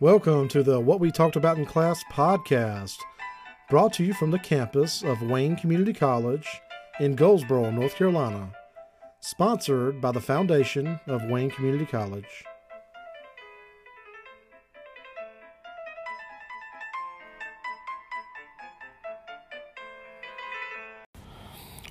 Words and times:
Welcome 0.00 0.46
to 0.50 0.62
the 0.62 0.78
What 0.78 1.00
We 1.00 1.10
Talked 1.10 1.34
About 1.34 1.58
in 1.58 1.66
Class 1.66 2.04
podcast, 2.12 2.98
brought 3.68 3.92
to 3.94 4.04
you 4.04 4.14
from 4.14 4.30
the 4.30 4.38
campus 4.38 5.02
of 5.02 5.22
Wayne 5.22 5.56
Community 5.56 5.92
College 5.92 6.46
in 7.00 7.16
Goldsboro, 7.16 7.72
North 7.72 7.96
Carolina, 7.96 8.52
sponsored 9.18 10.00
by 10.00 10.12
the 10.12 10.20
Foundation 10.20 11.00
of 11.08 11.24
Wayne 11.24 11.50
Community 11.50 11.84
College. 11.84 12.44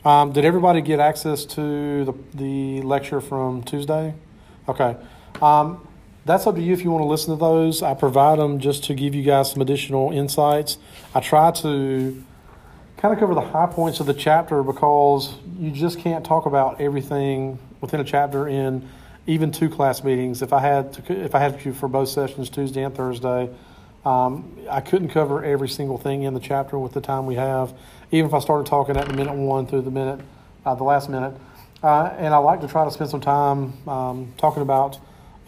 Um, 0.05 0.31
did 0.31 0.45
everybody 0.45 0.79
get 0.79 1.01
access 1.01 1.43
to 1.43 2.05
the, 2.05 2.13
the 2.33 2.81
lecture 2.83 3.19
from 3.19 3.63
Tuesday? 3.63 4.15
Okay. 4.69 4.95
Um, 5.41 5.85
that's 6.27 6.45
up 6.45 6.55
to 6.55 6.61
you 6.61 6.73
if 6.73 6.83
you 6.83 6.91
want 6.91 7.01
to 7.01 7.07
listen 7.07 7.33
to 7.33 7.39
those. 7.39 7.81
I 7.81 7.93
provide 7.93 8.37
them 8.37 8.59
just 8.59 8.83
to 8.85 8.93
give 8.93 9.15
you 9.15 9.23
guys 9.23 9.51
some 9.51 9.61
additional 9.61 10.11
insights. 10.11 10.77
I 11.15 11.21
try 11.21 11.51
to 11.51 12.23
kind 12.97 13.13
of 13.13 13.19
cover 13.19 13.33
the 13.33 13.41
high 13.41 13.67
points 13.67 13.99
of 13.99 14.07
the 14.07 14.13
chapter 14.13 14.61
because 14.61 15.33
you 15.57 15.71
just 15.71 15.99
can't 15.99 16.25
talk 16.25 16.45
about 16.45 16.81
everything 16.81 17.59
within 17.79 18.01
a 18.01 18.03
chapter 18.03 18.47
in 18.47 18.87
even 19.25 19.51
two 19.51 19.69
class 19.69 20.03
meetings. 20.03 20.41
If 20.41 20.51
I 20.51 20.59
had 20.59 20.93
to, 20.93 21.13
if 21.13 21.33
I 21.33 21.39
had 21.39 21.59
to 21.61 21.73
for 21.73 21.87
both 21.87 22.09
sessions, 22.09 22.49
Tuesday 22.49 22.83
and 22.83 22.93
Thursday, 22.93 23.49
um, 24.05 24.57
I 24.69 24.81
couldn't 24.81 25.09
cover 25.09 25.43
every 25.43 25.69
single 25.69 25.97
thing 25.97 26.23
in 26.23 26.33
the 26.33 26.39
chapter 26.39 26.77
with 26.77 26.93
the 26.93 27.01
time 27.01 27.25
we 27.25 27.35
have, 27.35 27.73
even 28.11 28.27
if 28.27 28.33
I 28.33 28.39
started 28.39 28.67
talking 28.67 28.97
at 28.97 29.07
the 29.07 29.13
minute 29.13 29.33
one 29.33 29.65
through 29.65 29.81
the 29.81 29.91
minute, 29.91 30.19
uh, 30.65 30.75
the 30.75 30.83
last 30.83 31.09
minute. 31.09 31.33
Uh, 31.81 32.05
and 32.17 32.33
I 32.33 32.37
like 32.37 32.61
to 32.61 32.67
try 32.67 32.83
to 32.83 32.91
spend 32.91 33.09
some 33.09 33.21
time 33.21 33.87
um, 33.87 34.33
talking 34.37 34.61
about 34.61 34.97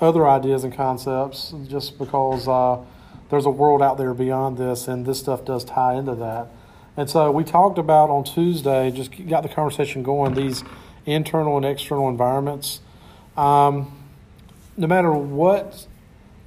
other 0.01 0.27
ideas 0.27 0.63
and 0.63 0.73
concepts, 0.73 1.53
just 1.67 1.97
because 1.97 2.47
uh, 2.47 2.79
there's 3.29 3.45
a 3.45 3.49
world 3.49 3.81
out 3.81 3.97
there 3.97 4.13
beyond 4.13 4.57
this, 4.57 4.87
and 4.87 5.05
this 5.05 5.19
stuff 5.19 5.45
does 5.45 5.63
tie 5.63 5.95
into 5.95 6.15
that. 6.15 6.47
And 6.97 7.09
so 7.09 7.31
we 7.31 7.43
talked 7.43 7.77
about 7.77 8.09
on 8.09 8.23
Tuesday, 8.23 8.91
just 8.91 9.11
got 9.27 9.43
the 9.43 9.49
conversation 9.49 10.03
going, 10.03 10.33
these 10.33 10.63
internal 11.05 11.57
and 11.57 11.65
external 11.65 12.09
environments. 12.09 12.81
Um, 13.37 13.95
no 14.75 14.87
matter 14.87 15.11
what 15.11 15.87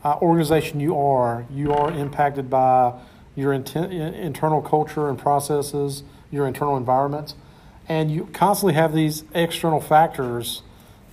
uh, 0.04 0.16
organization 0.20 0.80
you 0.80 0.98
are, 0.98 1.46
you 1.50 1.72
are 1.72 1.90
impacted 1.92 2.50
by 2.50 2.94
your 3.34 3.52
inten- 3.52 4.14
internal 4.14 4.60
culture 4.60 5.08
and 5.08 5.18
processes, 5.18 6.02
your 6.30 6.46
internal 6.46 6.76
environment, 6.76 7.34
and 7.88 8.10
you 8.10 8.28
constantly 8.32 8.74
have 8.74 8.94
these 8.94 9.24
external 9.34 9.80
factors 9.80 10.62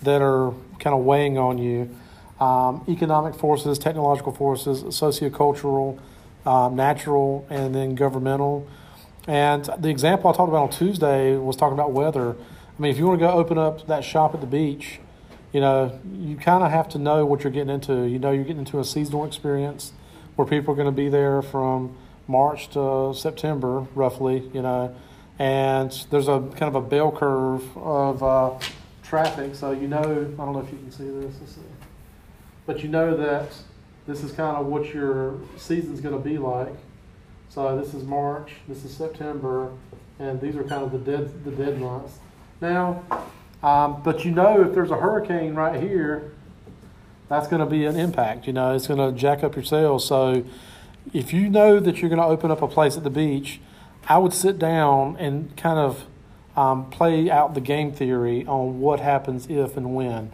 that 0.02 0.22
are 0.22 0.54
kind 0.80 0.96
of 0.96 1.04
weighing 1.04 1.38
on 1.38 1.58
you. 1.58 1.96
Um, 2.40 2.86
economic 2.88 3.36
forces, 3.36 3.78
technological 3.78 4.32
forces, 4.32 4.84
sociocultural, 4.84 6.00
uh, 6.46 6.70
natural, 6.70 7.46
and 7.50 7.76
then 7.76 7.96
governmental. 7.96 8.66
And 9.28 9.70
the 9.78 9.90
example 9.90 10.30
I 10.30 10.34
talked 10.34 10.50
about 10.50 10.64
on 10.64 10.70
Tuesday 10.70 11.36
was 11.36 11.56
talking 11.58 11.74
about 11.74 11.92
weather. 11.92 12.32
I 12.32 12.82
mean, 12.82 12.92
if 12.92 12.98
you 12.98 13.08
want 13.08 13.20
to 13.20 13.26
go 13.26 13.34
open 13.34 13.58
up 13.58 13.88
that 13.88 14.06
shop 14.06 14.34
at 14.34 14.40
the 14.40 14.48
beach, 14.48 15.00
you 15.52 15.60
know, 15.60 16.00
you 16.14 16.38
kind 16.38 16.64
of 16.64 16.72
have 16.72 16.88
to 16.90 16.98
know 16.98 17.26
what 17.26 17.44
you're 17.44 17.52
getting 17.52 17.74
into. 17.74 18.06
You 18.08 18.20
know, 18.20 18.32
you're 18.32 18.46
getting 18.46 18.60
into 18.60 18.80
a 18.80 18.86
seasonal 18.86 19.26
experience 19.26 19.92
where 20.36 20.48
people 20.48 20.74
are 20.74 20.78
going 20.78 20.86
to 20.86 20.92
be 20.92 21.10
there 21.10 21.42
from 21.42 21.98
March 22.28 22.70
to 22.70 23.14
September, 23.14 23.86
roughly, 23.96 24.50
you 24.54 24.62
know, 24.62 24.96
and 25.40 25.92
there's 26.10 26.28
a 26.28 26.40
kind 26.56 26.74
of 26.74 26.76
a 26.76 26.82
bell 26.82 27.12
curve 27.12 27.78
of 27.78 28.24
uh, 28.24 28.60
traffic. 29.04 29.56
So, 29.56 29.72
you 29.72 29.88
know, 29.88 30.00
I 30.00 30.04
don't 30.04 30.54
know 30.54 30.60
if 30.60 30.72
you 30.72 30.78
can 30.78 30.92
see 30.92 31.10
this, 31.10 31.36
but 32.70 32.84
you 32.84 32.88
know 32.88 33.18
that 33.18 33.52
this 34.06 34.24
is 34.24 34.32
kind 34.32 34.56
of 34.56 34.68
what 34.68 34.94
your 34.94 35.40
season's 35.58 36.02
going 36.02 36.14
to 36.14 36.22
be 36.22 36.38
like. 36.38 36.76
So, 37.50 37.76
this 37.76 37.96
is 37.96 38.04
March, 38.04 38.52
this 38.68 38.86
is 38.86 38.96
September, 38.96 39.72
and 40.20 40.40
these 40.40 40.56
are 40.56 40.64
kind 40.64 40.84
of 40.84 40.92
the 40.92 41.00
dead, 41.00 41.44
the 41.44 41.50
dead 41.50 41.82
months. 41.82 42.20
Now, 42.62 43.02
um, 43.64 44.04
but 44.04 44.24
you 44.24 44.30
know, 44.30 44.62
if 44.62 44.76
there's 44.76 44.92
a 44.92 44.98
hurricane 44.98 45.56
right 45.56 45.82
here, 45.82 46.32
that's 47.28 47.48
going 47.48 47.60
to 47.60 47.66
be 47.66 47.86
an 47.86 47.96
impact. 47.96 48.46
You 48.46 48.54
know, 48.54 48.76
it's 48.76 48.86
going 48.86 49.00
to 49.00 49.20
jack 49.20 49.44
up 49.44 49.56
your 49.56 49.66
sales. 49.66 50.06
So 50.06 50.46
if 51.12 51.34
you 51.34 51.50
know 51.50 51.80
that 51.80 52.02
you're 52.04 52.10
going 52.10 52.22
to 52.22 52.28
open 52.28 52.52
up 52.52 52.62
a 52.62 52.68
place 52.68 52.96
at 52.98 53.04
the 53.04 53.10
beach, 53.10 53.60
I 54.08 54.20
would 54.20 54.34
sit 54.34 54.60
down 54.60 55.18
and 55.18 55.58
kind 55.58 55.80
of 55.80 56.06
um, 56.56 56.92
play 56.92 57.32
out 57.32 57.56
the 57.56 57.62
game 57.62 57.92
theory 57.92 58.46
on 58.46 58.80
what 58.80 59.00
happens 59.00 59.48
if 59.50 59.76
and 59.76 59.96
when. 59.96 60.32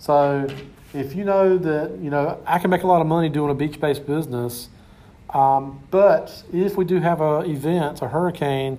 So 0.00 0.48
if 0.96 1.14
you 1.14 1.24
know 1.24 1.58
that, 1.58 1.98
you 1.98 2.10
know, 2.10 2.40
I 2.46 2.58
can 2.58 2.70
make 2.70 2.82
a 2.82 2.86
lot 2.86 3.00
of 3.00 3.06
money 3.06 3.28
doing 3.28 3.50
a 3.50 3.54
beach 3.54 3.78
based 3.78 4.06
business, 4.06 4.68
um, 5.30 5.82
but 5.90 6.42
if 6.52 6.76
we 6.76 6.84
do 6.84 7.00
have 7.00 7.20
an 7.20 7.50
event, 7.50 8.00
a 8.00 8.08
hurricane, 8.08 8.78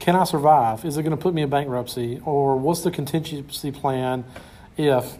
can 0.00 0.16
I 0.16 0.24
survive? 0.24 0.84
Is 0.84 0.96
it 0.96 1.02
going 1.02 1.16
to 1.16 1.22
put 1.22 1.32
me 1.32 1.42
in 1.42 1.50
bankruptcy? 1.50 2.20
Or 2.24 2.56
what's 2.56 2.80
the 2.80 2.90
contingency 2.90 3.70
plan 3.70 4.24
if 4.76 5.16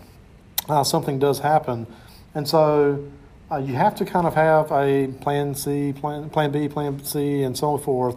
uh, 0.68 0.82
something 0.82 1.20
does 1.20 1.38
happen? 1.38 1.86
And 2.34 2.48
so 2.48 3.08
uh, 3.50 3.58
you 3.58 3.74
have 3.74 3.94
to 3.96 4.04
kind 4.04 4.26
of 4.26 4.34
have 4.34 4.72
a 4.72 5.08
plan 5.20 5.54
C, 5.54 5.92
plan, 5.92 6.28
plan 6.30 6.50
B, 6.50 6.68
plan 6.68 7.04
C, 7.04 7.42
and 7.42 7.56
so 7.56 7.78
forth, 7.78 8.16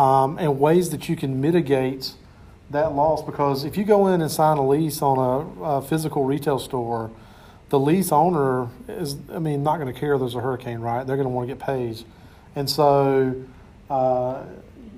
um, 0.00 0.38
and 0.38 0.58
ways 0.58 0.88
that 0.90 1.10
you 1.10 1.16
can 1.16 1.42
mitigate 1.42 2.14
that 2.70 2.94
loss. 2.94 3.22
Because 3.22 3.64
if 3.64 3.76
you 3.76 3.84
go 3.84 4.06
in 4.06 4.22
and 4.22 4.30
sign 4.30 4.56
a 4.56 4.66
lease 4.66 5.02
on 5.02 5.18
a, 5.18 5.62
a 5.62 5.82
physical 5.82 6.24
retail 6.24 6.58
store, 6.58 7.10
the 7.68 7.78
lease 7.78 8.12
owner 8.12 8.68
is, 8.88 9.16
I 9.32 9.38
mean, 9.38 9.62
not 9.62 9.78
going 9.78 9.92
to 9.92 9.98
care 9.98 10.14
if 10.14 10.20
there's 10.20 10.34
a 10.34 10.40
hurricane, 10.40 10.80
right? 10.80 11.06
They're 11.06 11.16
going 11.16 11.28
to 11.28 11.34
want 11.34 11.48
to 11.48 11.54
get 11.54 11.64
paid. 11.64 12.02
And 12.56 12.68
so, 12.68 13.34
uh, 13.90 14.44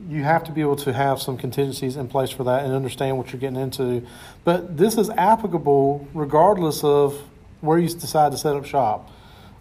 you 0.09 0.25
have 0.25 0.45
to 0.45 0.53
be 0.53 0.61
able 0.61 0.77
to 0.77 0.93
have 0.93 1.23
some 1.23 1.37
contingencies 1.37 1.97
in 1.97 2.09
place 2.09 2.31
for 2.31 2.45
that 2.45 2.65
and 2.65 2.75
understand 2.75 3.17
what 3.17 3.33
you're 3.33 3.41
getting 3.41 3.61
into. 3.61 4.05
But 4.45 4.77
this 4.77 4.99
is 4.99 5.09
applicable 5.11 6.09
regardless 6.15 6.83
of 6.83 7.21
where 7.61 7.79
you 7.79 7.89
decide 7.89 8.33
to 8.33 8.39
set 8.39 8.57
up 8.57 8.65
shop. 8.65 9.11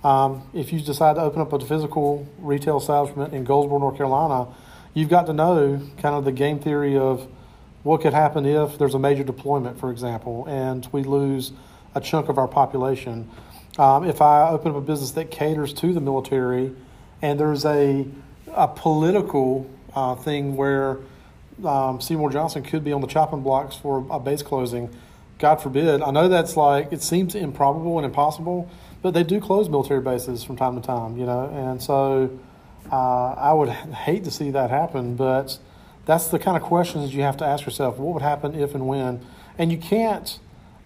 Um, 0.04 0.50
if 0.54 0.72
you 0.72 0.80
decide 0.80 1.16
to 1.16 1.22
open 1.22 1.42
up 1.42 1.52
a 1.54 1.60
physical 1.60 2.28
retail 2.40 2.78
establishment 2.78 3.34
in 3.34 3.44
Goldsboro, 3.44 3.80
North 3.80 3.98
Carolina, 3.98 4.52
you've 4.94 5.10
got 5.10 5.28
to 5.28 5.34
know 5.34 5.82
kind 5.98 6.16
of 6.16 6.26
the 6.26 6.32
game 6.32 6.60
theory 6.60 6.98
of 6.98 7.28
what 7.84 8.02
could 8.02 8.14
happen 8.14 8.46
if 8.46 8.78
there's 8.78 8.96
a 8.96 9.00
major 9.00 9.24
deployment, 9.24 9.80
for 9.80 9.92
example, 9.92 10.46
and 10.48 10.88
we 10.92 11.04
lose 11.04 11.52
a 11.96 12.02
chunk 12.02 12.30
of 12.30 12.38
our 12.38 12.48
population. 12.48 13.30
Um, 13.78 14.04
if 14.04 14.22
I 14.22 14.50
open 14.50 14.72
up 14.72 14.78
a 14.78 14.82
business 14.82 15.12
that 15.12 15.32
caters 15.32 15.74
to 15.74 15.94
the 15.94 16.02
military 16.02 16.76
and 17.22 17.40
there's 17.40 17.66
a, 17.66 18.06
a 18.54 18.68
political 18.68 19.70
uh, 19.94 20.16
thing 20.16 20.56
where 20.56 20.98
um, 21.66 22.00
Seymour 22.00 22.32
Johnson 22.32 22.64
could 22.64 22.84
be 22.84 22.92
on 22.92 23.02
the 23.02 23.08
chopping 23.08 23.42
blocks 23.42 23.76
for 23.76 24.06
a 24.10 24.20
base 24.20 24.42
closing. 24.42 24.90
God 25.38 25.62
forbid. 25.62 26.02
I 26.02 26.12
know 26.12 26.28
that's 26.28 26.58
like 26.58 26.92
it 26.92 27.02
seems 27.02 27.36
improbable 27.36 27.98
and 27.98 28.06
impossible, 28.06 28.70
but 29.02 29.14
they 29.14 29.24
do 29.24 29.40
close 29.40 29.70
military 29.70 30.02
bases 30.02 30.44
from 30.44 30.58
time 30.58 30.80
to 30.80 30.86
time, 30.86 31.18
you 31.18 31.26
know, 31.26 31.50
and 31.54 31.82
so 31.82 32.38
uh, 32.92 33.34
I 33.34 33.54
would 33.54 33.70
hate 34.06 34.24
to 34.26 34.32
see 34.32 34.52
that 34.52 34.70
happen. 34.70 35.16
But 35.16 35.58
that's 36.06 36.28
the 36.28 36.40
kind 36.40 36.58
of 36.58 36.64
questions 36.64 37.14
you 37.14 37.22
have 37.22 37.38
to 37.38 37.46
ask 37.46 37.66
yourself: 37.66 37.98
What 37.98 38.14
would 38.14 38.24
happen 38.24 38.54
if 38.56 38.76
and 38.76 38.88
when? 38.88 39.26
And 39.58 39.72
you 39.72 39.78
can't 39.78 40.40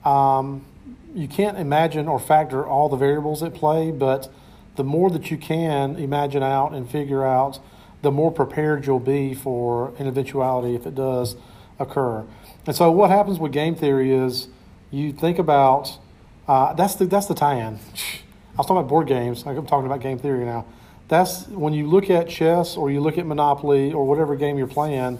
um, 0.05 0.65
you 1.13 1.27
can't 1.27 1.57
imagine 1.57 2.07
or 2.07 2.19
factor 2.19 2.65
all 2.65 2.89
the 2.89 2.97
variables 2.97 3.43
at 3.43 3.53
play, 3.53 3.91
but 3.91 4.31
the 4.75 4.83
more 4.83 5.09
that 5.11 5.29
you 5.29 5.37
can 5.37 5.95
imagine 5.95 6.43
out 6.43 6.73
and 6.73 6.89
figure 6.89 7.25
out 7.25 7.59
the 8.01 8.11
more 8.11 8.31
prepared 8.31 8.85
you'll 8.85 8.99
be 8.99 9.33
for 9.33 9.93
an 9.97 10.07
eventuality 10.07 10.75
if 10.75 10.85
it 10.85 10.95
does 10.95 11.35
occur. 11.79 12.25
And 12.65 12.75
so, 12.75 12.91
what 12.91 13.09
happens 13.09 13.39
with 13.39 13.51
game 13.51 13.75
theory 13.75 14.11
is 14.11 14.47
you 14.91 15.13
think 15.13 15.39
about 15.39 15.99
uh, 16.47 16.73
that's 16.73 16.95
the 16.95 17.05
that's 17.05 17.27
the 17.27 17.33
tie-in. 17.33 17.75
I 17.75 18.57
was 18.57 18.67
talking 18.67 18.77
about 18.77 18.87
board 18.87 19.07
games. 19.07 19.43
I'm 19.45 19.65
talking 19.65 19.85
about 19.85 20.01
game 20.01 20.19
theory 20.19 20.45
now. 20.45 20.65
That's 21.07 21.47
when 21.47 21.73
you 21.73 21.87
look 21.87 22.09
at 22.09 22.29
chess 22.29 22.77
or 22.77 22.91
you 22.91 23.01
look 23.01 23.17
at 23.17 23.25
Monopoly 23.25 23.93
or 23.93 24.05
whatever 24.05 24.35
game 24.35 24.57
you're 24.57 24.67
playing. 24.67 25.19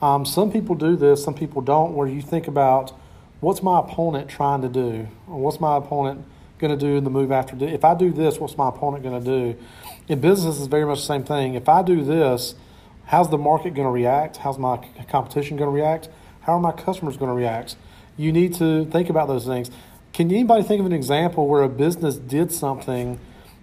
Um, 0.00 0.24
some 0.24 0.52
people 0.52 0.74
do 0.74 0.96
this, 0.96 1.22
some 1.24 1.34
people 1.34 1.60
don't. 1.60 1.94
Where 1.94 2.06
you 2.06 2.22
think 2.22 2.46
about 2.48 2.92
what's 3.40 3.62
my 3.62 3.80
opponent 3.80 4.28
trying 4.28 4.62
to 4.62 4.68
do, 4.68 5.08
or 5.28 5.38
what's 5.38 5.60
my 5.60 5.76
opponent 5.76 6.24
going 6.58 6.76
to 6.76 6.76
do 6.76 6.96
in 6.96 7.04
the 7.04 7.10
move 7.10 7.30
after. 7.30 7.56
If 7.64 7.84
I 7.84 7.94
do 7.94 8.12
this, 8.12 8.38
what's 8.38 8.56
my 8.56 8.68
opponent 8.68 9.04
going 9.04 9.22
to 9.22 9.24
do? 9.24 9.58
in 10.08 10.20
business, 10.20 10.58
it's 10.58 10.66
very 10.66 10.86
much 10.86 11.00
the 11.00 11.06
same 11.06 11.22
thing. 11.22 11.54
If 11.54 11.68
I 11.68 11.82
do 11.82 12.02
this, 12.02 12.54
how's 13.06 13.28
the 13.30 13.38
market 13.38 13.74
going 13.74 13.86
to 13.86 13.92
react? 13.92 14.38
How's 14.38 14.58
my 14.58 14.78
competition 15.08 15.56
going 15.56 15.68
to 15.68 15.74
react? 15.74 16.08
How 16.40 16.54
are 16.54 16.60
my 16.60 16.72
customers 16.72 17.16
going 17.16 17.28
to 17.28 17.34
react? 17.34 17.76
You 18.16 18.32
need 18.32 18.54
to 18.54 18.86
think 18.86 19.10
about 19.10 19.28
those 19.28 19.44
things. 19.44 19.70
Can 20.12 20.30
anybody 20.30 20.62
think 20.62 20.80
of 20.80 20.86
an 20.86 20.92
example 20.92 21.46
where 21.46 21.62
a 21.62 21.68
business 21.68 22.16
did 22.16 22.50
something 22.50 23.20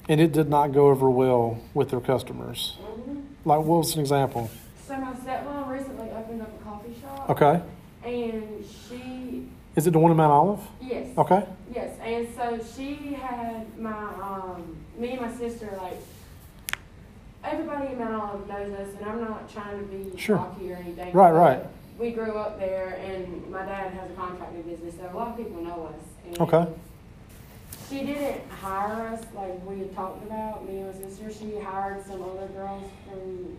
and 0.08 0.22
it 0.22 0.32
did 0.32 0.50
not 0.50 0.72
go 0.72 0.88
over 0.88 1.10
well 1.10 1.60
with 1.74 1.90
their 1.90 2.00
customers? 2.00 2.78
Mm-hmm. 2.80 3.20
Like, 3.44 3.60
what 3.60 3.80
was 3.80 3.96
an 3.96 4.02
example? 4.02 4.50
So 4.88 4.96
my 4.98 5.14
stepmom 5.14 5.68
recently 5.68 6.12
opened 6.12 6.44
up 6.44 6.62
a 6.62 6.64
coffee 6.64 6.96
shop. 7.02 7.30
Okay. 7.32 7.62
And 8.04 8.64
she 8.64 8.85
Is 9.76 9.86
it 9.88 9.92
the 9.92 10.00
one 10.00 10.12
in 10.12 10.18
Mount 10.18 10.32
Olive? 10.32 10.60
Yes. 10.82 11.08
Okay. 11.18 11.46
Yes, 11.74 11.98
and 12.02 12.28
so 12.36 12.60
she 12.76 13.14
had 13.14 13.78
my 13.78 13.92
um, 13.92 14.78
me 14.98 15.12
and 15.12 15.22
my 15.22 15.32
sister 15.34 15.70
like 15.82 15.98
everybody 17.44 17.88
in 17.92 18.00
Mount 18.00 18.14
Olive 18.16 18.48
knows 18.48 18.74
us, 18.80 18.96
and 18.98 19.06
I'm 19.10 19.20
not 19.22 19.52
trying 19.52 19.80
to 19.80 19.86
be 19.86 20.18
Sure. 20.18 20.38
cocky 20.38 20.72
or 20.72 20.78
anything. 20.78 21.12
Right, 21.14 21.32
right. 21.32 21.60
We 22.00 22.12
grew 22.12 22.34
up 22.38 22.58
there, 22.60 22.98
and 23.04 23.50
my 23.52 23.66
dad 23.66 23.94
has 23.94 24.10
a 24.12 24.14
contracting 24.14 24.62
business, 24.64 24.96
so 24.96 25.10
a 25.12 25.16
lot 25.16 25.28
of 25.30 25.38
people 25.38 25.62
know 25.62 25.88
us. 25.94 26.02
And 26.26 26.40
Okay. 26.42 26.68
She 27.90 28.04
didn't 28.04 28.50
hire 28.50 29.10
us 29.10 29.24
like 29.36 29.64
we 29.66 29.80
had 29.80 29.94
talked 29.94 30.24
about, 30.26 30.68
me 30.68 30.80
and 30.80 30.88
my 31.02 31.08
sister. 31.08 31.32
She 31.32 31.60
hired 31.60 32.04
some 32.06 32.22
other 32.24 32.48
girls 32.48 32.90
from 33.08 33.58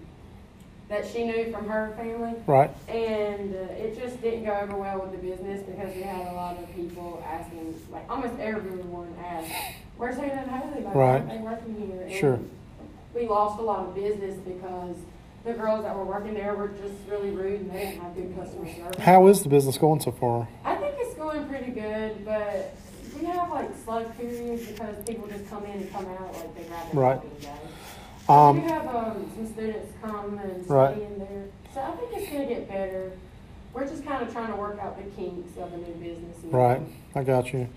that 0.89 1.07
she 1.07 1.25
knew 1.25 1.51
from 1.53 1.69
her 1.69 1.93
family. 1.97 2.35
Right. 2.47 2.71
And 2.89 3.55
uh, 3.55 3.59
it 3.73 3.99
just 3.99 4.21
didn't 4.23 4.45
go 4.45 4.53
over 4.53 4.77
well 4.77 5.01
with 5.01 5.13
the 5.13 5.19
business 5.19 5.63
because 5.63 5.95
we 5.95 6.03
had 6.03 6.29
a 6.29 6.33
lot 6.33 6.57
of 6.59 6.73
people 6.77 7.23
asking, 7.27 7.75
like 7.91 8.05
almost 8.09 8.39
everyone 8.39 9.15
asked, 9.25 9.51
"Where's 9.97 10.17
Hannah 10.17 10.43
and 10.43 10.51
Haley? 10.51 10.85
Like, 10.85 10.95
why 10.95 11.03
aren't 11.03 11.25
Right. 11.27 11.37
they 11.37 11.43
working 11.43 11.75
here?" 11.91 12.03
And 12.03 12.13
Sure. 12.13 12.39
We 13.15 13.27
lost 13.27 13.59
a 13.59 13.63
lot 13.63 13.81
of 13.81 13.95
business 13.95 14.37
because 14.41 14.95
the 15.45 15.55
girls 15.55 15.83
that 15.85 15.97
were 15.97 16.05
working 16.05 16.35
there 16.35 16.55
were 16.55 16.69
just 16.69 16.95
really 17.09 17.31
rude 17.31 17.63
and 17.63 17.71
they 17.73 17.79
didn't 17.79 18.01
have 18.03 18.15
good 18.15 18.37
customer 18.37 18.67
service. 18.73 19.03
How 19.03 19.27
is 19.29 19.43
the 19.43 19.49
business 19.49 19.79
going 19.79 20.01
so 20.01 20.11
far? 20.13 20.47
I 20.65 20.75
think 20.77 20.95
it's 20.99 21.15
going 21.15 21.47
pretty 21.47 21.71
good, 21.73 22.25
but 22.25 22.77
we 23.19 23.25
have 23.27 23.51
like 23.51 23.71
slug 23.85 24.17
periods 24.19 24.67
because 24.67 24.97
people 25.07 25.27
just 25.29 25.49
come 25.49 25.65
in 25.65 25.71
and 25.73 25.93
come 25.93 26.05
out 26.07 26.33
like 26.35 26.55
they 26.57 26.65
grab 26.65 26.93
their 26.93 27.01
Right. 27.01 27.17
coffee 27.17 27.29
and 27.29 27.43
go. 27.43 27.49
Um, 28.29 28.65
we 28.65 28.71
have 28.73 28.87
um, 28.89 29.31
some 29.35 29.47
students 29.53 29.93
come 30.03 30.39
and 30.39 30.69
Right. 30.69 30.97
in 30.97 31.19
there, 31.19 31.45
so 31.73 31.81
I 31.81 31.91
think 31.93 32.11
it's 32.15 32.33
gonna 32.33 32.47
get 32.47 32.69
better. 32.69 33.13
We're 33.73 33.87
just 33.87 34.05
kind 34.05 34.23
of 34.27 34.33
trying 34.33 34.49
to 34.51 34.57
work 34.57 34.79
out 34.81 34.97
the 34.97 35.05
kinks 35.11 35.57
of 35.59 35.73
a 35.73 35.77
new 35.77 35.95
business. 35.95 36.37
Right. 36.51 36.81
I 37.15 37.23
got 37.23 37.53
you. 37.53 37.69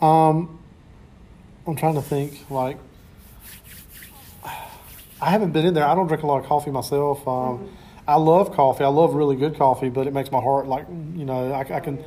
Um, 0.00 0.58
I'm 1.66 1.76
trying 1.76 1.94
to 1.94 2.02
think. 2.02 2.44
Like, 2.50 2.78
I 4.44 5.30
haven't 5.30 5.52
been 5.52 5.66
in 5.66 5.74
there. 5.74 5.86
I 5.86 5.94
don't 5.94 6.08
drink 6.08 6.22
a 6.22 6.26
lot 6.26 6.38
of 6.40 6.46
coffee 6.46 6.70
myself. 6.70 7.26
Um, 7.28 7.68
I 8.08 8.16
love 8.16 8.52
coffee. 8.52 8.82
I 8.82 8.88
love 8.88 9.14
really 9.14 9.36
good 9.36 9.56
coffee, 9.56 9.88
but 9.88 10.06
it 10.08 10.12
makes 10.12 10.32
my 10.32 10.40
heart 10.40 10.66
like 10.66 10.88
you 10.88 11.24
know. 11.24 11.52
I, 11.52 11.60
I 11.60 11.80
can. 11.80 12.02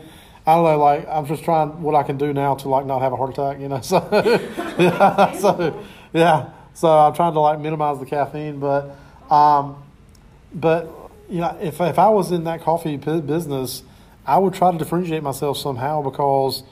I 0.46 0.56
don't 0.56 0.64
know. 0.66 0.78
Like 0.78 1.08
I'm 1.08 1.26
just 1.26 1.44
trying 1.44 1.82
what 1.82 1.96
I 1.96 2.04
can 2.04 2.18
do 2.18 2.34
now 2.34 2.56
to 2.56 2.68
like 2.70 2.86
not 2.86 3.02
have 3.02 3.14
a 3.14 3.16
heart 3.16 3.30
attack. 3.30 3.60
You 3.62 3.70
know. 3.70 3.80
So 3.82 3.98
yeah. 4.80 5.32
So 5.38 5.84
yeah. 6.12 6.50
So 6.76 6.90
I'm 6.90 7.14
trying 7.14 7.34
to 7.34 7.40
like 7.40 7.60
minimize 7.60 8.00
the 8.00 8.06
caffeine, 8.06 8.60
but 8.60 8.96
um, 9.32 9.82
but 10.54 10.92
you 11.30 11.40
know, 11.40 11.58
if 11.62 11.80
if 11.80 11.98
I 11.98 12.10
was 12.10 12.32
in 12.32 12.44
that 12.44 12.62
coffee 12.62 12.98
bu- 12.98 13.22
business, 13.22 13.82
I 14.28 14.38
would 14.38 14.54
try 14.54 14.72
to 14.72 14.78
differentiate 14.78 15.24
myself 15.24 15.58
somehow 15.58 16.02
because 16.02 16.64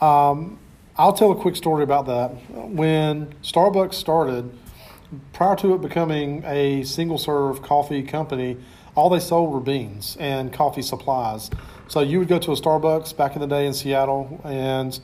um, 0.00 0.60
I'll 0.96 1.12
tell 1.12 1.32
a 1.32 1.36
quick 1.36 1.56
story 1.56 1.82
about 1.82 2.06
that. 2.06 2.28
When 2.52 3.34
Starbucks 3.42 3.94
started, 3.94 4.56
prior 5.32 5.56
to 5.56 5.74
it 5.74 5.80
becoming 5.82 6.44
a 6.44 6.84
single 6.84 7.18
serve 7.18 7.62
coffee 7.62 8.04
company, 8.04 8.58
all 8.94 9.10
they 9.10 9.18
sold 9.18 9.52
were 9.52 9.60
beans 9.60 10.16
and 10.20 10.52
coffee 10.52 10.82
supplies. 10.82 11.50
So 11.88 12.00
you 12.00 12.20
would 12.20 12.28
go 12.28 12.38
to 12.38 12.52
a 12.52 12.56
Starbucks 12.56 13.16
back 13.16 13.34
in 13.34 13.40
the 13.40 13.48
day 13.48 13.66
in 13.66 13.74
Seattle, 13.74 14.40
and 14.44 14.98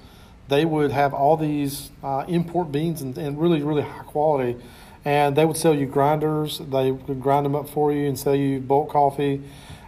they 0.49 0.65
would 0.65 0.91
have 0.91 1.15
all 1.15 1.37
these 1.37 1.91
uh, 2.03 2.25
import 2.27 2.73
beans 2.73 3.03
and, 3.03 3.17
and 3.19 3.41
really, 3.41 3.63
really 3.63 3.83
high 3.83 4.03
quality. 4.05 4.57
And 5.05 5.37
they 5.37 5.45
would 5.45 5.57
sell 5.57 5.75
you 5.75 5.87
grinders. 5.87 6.59
They 6.59 6.91
would 6.91 7.21
grind 7.21 7.47
them 7.47 7.55
up 7.55 7.69
for 7.69 7.93
you 7.93 8.09
and 8.09 8.19
sell 8.19 8.35
you 8.35 8.59
bulk 8.61 8.91
coffee. 8.91 9.43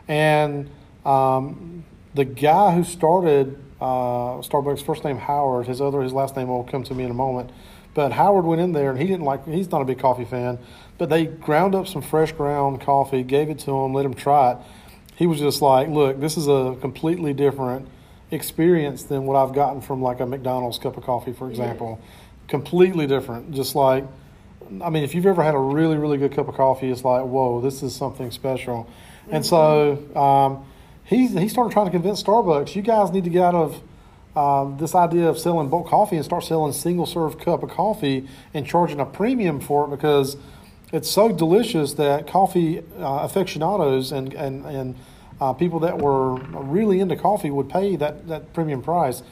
And 0.06 0.70
um, 1.04 1.84
the 2.14 2.24
guy 2.24 2.74
who 2.74 2.84
started 2.84 3.58
uh, 3.80 4.40
Starbucks, 4.42 4.84
first 4.84 5.04
name 5.04 5.16
Howard, 5.16 5.66
his 5.66 5.80
other 5.80 6.02
his 6.02 6.12
last 6.12 6.36
name 6.36 6.48
will 6.48 6.64
come 6.64 6.84
to 6.84 6.94
me 6.94 7.04
in 7.04 7.10
a 7.10 7.14
moment. 7.14 7.50
But 7.94 8.12
Howard 8.12 8.44
went 8.44 8.60
in 8.60 8.72
there 8.72 8.90
and 8.90 9.00
he 9.00 9.06
didn't 9.06 9.24
like. 9.24 9.46
He's 9.46 9.70
not 9.70 9.82
a 9.82 9.84
big 9.84 9.98
coffee 9.98 10.24
fan, 10.24 10.58
but 10.98 11.08
they 11.08 11.26
ground 11.26 11.74
up 11.74 11.88
some 11.88 12.02
fresh 12.02 12.32
ground 12.32 12.80
coffee, 12.82 13.22
gave 13.22 13.50
it 13.50 13.58
to 13.60 13.72
him, 13.72 13.92
let 13.94 14.04
him 14.04 14.14
try 14.14 14.52
it. 14.52 14.58
He 15.16 15.26
was 15.26 15.40
just 15.40 15.60
like, 15.60 15.88
"Look, 15.88 16.20
this 16.20 16.36
is 16.36 16.46
a 16.46 16.76
completely 16.80 17.32
different 17.32 17.88
experience 18.30 19.02
than 19.04 19.24
what 19.24 19.36
I've 19.36 19.54
gotten 19.54 19.80
from 19.80 20.02
like 20.02 20.20
a 20.20 20.26
McDonald's 20.26 20.78
cup 20.78 20.96
of 20.96 21.04
coffee, 21.04 21.32
for 21.32 21.50
example. 21.50 22.00
Completely 22.48 23.06
different. 23.06 23.52
Just 23.52 23.74
like, 23.74 24.04
I 24.82 24.90
mean, 24.90 25.04
if 25.04 25.14
you've 25.14 25.26
ever 25.26 25.42
had 25.42 25.54
a 25.54 25.58
really, 25.58 25.96
really 25.96 26.18
good 26.18 26.32
cup 26.32 26.48
of 26.48 26.54
coffee, 26.54 26.90
it's 26.90 27.04
like, 27.04 27.24
whoa, 27.24 27.60
this 27.60 27.82
is 27.82 27.94
something 27.94 28.30
special. 28.30 28.88
And 29.30 29.44
so 29.44 29.98
um, 30.16 30.66
he 31.04 31.26
he 31.26 31.48
started 31.48 31.72
trying 31.72 31.86
to 31.86 31.92
convince 31.92 32.22
Starbucks, 32.22 32.74
you 32.74 32.82
guys 32.82 33.10
need 33.10 33.24
to 33.24 33.30
get 33.30 33.42
out 33.42 33.54
of 33.54 33.82
um, 34.36 34.78
this 34.78 34.94
idea 34.94 35.28
of 35.28 35.38
selling 35.38 35.68
bulk 35.68 35.88
coffee 35.88 36.16
and 36.16 36.24
start 36.24 36.44
selling 36.44 36.72
single 36.72 37.06
serve 37.06 37.38
cup 37.38 37.62
of 37.62 37.70
coffee 37.70 38.28
and 38.54 38.66
charging 38.66 39.00
a 39.00 39.06
premium 39.06 39.60
for 39.60 39.86
it 39.86 39.90
because 39.90 40.36
it's 40.92 41.10
so 41.10 41.30
delicious 41.32 41.94
that 41.94 42.26
coffee 42.26 42.78
uh, 42.98 43.20
aficionados 43.22 44.12
and 44.12 44.32
and 44.34 44.64
and 44.66 44.96
uh, 45.40 45.52
people 45.52 45.80
that 45.80 45.98
were 45.98 46.34
really 46.34 47.00
into 47.00 47.16
coffee 47.16 47.50
would 47.50 47.68
pay 47.68 47.96
that 47.96 48.28
that 48.28 48.52
premium 48.52 48.82
price. 48.82 49.22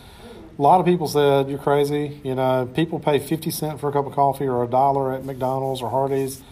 A 0.59 0.63
lot 0.63 0.81
of 0.81 0.87
people 0.87 1.07
said 1.07 1.49
you're 1.49 1.59
crazy. 1.59 2.21
You 2.25 2.35
know, 2.35 2.69
people 2.75 2.99
pay 2.99 3.19
fifty 3.19 3.51
cent 3.51 3.81
for 3.81 3.89
a 3.91 3.93
cup 3.93 4.07
of 4.07 4.13
coffee 4.13 4.47
or 4.47 4.65
a 4.65 4.67
dollar 4.67 5.13
at 5.13 5.25
McDonald's 5.25 5.83
or 5.83 5.91
Hardee's. 5.91 6.43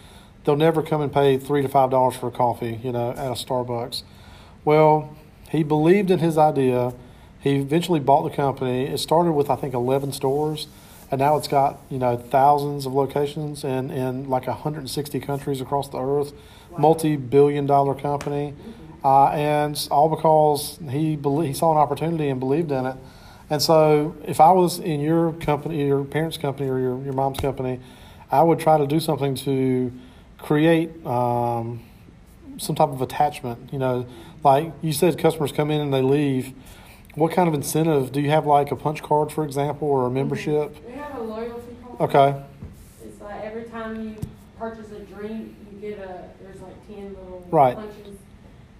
They'll 0.43 0.55
never 0.55 0.81
come 0.81 1.01
and 1.01 1.11
pay 1.11 1.37
three 1.37 1.61
to 1.61 1.67
five 1.67 1.89
dollars 1.89 2.15
for 2.15 2.27
a 2.27 2.31
coffee. 2.31 2.79
You 2.83 2.91
know, 2.91 3.11
at 3.11 3.17
a 3.17 3.31
Starbucks. 3.31 4.03
Well, 4.63 5.17
he 5.49 5.63
believed 5.63 6.11
in 6.11 6.19
his 6.19 6.37
idea. 6.37 6.93
He 7.39 7.55
eventually 7.55 7.99
bought 7.99 8.29
the 8.29 8.35
company. 8.35 8.85
It 8.85 8.99
started 8.99 9.31
with 9.31 9.49
I 9.49 9.55
think 9.55 9.73
eleven 9.73 10.11
stores, 10.11 10.67
and 11.09 11.19
now 11.19 11.35
it's 11.35 11.47
got 11.47 11.79
you 11.89 11.97
know 11.97 12.15
thousands 12.17 12.85
of 12.85 12.93
locations 12.93 13.63
in 13.63 13.89
in 13.89 14.29
like 14.29 14.47
160 14.47 15.19
countries 15.19 15.61
across 15.61 15.89
the 15.89 15.99
earth. 15.99 16.33
Multi-billion-dollar 16.77 17.95
company, 17.95 18.53
uh, 19.07 19.29
and 19.29 19.87
all 19.89 20.09
because 20.09 20.79
he 20.89 21.15
belie- 21.15 21.47
he 21.47 21.53
saw 21.53 21.71
an 21.71 21.77
opportunity 21.77 22.27
and 22.29 22.39
believed 22.39 22.71
in 22.71 22.85
it. 22.85 22.97
And 23.49 23.61
so, 23.61 24.15
if 24.25 24.41
I 24.41 24.51
was 24.51 24.79
in 24.79 24.99
your 24.99 25.31
company, 25.33 25.85
your 25.87 26.03
parents' 26.03 26.37
company, 26.37 26.67
or 26.69 26.79
your, 26.79 27.01
your 27.03 27.13
mom's 27.13 27.39
company, 27.39 27.79
I 28.29 28.41
would 28.43 28.59
try 28.59 28.77
to 28.77 28.85
do 28.85 28.99
something 28.99 29.35
to 29.35 29.91
create 30.37 30.89
um, 31.05 31.79
some 32.57 32.75
type 32.75 32.89
of 32.89 33.01
attachment. 33.01 33.69
You 33.71 33.79
know, 33.79 34.05
like 34.43 34.73
you 34.81 34.91
said, 34.91 35.17
customers 35.17 35.53
come 35.53 35.71
in 35.71 35.79
and 35.79 35.93
they 35.93 36.01
leave. 36.01 36.53
What 37.15 37.31
kind 37.31 37.47
of 37.47 37.53
incentive 37.53 38.11
do 38.11 38.19
you 38.19 38.29
have? 38.29 38.45
Like 38.45 38.69
a 38.71 38.75
punch 38.75 39.01
card, 39.01 39.31
for 39.31 39.45
example, 39.45 39.87
or 39.87 40.07
a 40.07 40.11
membership? 40.11 40.75
We 40.85 40.93
have 40.99 41.15
a 41.15 41.23
loyalty 41.23 41.75
card. 41.97 42.09
Okay, 42.15 42.43
It's 43.05 43.21
like 43.21 43.41
every 43.43 43.63
time 43.63 43.91
you 44.03 44.15
purchase 44.59 44.91
a 44.91 44.99
drink, 44.99 45.55
you 45.71 45.79
get 45.79 45.99
a, 45.99 46.29
there's 46.41 46.61
like 46.61 46.75
ten 46.87 47.15
little 47.15 47.47
Right. 47.49 47.77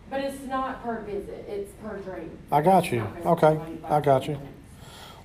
But 0.09 0.21
it's 0.21 0.43
not 0.43 0.83
per 0.83 1.01
visit, 1.01 1.45
it's 1.49 1.71
per 1.81 1.97
drink. 1.97 2.31
I 2.51 2.61
got 2.61 2.91
you. 2.91 3.07
Okay, 3.25 3.59
I 3.85 3.99
got 3.99 4.27
you. 4.27 4.39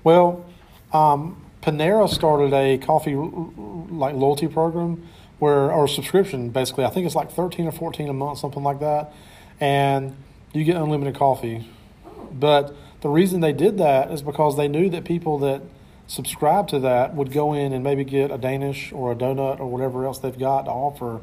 Well, 0.02 0.44
um, 0.92 1.42
Panera 1.62 2.08
started 2.08 2.52
a 2.52 2.78
coffee 2.78 3.14
like 3.14 4.14
loyalty 4.14 4.48
program 4.48 5.06
where 5.38 5.70
or 5.72 5.86
subscription 5.86 6.50
basically. 6.50 6.84
I 6.84 6.90
think 6.90 7.06
it's 7.06 7.14
like 7.14 7.30
thirteen 7.30 7.66
or 7.66 7.72
fourteen 7.72 8.08
a 8.08 8.12
month, 8.12 8.38
something 8.38 8.62
like 8.62 8.80
that, 8.80 9.12
and 9.60 10.16
you 10.52 10.64
get 10.64 10.76
unlimited 10.76 11.14
coffee. 11.14 11.68
Oh, 12.04 12.28
But 12.32 12.74
the 13.00 13.08
reason 13.08 13.40
they 13.40 13.52
did 13.52 13.78
that 13.78 14.10
is 14.10 14.22
because 14.22 14.56
they 14.56 14.68
knew 14.68 14.90
that 14.90 15.04
people 15.04 15.38
that 15.38 15.62
subscribe 16.06 16.68
to 16.68 16.78
that 16.80 17.14
would 17.14 17.32
go 17.32 17.52
in 17.52 17.72
and 17.72 17.82
maybe 17.82 18.04
get 18.04 18.30
a 18.30 18.38
Danish 18.38 18.92
or 18.92 19.12
a 19.12 19.14
donut 19.14 19.60
or 19.60 19.66
whatever 19.70 20.04
else 20.04 20.18
they've 20.18 20.38
got 20.38 20.62
to 20.66 20.70
offer. 20.70 21.20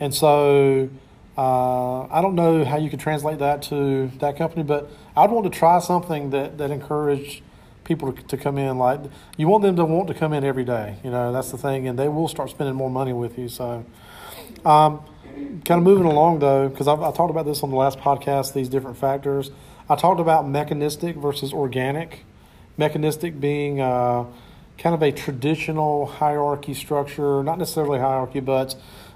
And 0.00 0.14
so 0.14 0.88
uh, 1.36 2.02
I 2.02 2.20
don't 2.22 2.34
know 2.34 2.64
how 2.64 2.76
you 2.76 2.90
could 2.90 3.00
translate 3.00 3.38
that 3.38 3.62
to 3.62 4.10
that 4.20 4.36
company, 4.36 4.62
but 4.62 4.90
I'd 5.16 5.30
want 5.30 5.50
to 5.52 5.58
try 5.58 5.78
something 5.80 6.30
that, 6.30 6.58
that 6.58 6.70
encouraged 6.70 7.42
people 7.84 8.12
to, 8.12 8.22
to 8.22 8.36
come 8.36 8.58
in. 8.58 8.78
Like 8.78 9.00
you 9.36 9.48
want 9.48 9.62
them 9.62 9.76
to 9.76 9.84
want 9.84 10.08
to 10.08 10.14
come 10.14 10.32
in 10.32 10.44
every 10.44 10.64
day. 10.64 10.96
You 11.02 11.10
know, 11.10 11.32
that's 11.32 11.50
the 11.50 11.58
thing, 11.58 11.88
and 11.88 11.98
they 11.98 12.08
will 12.08 12.28
start 12.28 12.50
spending 12.50 12.74
more 12.74 12.90
money 12.90 13.12
with 13.12 13.38
you. 13.38 13.48
So. 13.48 13.84
Um, 14.64 15.04
kind 15.34 15.78
of 15.78 15.82
moving 15.82 16.06
along 16.06 16.38
though, 16.38 16.68
because 16.68 16.88
I 16.88 16.96
talked 16.96 17.30
about 17.30 17.44
this 17.44 17.62
on 17.62 17.70
the 17.70 17.76
last 17.76 17.98
podcast, 17.98 18.52
these 18.54 18.68
different 18.68 18.96
factors. 18.96 19.50
I 19.88 19.96
talked 19.96 20.20
about 20.20 20.48
mechanistic 20.48 21.16
versus 21.16 21.52
organic. 21.52 22.24
Mechanistic 22.76 23.38
being 23.40 23.80
uh, 23.80 24.24
kind 24.78 24.94
of 24.94 25.02
a 25.02 25.12
traditional 25.12 26.06
hierarchy 26.06 26.74
structure, 26.74 27.42
not 27.42 27.58
necessarily 27.58 27.98
hierarchy, 27.98 28.40
but 28.40 28.74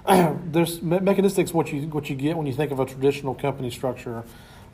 there's 0.45 0.81
me- 0.81 1.01
mechanistic's 1.01 1.53
what 1.53 1.71
you 1.71 1.83
what 1.89 2.09
you 2.09 2.17
get 2.17 2.37
when 2.37 2.47
you 2.47 2.55
think 2.55 2.73
of 2.73 2.81
a 2.81 2.87
traditional 2.87 3.35
company 3.35 3.71
structure. 3.71 4.25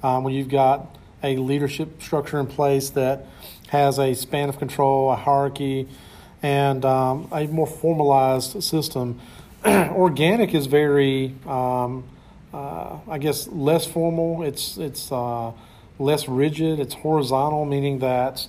Um, 0.02 0.22
when 0.22 0.32
you've 0.32 0.48
got 0.48 0.96
a 1.24 1.36
leadership 1.36 2.00
structure 2.00 2.38
in 2.38 2.46
place 2.46 2.90
that 2.90 3.26
has 3.68 3.98
a 3.98 4.14
span 4.14 4.48
of 4.48 4.58
control, 4.58 5.10
a 5.10 5.16
hierarchy, 5.16 5.88
and 6.42 6.84
um, 6.84 7.28
a 7.32 7.46
more 7.46 7.66
formalized 7.66 8.62
system. 8.62 9.20
organic 9.66 10.54
is 10.54 10.66
very, 10.66 11.34
um, 11.46 12.04
uh, 12.52 12.98
I 13.08 13.18
guess, 13.18 13.48
less 13.48 13.86
formal. 13.86 14.44
It's 14.44 14.76
it's 14.76 15.10
uh, 15.10 15.50
less 15.98 16.28
rigid. 16.28 16.78
It's 16.78 16.94
horizontal, 16.94 17.64
meaning 17.64 17.98
that 18.00 18.46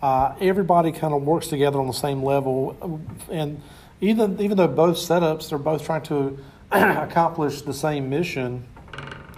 uh, 0.00 0.36
everybody 0.40 0.92
kind 0.92 1.14
of 1.14 1.22
works 1.22 1.48
together 1.48 1.80
on 1.80 1.88
the 1.88 1.92
same 1.92 2.22
level. 2.22 3.02
And 3.28 3.60
even 4.00 4.40
even 4.40 4.56
though 4.56 4.68
both 4.68 4.96
setups 4.96 5.50
they're 5.50 5.58
both 5.58 5.84
trying 5.84 6.02
to 6.02 6.38
accomplish 6.72 7.62
the 7.62 7.74
same 7.74 8.10
mission, 8.10 8.66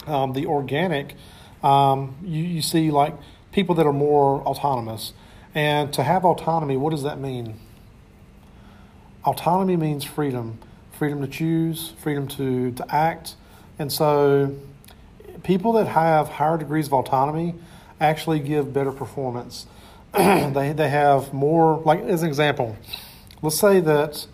um, 0.06 0.32
the 0.32 0.46
organic, 0.46 1.14
um, 1.62 2.16
you, 2.22 2.42
you 2.42 2.62
see 2.62 2.90
like 2.90 3.14
people 3.52 3.74
that 3.76 3.86
are 3.86 3.92
more 3.92 4.42
autonomous. 4.42 5.12
And 5.52 5.92
to 5.94 6.04
have 6.04 6.24
autonomy, 6.24 6.76
what 6.76 6.90
does 6.90 7.02
that 7.02 7.18
mean? 7.18 7.58
Autonomy 9.24 9.76
means 9.76 10.04
freedom 10.04 10.58
freedom 11.00 11.22
to 11.22 11.26
choose, 11.26 11.94
freedom 11.96 12.28
to, 12.28 12.72
to 12.72 12.94
act. 12.94 13.34
And 13.78 13.90
so 13.90 14.54
people 15.42 15.72
that 15.72 15.86
have 15.86 16.28
higher 16.28 16.58
degrees 16.58 16.88
of 16.88 16.92
autonomy 16.92 17.54
actually 17.98 18.38
give 18.38 18.74
better 18.74 18.92
performance. 18.92 19.66
they, 20.12 20.74
they 20.76 20.90
have 20.90 21.32
more, 21.32 21.80
like 21.86 22.00
as 22.00 22.20
an 22.22 22.28
example, 22.28 22.76
let's 23.40 23.58
say 23.58 23.80
that 23.80 24.26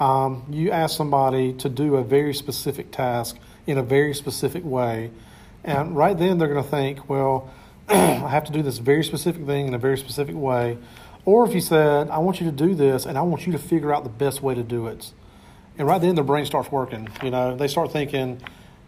um, 0.00 0.44
you 0.50 0.70
ask 0.70 0.96
somebody 0.96 1.52
to 1.54 1.68
do 1.68 1.96
a 1.96 2.04
very 2.04 2.34
specific 2.34 2.90
task 2.90 3.36
in 3.66 3.78
a 3.78 3.82
very 3.82 4.14
specific 4.14 4.64
way. 4.64 5.10
And 5.64 5.96
right 5.96 6.16
then 6.16 6.38
they're 6.38 6.48
going 6.48 6.62
to 6.62 6.70
think, 6.70 7.08
well, 7.08 7.50
I 7.88 8.28
have 8.28 8.44
to 8.44 8.52
do 8.52 8.62
this 8.62 8.78
very 8.78 9.04
specific 9.04 9.44
thing 9.44 9.66
in 9.68 9.74
a 9.74 9.78
very 9.78 9.98
specific 9.98 10.36
way. 10.36 10.78
Or 11.24 11.46
if 11.46 11.54
you 11.54 11.60
said, 11.60 12.08
I 12.10 12.18
want 12.18 12.40
you 12.40 12.46
to 12.46 12.56
do 12.56 12.74
this 12.74 13.04
and 13.04 13.18
I 13.18 13.22
want 13.22 13.46
you 13.46 13.52
to 13.52 13.58
figure 13.58 13.92
out 13.92 14.04
the 14.04 14.10
best 14.10 14.42
way 14.42 14.54
to 14.54 14.62
do 14.62 14.86
it. 14.86 15.12
And 15.76 15.86
right 15.86 16.00
then 16.00 16.14
their 16.14 16.24
brain 16.24 16.46
starts 16.46 16.72
working. 16.72 17.08
You 17.22 17.30
know, 17.30 17.56
they 17.56 17.68
start 17.68 17.92
thinking, 17.92 18.40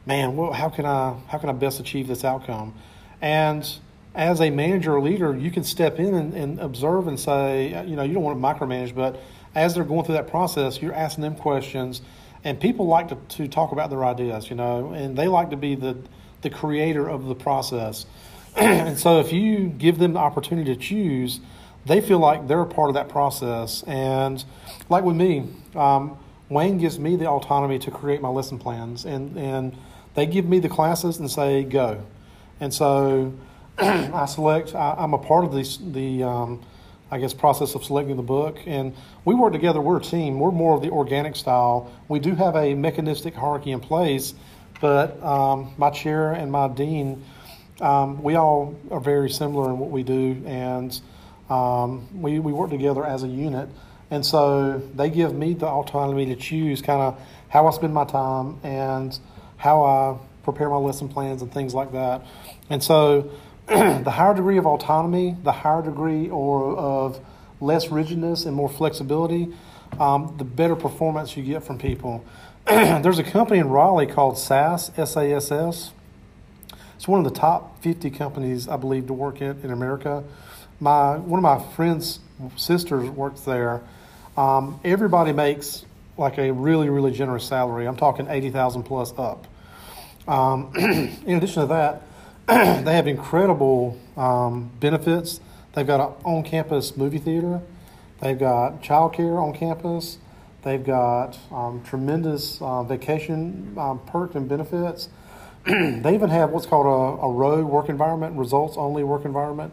man, 0.07 0.37
well, 0.37 0.53
how 0.53 0.69
can 0.69 0.87
I 0.87 1.17
how 1.29 1.39
can 1.39 1.49
I 1.49 1.53
best 1.53 1.81
achieve 1.81 2.09
this 2.09 2.25
outcome? 2.25 2.75
And 3.21 3.69
as 4.15 4.41
a 4.41 4.51
manager 4.51 4.97
or 4.97 5.01
leader, 5.01 5.37
you 5.37 5.51
can 5.51 5.63
step 5.63 5.99
in 5.99 6.15
and, 6.15 6.35
and 6.35 6.61
observe 6.61 7.07
and 7.07 7.19
say, 7.19 7.85
you 7.87 7.95
know, 7.95 8.03
you 8.03 8.15
don't 8.15 8.23
want 8.23 8.41
to 8.41 8.67
micromanage, 8.67 8.95
but 8.95 9.21
as 9.55 9.75
they're 9.75 9.85
going 9.85 10.05
through 10.05 10.15
that 10.15 10.29
process, 10.29 10.81
you're 10.81 10.95
asking 10.95 11.23
them 11.23 11.35
questions. 11.35 12.03
And 12.45 12.59
people 12.59 12.87
like 12.87 13.09
to, 13.09 13.19
to 13.37 13.49
talk 13.49 13.73
about 13.73 13.91
their 13.91 14.05
ideas, 14.05 14.49
you 14.49 14.57
know, 14.57 14.93
and 14.93 15.17
they 15.17 15.29
like 15.29 15.51
to 15.51 15.57
be 15.57 15.75
the, 15.75 15.97
the 16.43 16.51
creator 16.51 17.09
of 17.09 17.27
the 17.27 17.35
process. 17.35 18.07
and 18.57 18.99
so 18.99 19.21
if 19.21 19.33
you 19.33 19.69
give 19.69 19.99
them 19.99 20.15
the 20.15 20.19
opportunity 20.19 20.75
to 20.75 20.81
choose, 20.81 21.41
they 21.87 22.01
feel 22.01 22.19
like 22.19 22.47
they're 22.49 22.63
a 22.63 22.67
part 22.67 22.89
of 22.89 22.95
that 22.95 23.09
process. 23.09 23.83
And 23.85 24.45
like 24.89 25.05
with 25.05 25.17
me, 25.17 25.49
um, 25.75 26.19
Wayne 26.49 26.79
gives 26.79 26.99
me 26.99 27.17
the 27.17 27.29
autonomy 27.29 27.79
to 27.79 27.91
create 27.91 28.21
my 28.21 28.29
lesson 28.29 28.59
plans, 28.59 29.05
and, 29.05 29.37
and 29.39 29.77
they 30.15 30.27
give 30.27 30.45
me 30.45 30.59
the 30.59 30.69
classes 30.69 31.19
and 31.19 31.31
say, 31.31 31.63
go. 31.63 32.05
And 32.59 32.75
so 32.75 33.33
I 33.79 34.27
select, 34.27 34.75
I, 34.75 34.97
am 34.99 35.15
a 35.15 35.19
part 35.19 35.45
of 35.45 35.53
this, 35.53 35.77
the, 35.77 36.25
um, 36.25 36.63
I 37.11 37.19
guess, 37.19 37.35
process 37.35 37.75
of 37.75 37.85
selecting 37.85 38.17
the 38.17 38.23
book. 38.23 38.59
And 38.67 38.95
we 39.25 39.35
work 39.35 39.53
together, 39.53 39.81
we're 39.81 39.99
a 39.99 40.03
team. 40.03 40.39
We're 40.39 40.53
more 40.53 40.77
of 40.77 40.83
the 40.83 40.91
organic 40.91 41.37
style. 41.37 41.91
We 42.09 42.19
do 42.21 42.35
have 42.35 42.57
a 42.57 42.75
mechanistic 42.75 43.35
hierarchy 43.35 43.73
in 43.73 43.81
place, 43.81 44.35
but 44.81 45.23
um, 45.23 45.75
my 45.77 45.91
chair 45.91 46.33
and 46.33 46.53
my 46.53 46.69
dean, 46.69 47.25
um, 47.81 48.23
we 48.23 48.37
all 48.37 48.77
are 48.91 49.01
very 49.01 49.31
similar 49.31 49.71
in 49.71 49.79
what 49.79 49.91
we 49.91 50.03
do, 50.03 50.43
and 50.47 51.01
um, 51.49 52.23
we, 52.23 52.39
we 52.39 52.53
work 52.53 52.71
together 52.71 53.05
as 53.05 53.23
a 53.23 53.29
unit. 53.29 53.69
And 54.11 54.25
so 54.27 54.79
they 54.95 55.11
give 55.11 55.35
me 55.35 55.55
the 55.55 55.67
autonomy 55.67 56.27
to 56.27 56.37
choose 56.37 56.83
kind 56.83 57.01
of 57.01 57.21
how 57.49 57.67
I 57.67 57.71
spend 57.71 57.95
my 57.95 58.05
time 58.05 58.59
and 58.63 59.17
how 59.57 59.85
I 59.85 60.19
prepare 60.43 60.69
my 60.69 60.77
lesson 60.77 61.09
plans 61.09 61.43
and 61.43 61.53
things 61.53 61.75
like 61.75 61.93
that. 61.93 62.23
And 62.71 62.83
so 62.83 63.31
the 64.03 64.11
higher 64.11 64.35
degree 64.35 64.57
of 64.57 64.67
autonomy, 64.67 65.37
the 65.45 65.53
higher 65.53 65.81
degree 65.81 66.29
or 66.29 66.77
of 66.77 67.21
less 67.61 67.89
rigidness 67.89 68.45
and 68.45 68.57
more 68.57 68.69
flexibility, 68.69 69.55
um, 70.01 70.35
the 70.39 70.45
better 70.45 70.75
performance 70.75 71.37
you 71.37 71.45
get 71.45 71.63
from 71.63 71.79
people. 71.79 72.25
There's 72.67 73.21
a 73.21 73.23
company 73.23 73.61
in 73.61 73.69
Raleigh 73.69 74.09
called 74.09 74.39
SAS, 74.39 74.91
S-A-S-S. 74.99 75.93
It's 76.97 77.07
one 77.07 77.25
of 77.25 77.33
the 77.33 77.39
top 77.39 77.81
50 77.81 78.11
companies, 78.11 78.67
I 78.67 78.77
believe, 78.77 79.07
to 79.07 79.13
work 79.13 79.41
in 79.41 79.61
in 79.63 79.71
America. 79.71 80.25
My 80.81 81.17
one 81.17 81.39
of 81.39 81.43
my 81.45 81.73
friends' 81.77 82.19
sisters 82.57 83.09
works 83.09 83.43
there, 83.43 83.83
um, 84.37 84.81
everybody 84.83 85.33
makes 85.33 85.85
like 86.19 86.39
a 86.39 86.51
really, 86.51 86.89
really 86.89 87.13
generous 87.13 87.45
salary. 87.45 87.87
I'm 87.87 87.97
talking 87.97 88.27
80,000 88.29 88.83
plus 88.83 89.15
up. 89.17 89.47
Um, 90.27 90.73
in 90.77 91.37
addition 91.37 91.63
to 91.63 91.67
that, 91.69 92.03
they 92.51 92.97
have 92.97 93.07
incredible 93.07 93.97
um, 94.17 94.73
benefits. 94.81 95.39
They've 95.73 95.87
got 95.87 96.01
an 96.01 96.25
on 96.25 96.43
campus 96.43 96.97
movie 96.97 97.19
theater, 97.19 97.61
they've 98.21 98.37
got 98.37 98.83
childcare 98.83 99.41
on 99.41 99.55
campus, 99.55 100.19
they've 100.65 100.83
got 100.83 101.39
um, 101.53 101.81
tremendous 101.85 102.61
uh, 102.61 102.83
vacation 102.83 103.77
um, 103.79 104.01
perks 104.05 104.35
and 104.35 104.49
benefits. 104.49 105.09
they 105.65 106.13
even 106.13 106.29
have 106.31 106.51
what's 106.51 106.67
called 106.67 106.87
a, 106.87 107.23
a 107.23 107.33
ROWE 107.33 107.65
work 107.65 107.89
environment, 107.89 108.37
results 108.37 108.77
only 108.77 109.05
work 109.05 109.25
environment, 109.25 109.73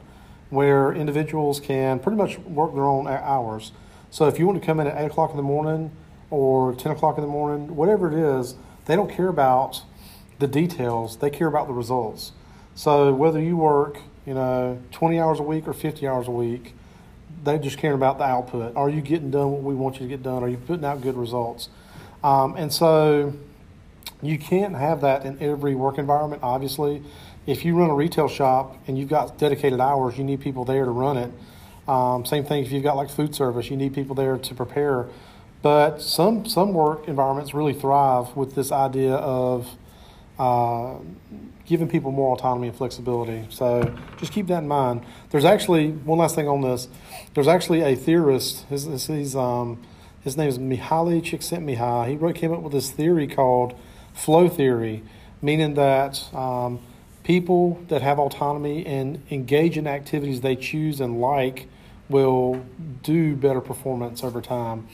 where 0.51 0.93
individuals 0.93 1.59
can 1.59 1.97
pretty 1.97 2.17
much 2.17 2.37
work 2.41 2.75
their 2.75 2.85
own 2.85 3.07
hours. 3.07 3.71
So 4.11 4.27
if 4.27 4.37
you 4.37 4.45
want 4.45 4.61
to 4.61 4.65
come 4.65 4.79
in 4.79 4.85
at 4.85 4.95
8 4.95 5.05
o'clock 5.07 5.31
in 5.31 5.37
the 5.37 5.41
morning 5.41 5.89
or 6.29 6.75
10 6.75 6.91
o'clock 6.91 7.17
in 7.17 7.23
the 7.23 7.27
morning, 7.27 7.75
whatever 7.75 8.07
it 8.07 8.39
is, 8.39 8.53
they 8.85 8.95
don't 8.95 9.09
care 9.09 9.29
about 9.29 9.81
the 10.37 10.47
details, 10.47 11.17
they 11.17 11.31
care 11.31 11.47
about 11.47 11.65
the 11.65 11.73
results. 11.73 12.33
So 12.77 13.11
whether 13.11 13.41
you 13.41 13.57
work, 13.57 13.97
you 14.27 14.35
know, 14.35 14.79
20 14.91 15.19
hours 15.19 15.39
a 15.39 15.43
week 15.43 15.67
or 15.67 15.73
50 15.73 16.07
hours 16.07 16.27
a 16.27 16.31
week, 16.31 16.75
they 17.43 17.57
just 17.57 17.79
care 17.79 17.93
about 17.93 18.19
the 18.19 18.23
output. 18.23 18.75
Are 18.75 18.87
you 18.87 19.01
getting 19.01 19.31
done 19.31 19.51
what 19.51 19.63
we 19.63 19.73
want 19.73 19.95
you 19.95 20.01
to 20.01 20.07
get 20.07 20.21
done? 20.21 20.43
Are 20.43 20.47
you 20.47 20.57
putting 20.57 20.85
out 20.85 21.01
good 21.01 21.17
results? 21.17 21.69
Um, 22.23 22.55
and 22.55 22.71
so 22.71 23.33
you 24.21 24.37
can't 24.37 24.75
have 24.75 25.01
that 25.01 25.25
in 25.25 25.41
every 25.41 25.73
work 25.73 25.97
environment, 25.97 26.43
obviously. 26.43 27.01
If 27.47 27.65
you 27.65 27.75
run 27.75 27.89
a 27.89 27.95
retail 27.95 28.27
shop 28.27 28.77
and 28.85 28.95
you've 28.95 29.09
got 29.09 29.39
dedicated 29.39 29.79
hours, 29.79 30.15
you 30.19 30.23
need 30.23 30.41
people 30.41 30.63
there 30.63 30.85
to 30.85 30.91
run 30.91 31.17
it. 31.17 31.31
Um, 31.89 32.27
same 32.27 32.45
thing 32.45 32.63
if 32.63 32.71
you've 32.71 32.83
got 32.83 32.95
like 32.95 33.09
food 33.09 33.33
service, 33.33 33.71
you 33.71 33.77
need 33.77 33.95
people 33.95 34.13
there 34.13 34.37
to 34.37 34.53
prepare. 34.53 35.07
But 35.63 35.99
some 35.99 36.45
some 36.45 36.73
work 36.73 37.07
environments 37.07 37.55
really 37.55 37.73
thrive 37.73 38.35
with 38.35 38.53
this 38.53 38.71
idea 38.71 39.15
of 39.15 39.67
uh, 40.39 40.95
giving 41.65 41.87
people 41.87 42.11
more 42.11 42.35
autonomy 42.35 42.67
and 42.67 42.77
flexibility. 42.77 43.45
So 43.49 43.93
just 44.17 44.31
keep 44.31 44.47
that 44.47 44.59
in 44.59 44.67
mind. 44.67 45.03
There's 45.31 45.45
actually 45.45 45.91
one 45.91 46.19
last 46.19 46.35
thing 46.35 46.47
on 46.47 46.61
this. 46.61 46.87
There's 47.33 47.47
actually 47.47 47.81
a 47.81 47.95
theorist. 47.95 48.65
His 48.65 48.85
his, 48.85 49.35
um, 49.35 49.83
his 50.21 50.37
name 50.37 50.49
is 50.49 50.57
Mihaly 50.57 51.21
Csikszentmihalyi. 51.21 52.09
He 52.09 52.15
really 52.15 52.33
came 52.33 52.53
up 52.53 52.61
with 52.61 52.73
this 52.73 52.91
theory 52.91 53.27
called 53.27 53.77
flow 54.13 54.47
theory, 54.47 55.03
meaning 55.41 55.73
that 55.75 56.33
um, 56.33 56.79
people 57.23 57.83
that 57.89 58.01
have 58.01 58.19
autonomy 58.19 58.85
and 58.85 59.21
engage 59.29 59.77
in 59.77 59.87
activities 59.87 60.41
they 60.41 60.55
choose 60.55 61.01
and 61.01 61.19
like 61.19 61.67
will 62.09 62.65
do 63.03 63.35
better 63.35 63.61
performance 63.61 64.23
over 64.23 64.41
time. 64.41 64.87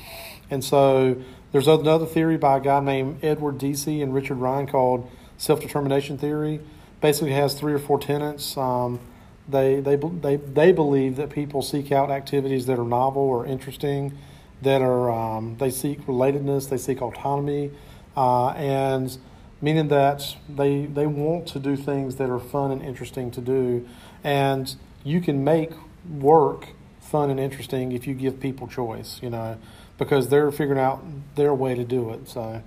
And 0.50 0.64
so 0.64 1.22
there's 1.52 1.68
another 1.68 2.08
theory 2.08 2.38
by 2.38 2.58
a 2.58 2.60
guy 2.60 2.80
named 2.80 3.24
Edward 3.24 3.60
Deci 3.60 4.02
and 4.02 4.14
Richard 4.14 4.36
Ryan 4.36 4.68
called 4.68 5.10
self 5.38 5.62
determination 5.62 6.18
theory. 6.18 6.60
Basically, 7.02 7.34
has 7.34 7.54
three 7.54 7.74
or 7.74 7.80
four 7.80 8.00
tenets. 8.00 8.56
Um, 8.58 9.00
they, 9.48 9.82
they, 9.82 9.98
they, 9.98 10.38
they 10.38 10.72
believe 10.72 11.18
that 11.18 11.30
people 11.30 11.62
seek 11.62 11.92
out 11.92 12.10
activities 12.10 12.66
that 12.68 12.80
are 12.80 12.86
novel 12.86 13.24
or 13.24 13.46
interesting, 13.46 14.18
that 14.62 14.82
are 14.82 15.12
um, 15.12 15.58
they 15.58 15.70
seek 15.70 16.06
relatedness, 16.06 16.70
they 16.70 16.78
seek 16.78 17.02
autonomy, 17.02 17.72
uh, 18.16 18.50
and 18.50 19.18
meaning 19.62 19.90
that 19.90 20.36
they 20.48 20.86
they 20.86 21.06
want 21.06 21.48
to 21.48 21.60
do 21.60 21.76
things 21.76 22.16
that 22.18 22.30
are 22.30 22.40
fun 22.40 22.72
and 22.72 22.82
interesting 22.82 23.32
to 23.32 23.42
do, 23.42 23.88
and 24.24 24.76
you 25.04 25.20
can 25.20 25.44
make 25.44 25.72
work 26.10 26.68
fun 27.02 27.30
and 27.30 27.40
interesting 27.40 27.92
if 27.92 28.08
you 28.08 28.14
give 28.14 28.40
people 28.40 28.68
choice, 28.68 29.22
you 29.22 29.30
know, 29.30 29.58
because 29.98 30.30
they're 30.30 30.52
figuring 30.52 30.80
out 30.80 31.04
their 31.36 31.54
way 31.54 31.76
to 31.76 31.84
do 31.84 32.10
it. 32.12 32.28
So, 32.28 32.62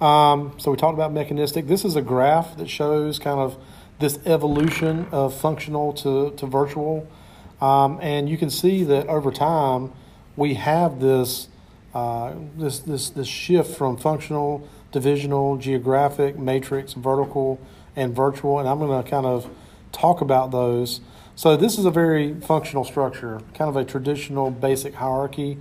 um, 0.00 0.54
so 0.58 0.70
we 0.70 0.76
talked 0.76 0.94
about 0.94 1.12
mechanistic. 1.12 1.66
This 1.66 1.84
is 1.84 1.96
a 1.96 2.02
graph 2.02 2.56
that 2.56 2.68
shows 2.68 3.18
kind 3.18 3.38
of 3.38 3.56
this 3.98 4.18
evolution 4.24 5.06
of 5.12 5.38
functional 5.38 5.92
to, 5.92 6.32
to 6.36 6.46
virtual. 6.46 7.06
Um, 7.60 7.98
and 8.00 8.28
you 8.28 8.38
can 8.38 8.48
see 8.48 8.84
that 8.84 9.06
over 9.08 9.30
time, 9.30 9.92
we 10.36 10.54
have 10.54 11.00
this, 11.00 11.48
uh, 11.94 12.32
this, 12.56 12.78
this, 12.78 13.10
this 13.10 13.28
shift 13.28 13.76
from 13.76 13.98
functional, 13.98 14.66
divisional, 14.90 15.58
geographic, 15.58 16.38
matrix, 16.38 16.94
vertical, 16.94 17.60
and 17.94 18.16
virtual. 18.16 18.58
And 18.58 18.68
I'm 18.68 18.78
going 18.78 19.02
to 19.02 19.08
kind 19.08 19.26
of 19.26 19.50
talk 19.92 20.22
about 20.22 20.50
those. 20.50 21.00
So 21.36 21.56
this 21.56 21.78
is 21.78 21.84
a 21.84 21.90
very 21.90 22.40
functional 22.40 22.84
structure, 22.84 23.40
kind 23.54 23.68
of 23.68 23.76
a 23.76 23.84
traditional 23.84 24.50
basic 24.50 24.94
hierarchy. 24.94 25.58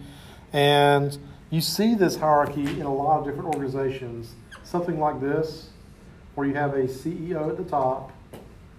And 0.53 1.17
you 1.51 1.61
see 1.61 1.95
this 1.95 2.15
hierarchy 2.15 2.79
in 2.79 2.83
a 2.85 2.93
lot 2.93 3.19
of 3.19 3.25
different 3.25 3.55
organizations. 3.55 4.33
Something 4.63 4.99
like 4.99 5.19
this, 5.19 5.69
where 6.35 6.47
you 6.47 6.53
have 6.53 6.73
a 6.73 6.83
CEO 6.83 7.49
at 7.49 7.57
the 7.57 7.63
top, 7.63 8.11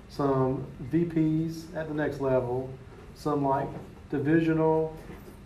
some 0.09 0.67
VPs 0.93 1.75
at 1.75 1.89
the 1.89 1.95
next 1.95 2.21
level, 2.21 2.71
some 3.15 3.45
like 3.45 3.69
divisional, 4.11 4.97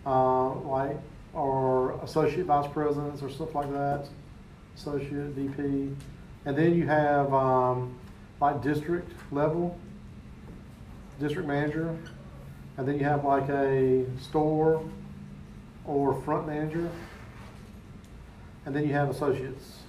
uh, 0.05 0.53
like 0.53 0.97
or 1.33 1.99
associate 2.03 2.45
vice 2.45 2.71
presidents 2.71 3.21
or 3.21 3.29
stuff 3.29 3.53
like 3.55 3.71
that, 3.71 4.07
associate 4.77 5.31
VP, 5.35 5.95
and 6.45 6.57
then 6.57 6.75
you 6.75 6.87
have 6.87 7.33
um, 7.33 7.97
like 8.39 8.61
district 8.61 9.11
level, 9.31 9.77
district 11.19 11.47
manager, 11.47 11.97
and 12.77 12.87
then 12.87 12.97
you 12.97 13.03
have 13.03 13.25
like 13.25 13.49
a 13.49 14.05
store 14.21 14.83
or 15.85 16.19
front 16.21 16.47
manager, 16.47 16.89
and 18.65 18.75
then 18.75 18.87
you 18.87 18.93
have 18.93 19.09
associates. 19.09 19.79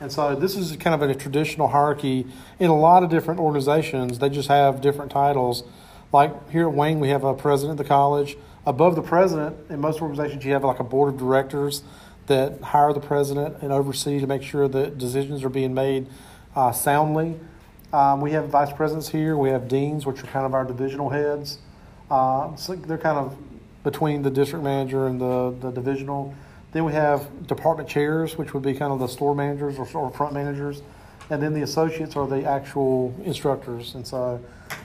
And 0.00 0.12
so 0.12 0.34
this 0.34 0.56
is 0.56 0.76
kind 0.76 1.00
of 1.00 1.08
a 1.08 1.14
traditional 1.14 1.68
hierarchy 1.68 2.26
in 2.58 2.68
a 2.68 2.76
lot 2.76 3.02
of 3.02 3.08
different 3.08 3.40
organizations. 3.40 4.18
They 4.18 4.28
just 4.28 4.48
have 4.48 4.80
different 4.80 5.10
titles. 5.10 5.64
Like 6.12 6.50
here 6.50 6.68
at 6.68 6.74
Wayne, 6.74 7.00
we 7.00 7.08
have 7.08 7.24
a 7.24 7.34
president 7.34 7.80
of 7.80 7.84
the 7.84 7.88
college. 7.88 8.36
Above 8.66 8.94
the 8.94 9.02
president, 9.02 9.56
in 9.70 9.80
most 9.80 10.02
organizations, 10.02 10.44
you 10.44 10.52
have 10.52 10.64
like 10.64 10.80
a 10.80 10.84
board 10.84 11.14
of 11.14 11.18
directors 11.18 11.82
that 12.26 12.60
hire 12.60 12.92
the 12.92 13.00
president 13.00 13.56
and 13.62 13.72
oversee 13.72 14.20
to 14.20 14.26
make 14.26 14.42
sure 14.42 14.68
that 14.68 14.98
decisions 14.98 15.44
are 15.44 15.48
being 15.48 15.72
made 15.72 16.06
uh, 16.54 16.72
soundly. 16.72 17.38
Um, 17.92 18.20
we 18.20 18.32
have 18.32 18.48
vice 18.48 18.72
presidents 18.72 19.08
here. 19.08 19.36
We 19.36 19.50
have 19.50 19.68
deans, 19.68 20.04
which 20.04 20.22
are 20.22 20.26
kind 20.26 20.44
of 20.44 20.52
our 20.52 20.64
divisional 20.64 21.08
heads. 21.08 21.58
Uh, 22.10 22.54
so 22.56 22.74
they're 22.74 22.98
kind 22.98 23.18
of 23.18 23.36
between 23.84 24.22
the 24.22 24.30
district 24.30 24.64
manager 24.64 25.06
and 25.06 25.20
the, 25.20 25.54
the 25.60 25.70
divisional. 25.70 26.34
Then 26.72 26.84
we 26.84 26.92
have 26.92 27.46
department 27.46 27.88
chairs, 27.88 28.36
which 28.36 28.52
would 28.54 28.62
be 28.62 28.74
kind 28.74 28.92
of 28.92 28.98
the 28.98 29.06
store 29.06 29.34
managers 29.34 29.78
or, 29.78 29.88
or 29.94 30.10
front 30.10 30.34
managers, 30.34 30.82
and 31.30 31.42
then 31.42 31.54
the 31.54 31.62
associates 31.62 32.16
are 32.16 32.26
the 32.26 32.44
actual 32.44 33.14
instructors. 33.24 33.94
And 33.94 34.06
so, 34.06 34.40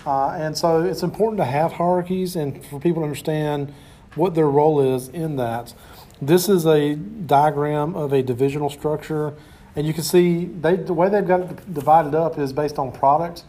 uh, 0.06 0.30
and 0.30 0.58
so 0.58 0.84
it's 0.84 1.04
important 1.04 1.38
to 1.38 1.46
have 1.46 1.74
hierarchies 1.74 2.36
and 2.36 2.64
for 2.66 2.80
people 2.80 3.02
to 3.02 3.06
understand 3.06 3.74
what 4.16 4.36
their 4.36 4.50
role 4.50 4.96
is 4.96 5.10
in 5.10 5.36
that. 5.38 5.74
This 6.22 6.50
is 6.50 6.66
a 6.66 6.96
diagram 6.96 7.96
of 7.96 8.14
a 8.14 8.22
divisional 8.22 8.70
structure, 8.70 9.34
and 9.76 9.88
you 9.88 9.94
can 9.94 10.04
see 10.04 10.46
they, 10.46 10.76
the 10.76 10.94
way 10.94 11.10
they've 11.10 11.28
got 11.28 11.42
it 11.42 11.74
divided 11.74 12.14
up 12.14 12.38
is 12.38 12.54
based 12.54 12.78
on 12.78 12.92
product, 12.92 13.44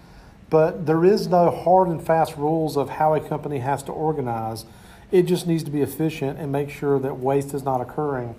but 0.50 0.86
there 0.86 1.04
is 1.04 1.28
no 1.28 1.50
hard 1.50 1.88
and 1.88 2.04
fast 2.04 2.36
rules 2.36 2.76
of 2.76 2.88
how 2.88 3.14
a 3.14 3.20
company 3.20 3.58
has 3.58 3.82
to 3.84 3.92
organize. 3.92 4.64
It 5.12 5.24
just 5.24 5.46
needs 5.46 5.62
to 5.64 5.70
be 5.70 5.82
efficient 5.82 6.38
and 6.38 6.50
make 6.50 6.70
sure 6.70 6.98
that 6.98 7.18
waste 7.18 7.54
is 7.54 7.62
not 7.62 7.80
occurring. 7.80 8.34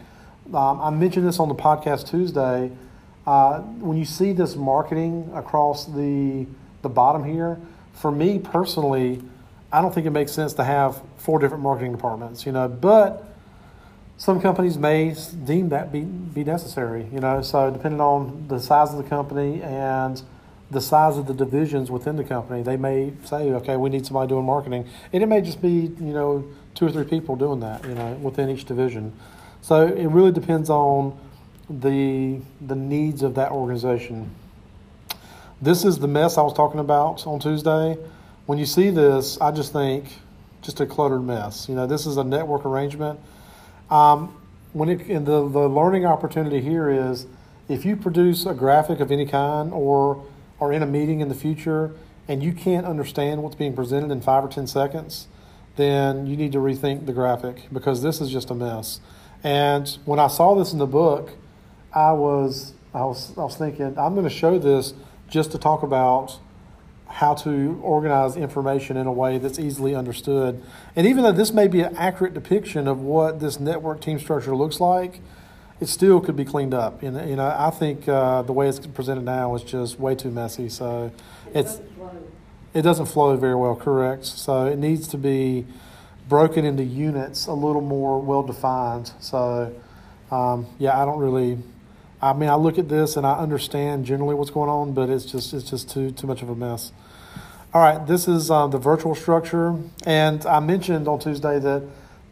Um, 0.53 0.81
I 0.81 0.89
mentioned 0.89 1.25
this 1.25 1.39
on 1.39 1.47
the 1.47 1.55
podcast 1.55 2.09
Tuesday. 2.09 2.71
Uh, 3.25 3.59
when 3.59 3.97
you 3.97 4.05
see 4.05 4.33
this 4.33 4.55
marketing 4.55 5.31
across 5.33 5.85
the 5.85 6.45
the 6.81 6.89
bottom 6.89 7.23
here, 7.23 7.59
for 7.93 8.11
me 8.11 8.39
personally, 8.39 9.21
I 9.71 9.81
don't 9.81 9.93
think 9.93 10.05
it 10.05 10.09
makes 10.11 10.33
sense 10.33 10.53
to 10.55 10.63
have 10.65 11.01
four 11.15 11.39
different 11.39 11.63
marketing 11.63 11.93
departments. 11.93 12.45
You 12.45 12.51
know, 12.51 12.67
but 12.67 13.33
some 14.17 14.41
companies 14.41 14.77
may 14.77 15.15
deem 15.45 15.69
that 15.69 15.91
be, 15.91 16.01
be 16.01 16.43
necessary, 16.43 17.07
you 17.11 17.19
know, 17.19 17.41
so 17.41 17.71
depending 17.71 17.99
on 17.99 18.47
the 18.47 18.59
size 18.59 18.91
of 18.91 18.97
the 18.97 19.09
company 19.09 19.61
and 19.61 20.21
the 20.71 20.81
size 20.81 21.17
of 21.17 21.27
the 21.27 21.33
divisions 21.33 21.91
within 21.91 22.15
the 22.15 22.23
company, 22.23 22.63
they 22.63 22.77
may 22.77 23.13
say, 23.25 23.51
okay, 23.51 23.75
we 23.75 23.89
need 23.89 24.05
somebody 24.05 24.29
doing 24.29 24.45
marketing. 24.45 24.87
And 25.11 25.23
it 25.23 25.25
may 25.25 25.41
just 25.41 25.61
be, 25.61 25.69
you 25.69 26.13
know, 26.13 26.47
two 26.75 26.85
or 26.85 26.91
three 26.91 27.05
people 27.05 27.35
doing 27.35 27.59
that, 27.61 27.85
you 27.85 27.95
know, 27.95 28.13
within 28.21 28.49
each 28.49 28.65
division. 28.65 29.13
So 29.61 29.87
it 29.87 30.07
really 30.07 30.31
depends 30.31 30.69
on 30.69 31.17
the 31.69 32.39
the 32.59 32.75
needs 32.75 33.23
of 33.23 33.35
that 33.35 33.51
organization. 33.51 34.29
This 35.61 35.85
is 35.85 35.99
the 35.99 36.07
mess 36.07 36.37
I 36.37 36.41
was 36.41 36.53
talking 36.53 36.79
about 36.79 37.25
on 37.25 37.39
Tuesday. 37.39 37.97
When 38.45 38.57
you 38.57 38.65
see 38.65 38.89
this, 38.89 39.39
I 39.39 39.51
just 39.51 39.71
think 39.71 40.05
just 40.61 40.79
a 40.81 40.85
cluttered 40.85 41.23
mess. 41.23 41.69
You 41.69 41.75
know, 41.75 41.87
this 41.87 42.05
is 42.05 42.17
a 42.17 42.23
network 42.23 42.65
arrangement 42.65 43.19
um, 43.89 44.35
when 44.73 44.89
it, 44.89 45.07
and 45.07 45.25
the, 45.25 45.47
the 45.47 45.69
learning 45.69 46.05
opportunity 46.05 46.61
here 46.61 46.89
is 46.89 47.27
if 47.69 47.85
you 47.85 47.95
produce 47.95 48.45
a 48.45 48.53
graphic 48.53 48.99
of 48.99 49.11
any 49.11 49.25
kind 49.25 49.71
or 49.71 50.25
are 50.59 50.73
in 50.73 50.81
a 50.81 50.85
meeting 50.85 51.21
in 51.21 51.29
the 51.29 51.35
future 51.35 51.91
and 52.27 52.41
you 52.41 52.53
can't 52.53 52.85
understand 52.85 53.43
what's 53.43 53.55
being 53.55 53.75
presented 53.75 54.11
in 54.11 54.21
five 54.21 54.43
or 54.43 54.47
ten 54.47 54.65
seconds, 54.65 55.27
then 55.75 56.27
you 56.27 56.37
need 56.37 56.51
to 56.51 56.59
rethink 56.59 57.05
the 57.05 57.13
graphic 57.13 57.67
because 57.71 58.01
this 58.01 58.21
is 58.21 58.29
just 58.29 58.49
a 58.49 58.55
mess. 58.55 58.99
And 59.43 59.87
when 60.05 60.19
I 60.19 60.27
saw 60.27 60.55
this 60.55 60.71
in 60.71 60.79
the 60.79 60.87
book, 60.87 61.31
I 61.93 62.11
was 62.11 62.73
I 62.93 63.03
was 63.05 63.37
I 63.37 63.41
was 63.41 63.55
thinking 63.55 63.97
I'm 63.97 64.13
going 64.13 64.23
to 64.23 64.29
show 64.29 64.57
this 64.57 64.93
just 65.27 65.51
to 65.51 65.57
talk 65.57 65.83
about 65.83 66.39
how 67.07 67.35
to 67.35 67.79
organize 67.83 68.35
information 68.35 68.97
in 68.97 69.05
a 69.05 69.11
way 69.11 69.37
that's 69.37 69.59
easily 69.59 69.93
understood. 69.93 70.63
And 70.95 71.05
even 71.05 71.23
though 71.23 71.31
this 71.31 71.53
may 71.53 71.67
be 71.67 71.81
an 71.81 71.95
accurate 71.95 72.33
depiction 72.33 72.87
of 72.87 73.01
what 73.01 73.39
this 73.39 73.59
network 73.59 74.01
team 74.01 74.17
structure 74.17 74.55
looks 74.55 74.79
like, 74.79 75.19
it 75.79 75.87
still 75.87 76.19
could 76.21 76.35
be 76.35 76.45
cleaned 76.45 76.73
up. 76.73 77.03
And 77.03 77.29
you 77.29 77.35
know, 77.35 77.53
I 77.55 77.69
think 77.69 78.07
uh, 78.07 78.41
the 78.43 78.53
way 78.53 78.67
it's 78.67 78.79
presented 78.79 79.25
now 79.25 79.53
is 79.53 79.63
just 79.63 79.99
way 79.99 80.15
too 80.15 80.31
messy. 80.31 80.69
So 80.69 81.11
it's 81.53 81.79
it 82.73 82.81
doesn't 82.81 83.05
flow 83.07 83.35
very 83.37 83.55
well. 83.55 83.75
Correct. 83.75 84.25
So 84.25 84.65
it 84.65 84.77
needs 84.77 85.07
to 85.09 85.17
be 85.17 85.65
broken 86.27 86.65
into 86.65 86.83
units 86.83 87.47
a 87.47 87.53
little 87.53 87.81
more 87.81 88.19
well 88.21 88.43
defined. 88.43 89.11
So 89.19 89.73
um, 90.31 90.67
yeah, 90.79 90.99
I 90.99 91.05
don't 91.05 91.19
really. 91.19 91.59
I 92.21 92.33
mean, 92.33 92.49
I 92.49 92.55
look 92.55 92.77
at 92.77 92.87
this 92.87 93.17
and 93.17 93.27
I 93.27 93.37
understand 93.37 94.05
generally 94.05 94.33
what's 94.33 94.49
going 94.49 94.69
on, 94.69 94.93
but 94.93 95.09
it's 95.09 95.25
just 95.25 95.53
it's 95.53 95.69
just 95.69 95.89
too 95.89 96.11
too 96.11 96.25
much 96.25 96.41
of 96.41 96.49
a 96.49 96.55
mess. 96.55 96.91
All 97.73 97.81
right, 97.81 98.05
this 98.05 98.27
is 98.27 98.51
uh, 98.51 98.67
the 98.67 98.77
virtual 98.77 99.15
structure, 99.15 99.75
and 100.05 100.45
I 100.45 100.59
mentioned 100.59 101.07
on 101.07 101.19
Tuesday 101.19 101.59
that 101.59 101.83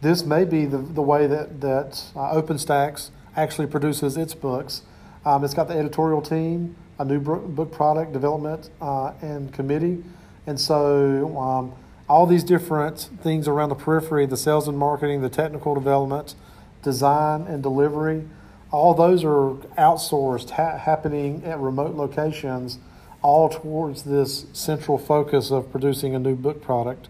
this 0.02 0.24
may 0.24 0.46
be 0.46 0.66
the, 0.66 0.78
the 0.78 1.02
way 1.02 1.28
that 1.28 1.62
that 1.62 2.04
uh, 2.16 2.42
OpenStax 2.42 3.10
actually 3.36 3.68
produces 3.68 4.18
its 4.18 4.34
books. 4.34 4.84
Um, 5.26 5.44
it's 5.44 5.54
got 5.54 5.68
the 5.68 5.76
editorial 5.76 6.22
team, 6.22 6.76
a 7.00 7.06
new 7.06 7.20
book 7.20 7.72
product 7.72 8.14
development 8.14 8.70
uh, 8.82 9.14
and 9.22 9.54
committee, 9.54 10.04
and 10.48 10.60
so 10.60 11.38
um, 11.38 11.74
all 12.10 12.26
these 12.26 12.44
different 12.44 13.10
things 13.22 13.48
around 13.48 13.70
the 13.70 13.76
periphery, 13.76 14.26
the 14.26 14.38
sales 14.38 14.68
and 14.68 14.78
marketing, 14.78 15.22
the 15.22 15.30
technical 15.30 15.74
development, 15.74 16.36
design 16.84 17.44
and 17.44 17.62
delivery, 17.64 18.28
all 18.72 18.94
those 18.94 19.24
are 19.24 19.56
outsourced, 19.78 20.52
ha- 20.52 20.78
happening 20.78 21.44
at 21.46 21.60
remote 21.60 21.96
locations 21.96 22.80
all 23.22 23.50
towards 23.50 24.04
this 24.04 24.46
central 24.54 24.98
focus 24.98 25.52
of 25.52 25.72
producing 25.72 26.16
a 26.16 26.20
new 26.20 26.36
book 26.36 26.62
product. 26.62 27.08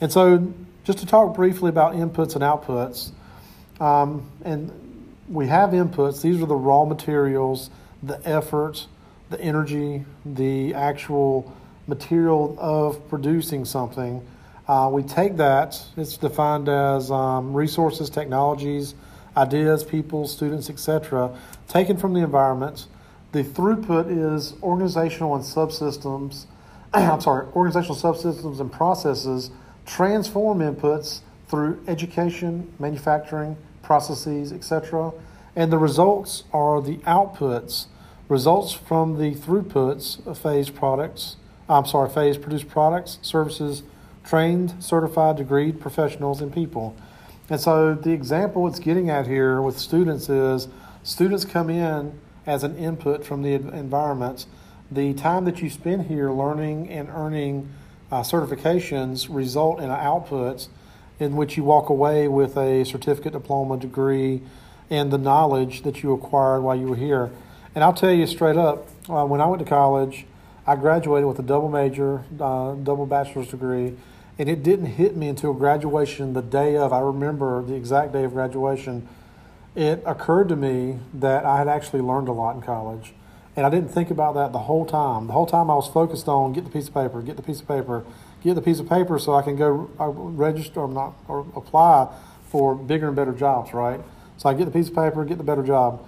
And 0.00 0.10
so, 0.12 0.52
just 0.84 0.98
to 0.98 1.06
talk 1.06 1.34
briefly 1.34 1.68
about 1.68 1.94
inputs 1.94 2.34
and 2.34 2.42
outputs, 2.42 3.10
um, 3.80 4.30
and 4.44 4.70
we 5.28 5.46
have 5.48 5.70
inputs, 5.70 6.22
these 6.22 6.42
are 6.42 6.46
the 6.46 6.54
raw 6.54 6.84
materials, 6.84 7.70
the 8.02 8.20
effort, 8.26 8.86
the 9.30 9.40
energy, 9.40 10.04
the 10.24 10.74
actual 10.74 11.52
material 11.86 12.56
of 12.58 13.08
producing 13.08 13.64
something. 13.64 14.26
Uh, 14.66 14.88
we 14.92 15.02
take 15.02 15.36
that, 15.36 15.80
it's 15.96 16.16
defined 16.16 16.68
as 16.68 17.10
um, 17.10 17.52
resources, 17.52 18.08
technologies, 18.08 18.94
ideas, 19.36 19.84
people, 19.84 20.26
students, 20.26 20.70
etc., 20.70 21.36
taken 21.68 21.96
from 21.96 22.14
the 22.14 22.20
environment 22.20 22.86
the 23.34 23.42
throughput 23.42 24.36
is 24.36 24.54
organizational 24.62 25.34
and 25.34 25.42
subsystems. 25.42 26.44
I'm 26.94 27.20
sorry, 27.20 27.48
organizational 27.48 27.96
subsystems 27.96 28.60
and 28.60 28.70
processes 28.70 29.50
transform 29.86 30.60
inputs 30.60 31.18
through 31.48 31.82
education, 31.88 32.72
manufacturing, 32.78 33.56
processes, 33.82 34.52
etc. 34.52 35.12
And 35.56 35.72
the 35.72 35.78
results 35.78 36.44
are 36.52 36.80
the 36.80 36.98
outputs, 36.98 37.86
results 38.28 38.72
from 38.72 39.18
the 39.18 39.34
throughputs 39.34 40.24
of 40.24 40.38
phase 40.38 40.70
products. 40.70 41.34
I'm 41.68 41.86
sorry, 41.86 42.10
phase 42.10 42.36
produced 42.36 42.68
products, 42.68 43.18
services, 43.22 43.82
trained, 44.24 44.82
certified, 44.82 45.36
degreed 45.36 45.80
professionals, 45.80 46.40
and 46.40 46.52
people. 46.52 46.96
And 47.48 47.60
so 47.60 47.94
the 47.94 48.12
example 48.12 48.66
it's 48.66 48.78
getting 48.78 49.10
at 49.10 49.26
here 49.26 49.60
with 49.60 49.78
students 49.78 50.28
is 50.28 50.68
students 51.02 51.44
come 51.44 51.70
in 51.70 52.18
as 52.46 52.64
an 52.64 52.76
input 52.76 53.24
from 53.24 53.42
the 53.42 53.54
environment. 53.54 54.46
The 54.90 55.14
time 55.14 55.44
that 55.46 55.62
you 55.62 55.70
spend 55.70 56.06
here 56.06 56.30
learning 56.30 56.90
and 56.90 57.08
earning 57.08 57.70
uh, 58.10 58.20
certifications 58.20 59.26
result 59.34 59.80
in 59.80 59.88
outputs 59.88 60.68
in 61.18 61.36
which 61.36 61.56
you 61.56 61.64
walk 61.64 61.88
away 61.88 62.28
with 62.28 62.56
a 62.56 62.84
certificate, 62.84 63.32
diploma, 63.32 63.78
degree, 63.78 64.42
and 64.90 65.10
the 65.10 65.18
knowledge 65.18 65.82
that 65.82 66.02
you 66.02 66.12
acquired 66.12 66.60
while 66.60 66.76
you 66.76 66.88
were 66.88 66.96
here. 66.96 67.30
And 67.74 67.82
I'll 67.82 67.94
tell 67.94 68.12
you 68.12 68.26
straight 68.26 68.56
up, 68.56 68.86
uh, 69.08 69.24
when 69.24 69.40
I 69.40 69.46
went 69.46 69.60
to 69.60 69.68
college, 69.68 70.26
I 70.66 70.76
graduated 70.76 71.26
with 71.28 71.38
a 71.38 71.42
double 71.42 71.68
major, 71.68 72.24
uh, 72.40 72.72
double 72.74 73.06
bachelor's 73.06 73.48
degree, 73.48 73.96
and 74.38 74.48
it 74.48 74.62
didn't 74.62 74.86
hit 74.86 75.16
me 75.16 75.28
until 75.28 75.52
graduation 75.52 76.32
the 76.32 76.42
day 76.42 76.76
of. 76.76 76.92
I 76.92 77.00
remember 77.00 77.62
the 77.62 77.74
exact 77.74 78.12
day 78.12 78.24
of 78.24 78.32
graduation 78.32 79.06
it 79.74 80.02
occurred 80.06 80.48
to 80.48 80.56
me 80.56 80.98
that 81.12 81.44
I 81.44 81.58
had 81.58 81.68
actually 81.68 82.00
learned 82.00 82.28
a 82.28 82.32
lot 82.32 82.54
in 82.54 82.62
college. 82.62 83.12
And 83.56 83.66
I 83.66 83.70
didn't 83.70 83.90
think 83.90 84.10
about 84.10 84.34
that 84.34 84.52
the 84.52 84.60
whole 84.60 84.86
time. 84.86 85.26
The 85.26 85.32
whole 85.32 85.46
time 85.46 85.70
I 85.70 85.74
was 85.74 85.88
focused 85.88 86.28
on 86.28 86.52
get 86.52 86.64
the 86.64 86.70
piece 86.70 86.88
of 86.88 86.94
paper, 86.94 87.22
get 87.22 87.36
the 87.36 87.42
piece 87.42 87.60
of 87.60 87.68
paper, 87.68 88.04
get 88.42 88.54
the 88.54 88.62
piece 88.62 88.80
of 88.80 88.88
paper 88.88 89.18
so 89.18 89.34
I 89.34 89.42
can 89.42 89.56
go 89.56 89.90
uh, 90.00 90.08
register 90.08 90.80
or 90.80 90.88
not 90.88 91.14
or 91.28 91.46
apply 91.54 92.12
for 92.48 92.74
bigger 92.74 93.08
and 93.08 93.16
better 93.16 93.32
jobs, 93.32 93.72
right? 93.72 94.00
So 94.38 94.48
I 94.48 94.54
get 94.54 94.64
the 94.64 94.70
piece 94.70 94.88
of 94.88 94.94
paper, 94.94 95.24
get 95.24 95.38
the 95.38 95.44
better 95.44 95.62
job. 95.62 96.06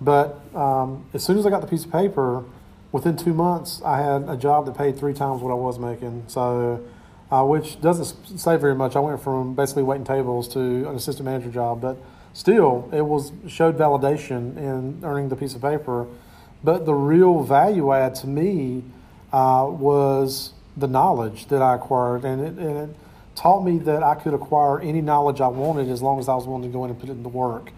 But 0.00 0.40
um, 0.54 1.06
as 1.14 1.24
soon 1.24 1.38
as 1.38 1.46
I 1.46 1.50
got 1.50 1.60
the 1.60 1.66
piece 1.66 1.84
of 1.84 1.92
paper, 1.92 2.44
within 2.94 3.16
two 3.16 3.34
months, 3.34 3.82
I 3.84 4.00
had 4.00 4.28
a 4.28 4.36
job 4.36 4.66
that 4.66 4.78
paid 4.78 4.96
three 4.96 5.14
times 5.14 5.42
what 5.42 5.50
I 5.50 5.56
was 5.56 5.80
making. 5.80 6.22
So, 6.28 6.80
uh, 7.28 7.44
which 7.44 7.80
doesn't 7.80 8.38
say 8.38 8.56
very 8.56 8.76
much. 8.76 8.94
I 8.94 9.00
went 9.00 9.20
from 9.20 9.54
basically 9.56 9.82
waiting 9.82 10.04
tables 10.04 10.46
to 10.54 10.60
an 10.60 10.94
assistant 10.94 11.24
manager 11.24 11.50
job, 11.50 11.80
but 11.80 11.96
still, 12.34 12.88
it 12.92 13.00
was 13.00 13.32
showed 13.48 13.76
validation 13.76 14.56
in 14.56 15.00
earning 15.02 15.28
the 15.28 15.34
piece 15.34 15.56
of 15.56 15.60
paper. 15.60 16.06
But 16.62 16.86
the 16.86 16.94
real 16.94 17.42
value 17.42 17.92
add 17.92 18.14
to 18.16 18.28
me 18.28 18.84
uh, 19.32 19.66
was 19.68 20.52
the 20.76 20.86
knowledge 20.86 21.48
that 21.48 21.62
I 21.62 21.74
acquired, 21.74 22.24
and 22.24 22.40
it, 22.40 22.64
and 22.64 22.90
it 22.90 22.96
taught 23.34 23.64
me 23.64 23.78
that 23.78 24.04
I 24.04 24.14
could 24.14 24.34
acquire 24.34 24.80
any 24.80 25.00
knowledge 25.00 25.40
I 25.40 25.48
wanted 25.48 25.88
as 25.88 26.00
long 26.00 26.20
as 26.20 26.28
I 26.28 26.36
was 26.36 26.46
willing 26.46 26.62
to 26.62 26.68
go 26.68 26.84
in 26.84 26.90
and 26.90 27.00
put 27.00 27.08
it 27.08 27.14
into 27.14 27.28
work. 27.28 27.72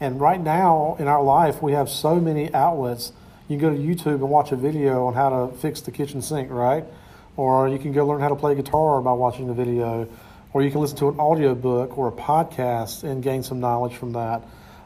And 0.00 0.18
right 0.18 0.40
now 0.40 0.96
in 0.98 1.08
our 1.08 1.22
life, 1.22 1.60
we 1.62 1.72
have 1.72 1.90
so 1.90 2.18
many 2.18 2.52
outlets. 2.54 3.12
You 3.52 3.58
can 3.58 3.68
go 3.68 3.76
to 3.76 3.82
YouTube 3.82 4.14
and 4.14 4.30
watch 4.30 4.50
a 4.50 4.56
video 4.56 5.04
on 5.04 5.12
how 5.12 5.28
to 5.28 5.54
fix 5.58 5.82
the 5.82 5.90
kitchen 5.90 6.22
sink, 6.22 6.50
right? 6.50 6.86
Or 7.36 7.68
you 7.68 7.78
can 7.78 7.92
go 7.92 8.06
learn 8.06 8.22
how 8.22 8.30
to 8.30 8.34
play 8.34 8.54
guitar 8.54 9.02
by 9.02 9.12
watching 9.12 9.46
the 9.46 9.52
video. 9.52 10.08
Or 10.54 10.62
you 10.62 10.70
can 10.70 10.80
listen 10.80 10.96
to 10.98 11.10
an 11.10 11.20
audio 11.20 11.54
book 11.54 11.98
or 11.98 12.08
a 12.08 12.12
podcast 12.12 13.04
and 13.04 13.22
gain 13.22 13.42
some 13.42 13.60
knowledge 13.60 13.94
from 13.94 14.14
that. 14.14 14.42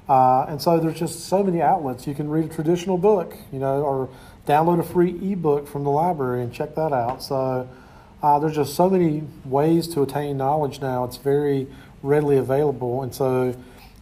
Uh, 0.08 0.46
and 0.48 0.60
so 0.60 0.80
there's 0.80 0.98
just 0.98 1.26
so 1.26 1.44
many 1.44 1.62
outlets. 1.62 2.08
You 2.08 2.14
can 2.16 2.28
read 2.28 2.50
a 2.50 2.52
traditional 2.52 2.98
book, 2.98 3.36
you 3.52 3.60
know, 3.60 3.82
or 3.82 4.08
download 4.48 4.80
a 4.80 4.82
free 4.82 5.12
ebook 5.32 5.68
from 5.68 5.84
the 5.84 5.90
library 5.90 6.42
and 6.42 6.52
check 6.52 6.74
that 6.74 6.92
out. 6.92 7.22
So 7.22 7.68
uh, 8.20 8.38
there's 8.40 8.56
just 8.56 8.74
so 8.74 8.90
many 8.90 9.22
ways 9.44 9.86
to 9.94 10.02
attain 10.02 10.38
knowledge 10.38 10.80
now. 10.80 11.04
It's 11.04 11.18
very 11.18 11.68
readily 12.02 12.36
available. 12.36 13.04
And 13.04 13.14
so 13.14 13.56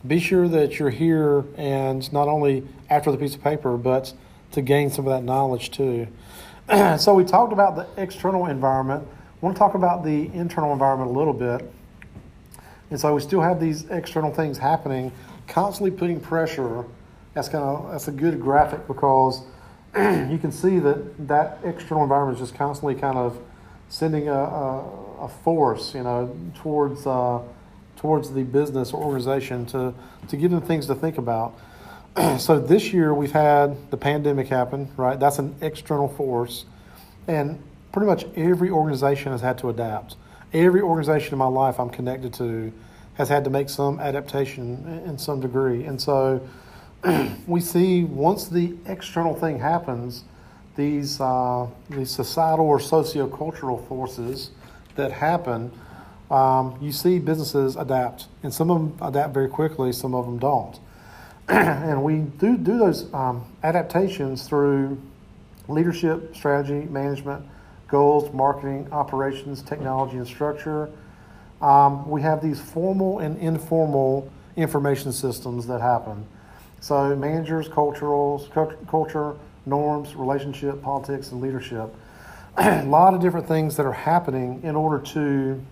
be 0.06 0.20
sure 0.20 0.48
that 0.48 0.78
you're 0.78 0.88
here 0.88 1.44
and 1.58 2.10
not 2.14 2.28
only 2.28 2.66
after 2.88 3.10
the 3.10 3.18
piece 3.18 3.34
of 3.34 3.44
paper, 3.44 3.76
but 3.76 4.14
to 4.54 4.62
gain 4.62 4.90
some 4.90 5.06
of 5.06 5.12
that 5.12 5.24
knowledge 5.24 5.70
too. 5.70 6.08
so 6.98 7.14
we 7.14 7.24
talked 7.24 7.52
about 7.52 7.76
the 7.76 7.86
external 8.00 8.46
environment. 8.46 9.06
I 9.06 9.46
want 9.46 9.56
to 9.56 9.58
talk 9.58 9.74
about 9.74 10.04
the 10.04 10.32
internal 10.32 10.72
environment 10.72 11.10
a 11.10 11.12
little 11.12 11.34
bit. 11.34 11.70
And 12.90 12.98
so 12.98 13.14
we 13.14 13.20
still 13.20 13.40
have 13.40 13.60
these 13.60 13.88
external 13.90 14.32
things 14.32 14.56
happening, 14.58 15.12
constantly 15.46 15.90
putting 15.90 16.20
pressure. 16.20 16.84
That's 17.34 17.48
kind 17.48 17.64
of 17.64 17.90
that's 17.90 18.08
a 18.08 18.12
good 18.12 18.40
graphic 18.40 18.86
because 18.86 19.42
you 19.96 20.38
can 20.38 20.52
see 20.52 20.78
that 20.78 21.28
that 21.28 21.58
external 21.64 22.02
environment 22.02 22.40
is 22.40 22.48
just 22.48 22.58
constantly 22.58 22.94
kind 22.94 23.18
of 23.18 23.38
sending 23.88 24.28
a, 24.28 24.32
a, 24.32 25.24
a 25.24 25.28
force, 25.28 25.94
you 25.94 26.02
know, 26.02 26.34
towards 26.54 27.06
uh, 27.06 27.40
towards 27.96 28.30
the 28.32 28.42
business 28.42 28.92
or 28.92 29.02
organization 29.02 29.66
to, 29.66 29.94
to 30.28 30.36
give 30.36 30.50
them 30.50 30.60
things 30.60 30.86
to 30.86 30.94
think 30.94 31.18
about. 31.18 31.58
so 32.38 32.60
this 32.60 32.92
year 32.92 33.12
we've 33.12 33.32
had 33.32 33.90
the 33.90 33.96
pandemic 33.96 34.48
happen, 34.48 34.88
right? 34.96 35.18
That's 35.18 35.38
an 35.38 35.56
external 35.60 36.08
force. 36.08 36.64
And 37.26 37.62
pretty 37.92 38.06
much 38.06 38.26
every 38.36 38.70
organization 38.70 39.32
has 39.32 39.40
had 39.40 39.58
to 39.58 39.68
adapt. 39.68 40.16
Every 40.52 40.80
organization 40.80 41.32
in 41.32 41.38
my 41.38 41.46
life 41.46 41.80
I'm 41.80 41.90
connected 41.90 42.32
to 42.34 42.72
has 43.14 43.28
had 43.28 43.44
to 43.44 43.50
make 43.50 43.68
some 43.68 43.98
adaptation 44.00 45.02
in 45.06 45.18
some 45.18 45.40
degree. 45.40 45.84
And 45.84 46.00
so 46.00 46.46
we 47.46 47.60
see 47.60 48.04
once 48.04 48.48
the 48.48 48.76
external 48.86 49.34
thing 49.34 49.58
happens, 49.58 50.24
these, 50.76 51.20
uh, 51.20 51.66
these 51.90 52.10
societal 52.10 52.66
or 52.66 52.78
sociocultural 52.78 53.86
forces 53.88 54.50
that 54.96 55.10
happen 55.10 55.72
um, 56.30 56.76
you 56.80 56.90
see 56.90 57.18
businesses 57.18 57.76
adapt, 57.76 58.26
and 58.42 58.52
some 58.52 58.70
of 58.70 58.78
them 58.78 59.06
adapt 59.06 59.34
very 59.34 59.48
quickly, 59.48 59.92
some 59.92 60.14
of 60.14 60.24
them 60.24 60.38
don't. 60.38 60.78
and 61.48 62.02
we 62.02 62.18
do 62.18 62.56
do 62.56 62.78
those 62.78 63.12
um, 63.12 63.44
adaptations 63.62 64.48
through 64.48 65.00
leadership, 65.68 66.34
strategy, 66.34 66.86
management, 66.90 67.44
goals, 67.88 68.32
marketing, 68.32 68.88
operations, 68.92 69.62
technology, 69.62 70.16
and 70.16 70.26
structure. 70.26 70.90
Um, 71.60 72.08
we 72.08 72.22
have 72.22 72.42
these 72.42 72.60
formal 72.60 73.18
and 73.18 73.38
informal 73.38 74.30
information 74.56 75.12
systems 75.12 75.66
that 75.66 75.80
happen. 75.80 76.26
So 76.80 77.14
managers, 77.16 77.68
cultural, 77.68 78.46
culture, 78.88 79.36
norms, 79.66 80.14
relationship, 80.14 80.82
politics, 80.82 81.32
and 81.32 81.40
leadership. 81.40 81.94
a 82.56 82.84
lot 82.86 83.14
of 83.14 83.20
different 83.20 83.48
things 83.48 83.76
that 83.76 83.86
are 83.86 83.92
happening 83.92 84.60
in 84.62 84.76
order 84.76 85.02
to 85.12 85.62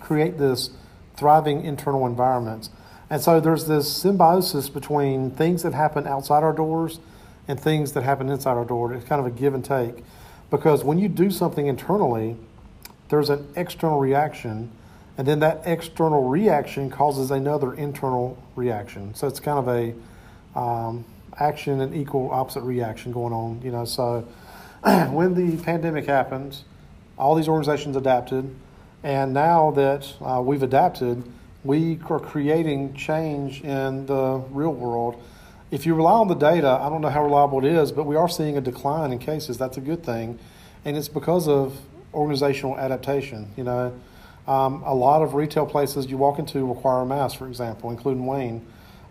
create 0.00 0.38
this 0.38 0.70
thriving 1.16 1.64
internal 1.64 2.06
environments. 2.06 2.70
And 3.08 3.22
so 3.22 3.40
there's 3.40 3.66
this 3.66 3.90
symbiosis 3.90 4.68
between 4.68 5.30
things 5.30 5.62
that 5.62 5.74
happen 5.74 6.06
outside 6.06 6.42
our 6.42 6.52
doors 6.52 6.98
and 7.46 7.58
things 7.58 7.92
that 7.92 8.02
happen 8.02 8.28
inside 8.28 8.56
our 8.56 8.64
door. 8.64 8.92
It's 8.92 9.06
kind 9.06 9.20
of 9.20 9.26
a 9.26 9.30
give 9.30 9.54
and 9.54 9.64
take. 9.64 10.04
Because 10.50 10.82
when 10.82 10.98
you 10.98 11.08
do 11.08 11.30
something 11.30 11.66
internally, 11.66 12.36
there's 13.08 13.30
an 13.30 13.46
external 13.54 14.00
reaction, 14.00 14.70
and 15.16 15.26
then 15.26 15.38
that 15.40 15.62
external 15.64 16.28
reaction 16.28 16.90
causes 16.90 17.30
another 17.30 17.74
internal 17.74 18.42
reaction. 18.56 19.14
So 19.14 19.28
it's 19.28 19.40
kind 19.40 19.58
of 19.58 19.68
a 19.68 20.58
um, 20.58 21.04
action 21.38 21.80
and 21.80 21.94
equal 21.94 22.30
opposite 22.32 22.62
reaction 22.62 23.12
going 23.12 23.32
on. 23.32 23.60
You 23.62 23.70
know, 23.70 23.84
so 23.84 24.26
when 25.10 25.34
the 25.34 25.62
pandemic 25.62 26.06
happened, 26.06 26.58
all 27.16 27.34
these 27.34 27.48
organizations 27.48 27.96
adapted 27.96 28.54
and 29.06 29.32
now 29.32 29.70
that 29.70 30.14
uh, 30.20 30.42
we've 30.42 30.64
adapted, 30.64 31.22
we 31.66 31.98
are 32.08 32.20
creating 32.20 32.94
change 32.94 33.62
in 33.62 34.06
the 34.06 34.42
real 34.50 34.72
world. 34.72 35.22
If 35.70 35.84
you 35.84 35.94
rely 35.94 36.12
on 36.12 36.28
the 36.28 36.34
data, 36.34 36.68
I 36.68 36.88
don't 36.88 37.00
know 37.00 37.08
how 37.08 37.24
reliable 37.24 37.58
it 37.64 37.72
is, 37.72 37.90
but 37.90 38.04
we 38.04 38.14
are 38.14 38.28
seeing 38.28 38.56
a 38.56 38.60
decline 38.60 39.12
in 39.12 39.18
cases. 39.18 39.58
That's 39.58 39.76
a 39.76 39.80
good 39.80 40.04
thing. 40.04 40.38
And 40.84 40.96
it's 40.96 41.08
because 41.08 41.48
of 41.48 41.76
organizational 42.14 42.78
adaptation. 42.78 43.50
You 43.56 43.64
know, 43.64 44.00
um, 44.46 44.82
a 44.84 44.94
lot 44.94 45.22
of 45.22 45.34
retail 45.34 45.66
places 45.66 46.06
you 46.06 46.16
walk 46.16 46.38
into 46.38 46.64
require 46.64 47.02
a 47.02 47.06
mask, 47.06 47.38
for 47.38 47.48
example, 47.48 47.90
including 47.90 48.26
Wayne. 48.26 48.64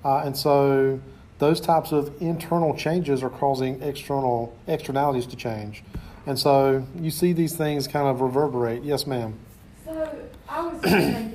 Uh, 0.06 0.20
and 0.20 0.38
so 0.38 1.02
those 1.40 1.60
types 1.60 1.92
of 1.92 2.22
internal 2.22 2.76
changes 2.76 3.22
are 3.22 3.30
causing 3.30 3.82
external 3.82 4.58
externalities 4.68 5.26
to 5.28 5.36
change. 5.36 5.84
And 6.26 6.40
so 6.40 6.88
you 7.00 7.12
see 7.12 7.34
these 7.34 7.56
things 7.56 7.88
kind 7.88 8.08
of 8.08 8.22
reverberate. 8.22 8.84
Yes, 8.84 9.06
ma'am. 9.06 9.38
So 9.84 10.20
I 10.48 10.68
was 10.68 10.82
thinking, 10.82 11.35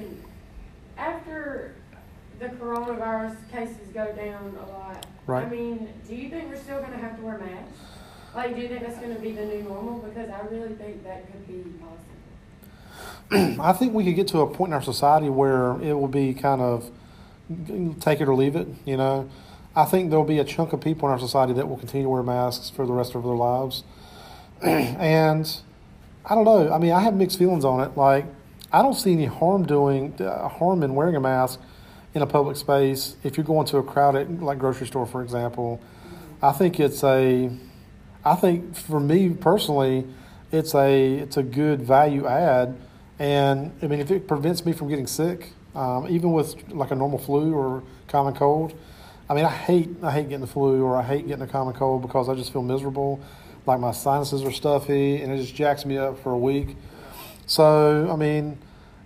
the 2.41 2.47
coronavirus 2.47 3.37
cases 3.53 3.87
go 3.93 4.13
down 4.15 4.57
a 4.67 4.71
lot, 4.73 5.07
right. 5.27 5.47
I 5.47 5.51
mean, 5.51 5.89
do 6.09 6.17
you 6.17 6.31
think 6.31 6.49
we're 6.49 6.57
still 6.57 6.79
going 6.79 6.93
to 6.93 6.99
have 6.99 7.17
to 7.17 7.23
wear 7.23 7.39
masks? 7.39 7.79
Like, 8.35 8.57
do 8.57 8.63
you 8.63 8.69
think 8.69 8.81
that's 8.81 8.99
going 8.99 9.15
to 9.15 9.21
be 9.21 9.33
the 9.33 9.45
new 9.45 9.63
normal? 9.63 9.99
Because 9.99 10.31
I 10.31 10.41
really 10.47 10.75
think 10.75 11.05
that 11.05 11.31
could 11.31 11.47
be 11.47 11.65
possible. 11.79 13.61
I 13.63 13.73
think 13.75 13.93
we 13.93 14.05
could 14.05 14.17
get 14.17 14.29
to 14.29 14.41
a 14.41 14.47
point 14.47 14.71
in 14.71 14.75
our 14.75 14.83
society 14.83 15.29
where 15.29 15.81
it 15.83 15.93
will 15.93 16.09
be 16.09 16.33
kind 16.33 16.61
of 16.61 16.91
take 18.01 18.21
it 18.21 18.29
or 18.29 18.35
leave 18.35 18.57
it, 18.57 18.69
you 18.85 18.97
know. 18.97 19.29
I 19.77 19.85
think 19.85 20.11
there'll 20.11 20.25
be 20.25 20.39
a 20.39 20.45
chunk 20.45 20.73
of 20.73 20.81
people 20.81 21.09
in 21.09 21.13
our 21.13 21.21
society 21.21 21.53
that 21.55 21.69
will 21.69 21.77
continue 21.77 22.05
to 22.07 22.11
wear 22.11 22.23
masks 22.23 22.71
for 22.71 22.87
the 22.87 22.93
rest 22.93 23.15
of 23.15 23.23
their 23.23 23.35
lives. 23.35 23.85
and 24.63 25.61
I 26.25 26.35
don't 26.35 26.45
know. 26.45 26.73
I 26.73 26.79
mean, 26.79 26.93
I 26.93 27.01
have 27.01 27.15
mixed 27.15 27.39
feelings 27.39 27.65
on 27.65 27.81
it. 27.81 27.97
Like, 27.97 28.25
I 28.73 28.83
don't 28.83 28.95
see 28.95 29.13
any 29.13 29.27
harm 29.27 29.67
doing 29.67 30.15
uh, 30.21 30.49
harm 30.49 30.83
in 30.83 30.95
wearing 30.95 31.17
a 31.17 31.21
mask 31.21 31.61
in 32.15 32.23
a 32.23 32.27
public 32.27 32.57
space 32.57 33.17
if 33.23 33.37
you're 33.37 33.45
going 33.45 33.67
to 33.67 33.79
a 33.79 33.83
crowded 33.83 34.43
like 34.43 34.59
grocery 34.59 34.87
store, 34.87 35.07
for 35.07 35.23
example. 35.23 35.81
I 36.43 36.53
think 36.53 36.81
it's 36.81 37.05
a, 37.05 37.51
I 38.25 38.35
think 38.35 38.75
for 38.75 39.01
me 39.01 39.31
personally, 39.31 40.07
it's 40.53 40.75
a 40.75 41.15
it's 41.19 41.37
a 41.37 41.43
good 41.43 41.83
value 41.83 42.27
add, 42.27 42.77
and 43.19 43.73
I 43.83 43.87
mean 43.87 44.01
if 44.01 44.11
it 44.11 44.27
prevents 44.27 44.65
me 44.65 44.73
from 44.73 44.89
getting 44.89 45.07
sick, 45.07 45.53
um, 45.75 46.07
even 46.09 46.33
with 46.33 46.57
like 46.71 46.91
a 46.91 46.97
normal 46.97 47.19
flu 47.19 47.55
or 47.55 47.83
common 48.09 48.35
cold. 48.35 48.75
I 49.29 49.35
mean, 49.35 49.45
I 49.45 49.51
hate 49.51 49.89
I 50.03 50.11
hate 50.11 50.25
getting 50.25 50.41
the 50.41 50.49
flu 50.49 50.83
or 50.83 50.97
I 50.97 51.03
hate 51.03 51.29
getting 51.29 51.45
a 51.45 51.47
common 51.47 51.75
cold 51.75 52.03
because 52.03 52.29
I 52.29 52.35
just 52.35 52.53
feel 52.53 52.63
miserable, 52.63 53.21
like 53.65 53.79
my 53.79 53.93
sinuses 53.93 54.43
are 54.43 54.51
stuffy 54.51 55.23
and 55.23 55.33
it 55.33 55.37
just 55.37 55.55
jacks 55.55 55.85
me 55.85 55.99
up 55.99 56.19
for 56.19 56.33
a 56.33 56.39
week. 56.39 56.77
So, 57.47 58.11
I 58.13 58.17
mean, 58.17 58.59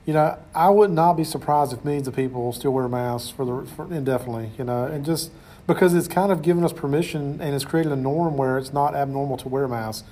you 0.06 0.12
know, 0.12 0.38
I 0.54 0.68
would 0.68 0.90
not 0.90 1.14
be 1.14 1.24
surprised 1.24 1.72
if 1.72 1.84
millions 1.84 2.06
of 2.08 2.14
people 2.14 2.52
still 2.52 2.72
wear 2.72 2.88
masks 2.88 3.30
for 3.30 3.44
the 3.44 3.66
for 3.70 3.92
indefinitely. 3.92 4.50
You 4.58 4.64
know, 4.64 4.84
and 4.84 5.04
just 5.04 5.30
because 5.66 5.94
it's 5.94 6.08
kind 6.08 6.30
of 6.30 6.42
given 6.42 6.62
us 6.64 6.72
permission 6.72 7.40
and 7.40 7.54
it's 7.54 7.64
created 7.64 7.90
a 7.92 7.96
norm 7.96 8.36
where 8.36 8.58
it's 8.58 8.72
not 8.72 8.94
abnormal 8.94 9.36
to 9.38 9.48
wear 9.48 9.66
masks. 9.66 10.06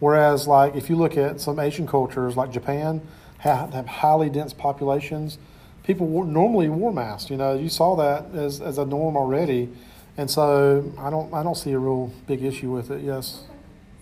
Whereas, 0.00 0.46
like 0.46 0.76
if 0.76 0.88
you 0.90 0.96
look 0.96 1.16
at 1.16 1.40
some 1.40 1.58
Asian 1.58 1.86
cultures, 1.86 2.36
like 2.36 2.52
Japan, 2.52 3.00
have, 3.38 3.72
have 3.72 3.86
highly 3.86 4.28
dense 4.28 4.52
populations, 4.52 5.38
people 5.82 6.06
wore, 6.06 6.24
normally 6.24 6.68
wore 6.68 6.92
masks. 6.92 7.30
You 7.30 7.36
know, 7.36 7.54
you 7.56 7.68
saw 7.68 7.96
that 7.96 8.34
as 8.34 8.60
as 8.60 8.78
a 8.78 8.84
norm 8.84 9.16
already, 9.16 9.70
And 10.18 10.30
so 10.30 10.92
I 10.98 11.08
don't 11.10 11.32
I 11.32 11.42
don't 11.42 11.56
see 11.56 11.72
a 11.72 11.78
real 11.78 12.12
big 12.26 12.42
issue 12.44 12.70
with 12.70 12.90
it. 12.90 13.02
Yes. 13.02 13.44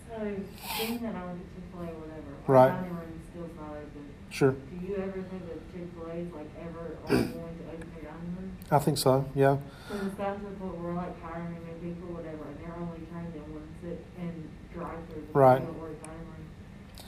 So, 0.09 0.19
being 0.23 0.99
that 1.03 1.15
I 1.15 1.25
was 1.25 1.37
at 1.37 1.55
Chick-fil-A 1.55 1.85
or 1.85 1.95
whatever, 2.01 2.33
Right. 2.47 2.71
our 2.71 2.77
dining 2.81 2.91
room 2.91 3.21
still's 3.31 3.51
not 3.57 3.69
open. 3.71 4.05
Sure. 4.37 4.51
Do 4.53 4.87
you 4.87 4.97
ever 4.97 5.13
think 5.33 5.49
that 5.49 5.73
Chick-fil-A's 5.73 6.29
like 6.35 6.51
ever 6.61 7.01
are 7.09 7.09
going 7.09 7.33
to 7.33 7.39
open 7.41 7.89
their 7.97 8.13
dining 8.13 8.37
room? 8.37 8.53
I 8.71 8.79
think 8.79 8.99
so. 8.99 9.25
Yeah. 9.35 9.57
Because 9.89 10.09
it's 10.09 10.15
gotten 10.17 10.45
to 10.45 10.51
the 10.51 10.57
point 10.57 10.77
where 10.77 10.93
we're 10.93 10.95
like 10.95 11.19
hiring 11.23 11.57
new 11.65 11.73
people, 11.81 12.13
whatever, 12.13 12.45
and 12.45 12.61
they're 12.61 12.77
only 12.77 13.01
trained 13.09 13.33
in 13.33 13.41
one 13.49 13.65
sit 13.81 14.05
and 14.21 14.47
drive 14.75 14.99
through. 15.09 15.25
Right. 15.33 15.63
Or 15.63 15.89
dining 16.05 16.29
room. 16.29 16.45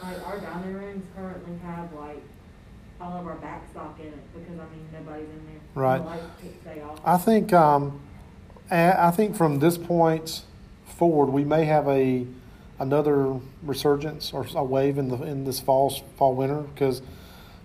Like 0.00 0.26
our 0.26 0.40
dining 0.40 0.72
rooms 0.72 1.04
currently 1.14 1.58
have 1.58 1.92
like 1.92 2.22
all 2.98 3.20
of 3.20 3.26
our 3.26 3.36
back 3.36 3.68
stock 3.72 4.00
in 4.00 4.06
it 4.06 4.32
because 4.32 4.58
I 4.58 4.64
mean 4.72 4.88
nobody's 4.90 5.28
in 5.28 5.44
there. 5.52 5.60
Right. 5.74 5.98
The 5.98 6.04
lights 6.04 6.24
take 6.40 6.62
stay 6.62 6.80
off. 6.80 6.98
I 7.04 7.18
think 7.18 7.52
um, 7.52 8.00
I 8.70 9.10
think 9.10 9.36
from 9.36 9.58
this 9.58 9.76
point 9.76 10.44
forward, 10.86 11.26
we 11.26 11.44
may 11.44 11.66
have 11.66 11.86
a 11.88 12.26
another 12.78 13.38
resurgence 13.62 14.32
or 14.32 14.46
a 14.54 14.64
wave 14.64 14.98
in 14.98 15.08
the 15.08 15.22
in 15.22 15.44
this 15.44 15.60
fall 15.60 15.90
fall 16.16 16.34
winter 16.34 16.60
because 16.60 17.02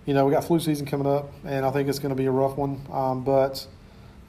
you 0.06 0.14
know 0.14 0.24
we 0.24 0.32
got 0.32 0.44
flu 0.44 0.60
season 0.60 0.86
coming 0.86 1.06
up, 1.06 1.32
and 1.44 1.64
I 1.64 1.70
think 1.70 1.88
it's 1.88 1.98
going 1.98 2.10
to 2.10 2.16
be 2.16 2.26
a 2.26 2.30
rough 2.30 2.56
one. 2.56 2.80
Um, 2.92 3.24
but 3.24 3.66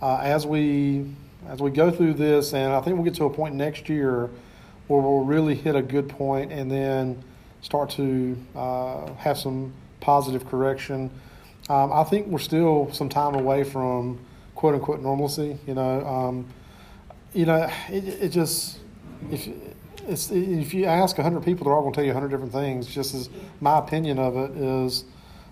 uh, 0.02 0.17
as 0.17 0.45
we 0.45 1.06
as 1.48 1.62
we 1.62 1.71
go 1.71 1.91
through 1.91 2.13
this, 2.13 2.54
and 2.54 2.74
I 2.74 2.82
think 2.82 2.95
we'll 2.95 3.06
get 3.06 3.15
to 3.15 3.26
a 3.26 3.30
point 3.30 3.56
next 3.56 3.89
year 3.89 4.30
where 4.88 5.02
we'll 5.02 5.24
really 5.24 5.56
hit 5.56 5.76
a 5.76 5.82
good 5.82 6.10
point, 6.10 6.52
and 6.52 6.71
then 6.71 7.24
start 7.62 7.89
to 7.91 8.38
uh, 8.56 9.13
have 9.15 9.38
some 9.38 9.74
positive 10.00 10.48
correction. 10.48 11.10
Um, 11.67 11.91
I 11.91 12.04
think 12.04 12.28
we're 12.28 12.38
still 12.38 12.91
some 12.93 13.10
time 13.10 13.34
away 13.34 13.63
from 13.63 14.19
quote 14.54 14.76
unquote 14.76 15.02
normalcy. 15.02 15.58
You 15.65 15.74
know, 15.74 16.06
um, 16.06 16.48
you 17.34 17.45
know, 17.45 17.69
it, 17.89 18.04
it 18.06 18.30
just 18.30 18.78
if 19.32 19.48
it's 20.08 20.32
if 20.32 20.74
you 20.74 20.86
ask 20.86 21.15
hundred 21.18 21.44
people, 21.44 21.65
they're 21.65 21.74
all 21.74 21.82
going 21.82 21.94
to 21.94 21.98
tell 21.98 22.06
you 22.06 22.13
hundred 22.13 22.30
different 22.30 22.52
things. 22.52 22.88
Just 22.88 23.13
as 23.13 23.30
my 23.62 23.80
opinion 23.80 24.20
of 24.20 24.38
it 24.38 24.52
is, 24.58 25.06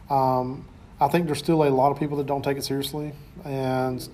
um, 0.09 0.65
I 0.99 1.07
think 1.07 1.25
there's 1.25 1.39
still 1.39 1.63
a 1.63 1.69
lot 1.69 1.91
of 1.91 1.99
people 1.99 2.17
that 2.17 2.25
don't 2.25 2.43
take 2.43 2.57
it 2.57 2.63
seriously, 2.63 3.13
and 3.43 4.07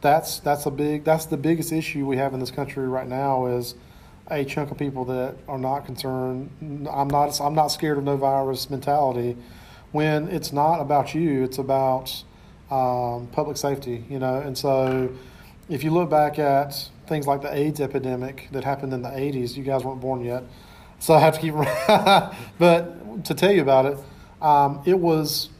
that's 0.00 0.40
that's 0.40 0.66
a 0.66 0.70
big 0.70 1.04
that's 1.04 1.26
the 1.26 1.36
biggest 1.36 1.72
issue 1.72 2.06
we 2.06 2.16
have 2.16 2.34
in 2.34 2.40
this 2.40 2.50
country 2.50 2.86
right 2.88 3.08
now 3.08 3.46
is 3.46 3.74
a 4.28 4.44
chunk 4.44 4.70
of 4.70 4.78
people 4.78 5.04
that 5.04 5.36
are 5.48 5.58
not 5.58 5.84
concerned. 5.84 6.50
I'm 6.90 7.08
not 7.08 7.40
I'm 7.40 7.54
not 7.54 7.68
scared 7.68 7.98
of 7.98 8.04
no 8.04 8.16
virus 8.16 8.70
mentality 8.70 9.36
when 9.92 10.28
it's 10.28 10.52
not 10.52 10.80
about 10.80 11.14
you. 11.14 11.44
It's 11.44 11.58
about 11.58 12.24
um, 12.70 13.28
public 13.32 13.56
safety, 13.56 14.04
you 14.08 14.18
know. 14.18 14.40
And 14.40 14.56
so, 14.56 15.12
if 15.68 15.84
you 15.84 15.90
look 15.90 16.10
back 16.10 16.38
at 16.38 16.88
things 17.06 17.26
like 17.26 17.42
the 17.42 17.54
AIDS 17.54 17.80
epidemic 17.80 18.48
that 18.52 18.64
happened 18.64 18.92
in 18.92 19.02
the 19.02 19.08
80s, 19.08 19.56
you 19.56 19.62
guys 19.62 19.84
weren't 19.84 20.00
born 20.00 20.24
yet, 20.24 20.44
so 20.98 21.14
I 21.14 21.20
have 21.20 21.34
to 21.34 21.40
keep. 21.40 21.54
but 22.58 23.24
to 23.24 23.34
tell 23.34 23.52
you 23.52 23.62
about 23.62 23.86
it, 23.86 23.98
um, 24.42 24.82
it 24.84 24.98
was 24.98 25.50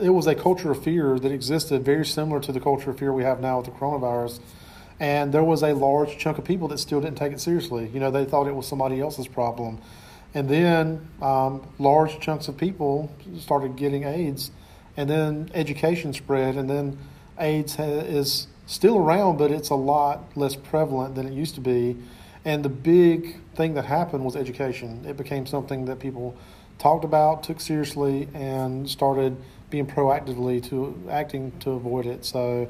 it 0.00 0.10
was 0.10 0.26
a 0.26 0.34
culture 0.34 0.70
of 0.70 0.82
fear 0.82 1.18
that 1.18 1.32
existed, 1.32 1.84
very 1.84 2.04
similar 2.04 2.40
to 2.40 2.52
the 2.52 2.60
culture 2.60 2.90
of 2.90 2.98
fear 2.98 3.12
we 3.12 3.24
have 3.24 3.40
now 3.40 3.58
with 3.58 3.66
the 3.66 3.72
coronavirus. 3.72 4.40
And 4.98 5.32
there 5.32 5.44
was 5.44 5.62
a 5.62 5.74
large 5.74 6.18
chunk 6.18 6.38
of 6.38 6.44
people 6.44 6.68
that 6.68 6.78
still 6.78 7.00
didn't 7.00 7.18
take 7.18 7.32
it 7.32 7.40
seriously. 7.40 7.88
You 7.92 8.00
know, 8.00 8.10
they 8.10 8.24
thought 8.24 8.46
it 8.46 8.54
was 8.54 8.66
somebody 8.66 9.00
else's 9.00 9.28
problem. 9.28 9.80
And 10.34 10.48
then 10.48 11.08
um, 11.22 11.66
large 11.78 12.18
chunks 12.20 12.48
of 12.48 12.56
people 12.56 13.10
started 13.38 13.76
getting 13.76 14.04
AIDS, 14.04 14.50
and 14.96 15.08
then 15.08 15.50
education 15.54 16.12
spread, 16.12 16.56
and 16.56 16.68
then 16.68 16.98
AIDS 17.38 17.76
ha- 17.76 17.84
is 17.84 18.46
still 18.66 18.98
around, 18.98 19.38
but 19.38 19.50
it's 19.50 19.70
a 19.70 19.74
lot 19.74 20.24
less 20.36 20.56
prevalent 20.56 21.14
than 21.14 21.26
it 21.26 21.32
used 21.32 21.54
to 21.54 21.60
be. 21.60 21.96
And 22.44 22.64
the 22.64 22.68
big 22.68 23.40
thing 23.54 23.74
that 23.74 23.86
happened 23.86 24.24
was 24.24 24.36
education. 24.36 25.04
It 25.08 25.16
became 25.16 25.46
something 25.46 25.86
that 25.86 25.98
people 25.98 26.36
talked 26.78 27.04
about, 27.04 27.42
took 27.42 27.60
seriously, 27.60 28.28
and 28.34 28.88
started 28.88 29.36
being 29.70 29.86
proactively 29.86 30.62
to 30.70 30.96
acting 31.10 31.52
to 31.60 31.70
avoid 31.70 32.06
it. 32.06 32.24
So 32.24 32.68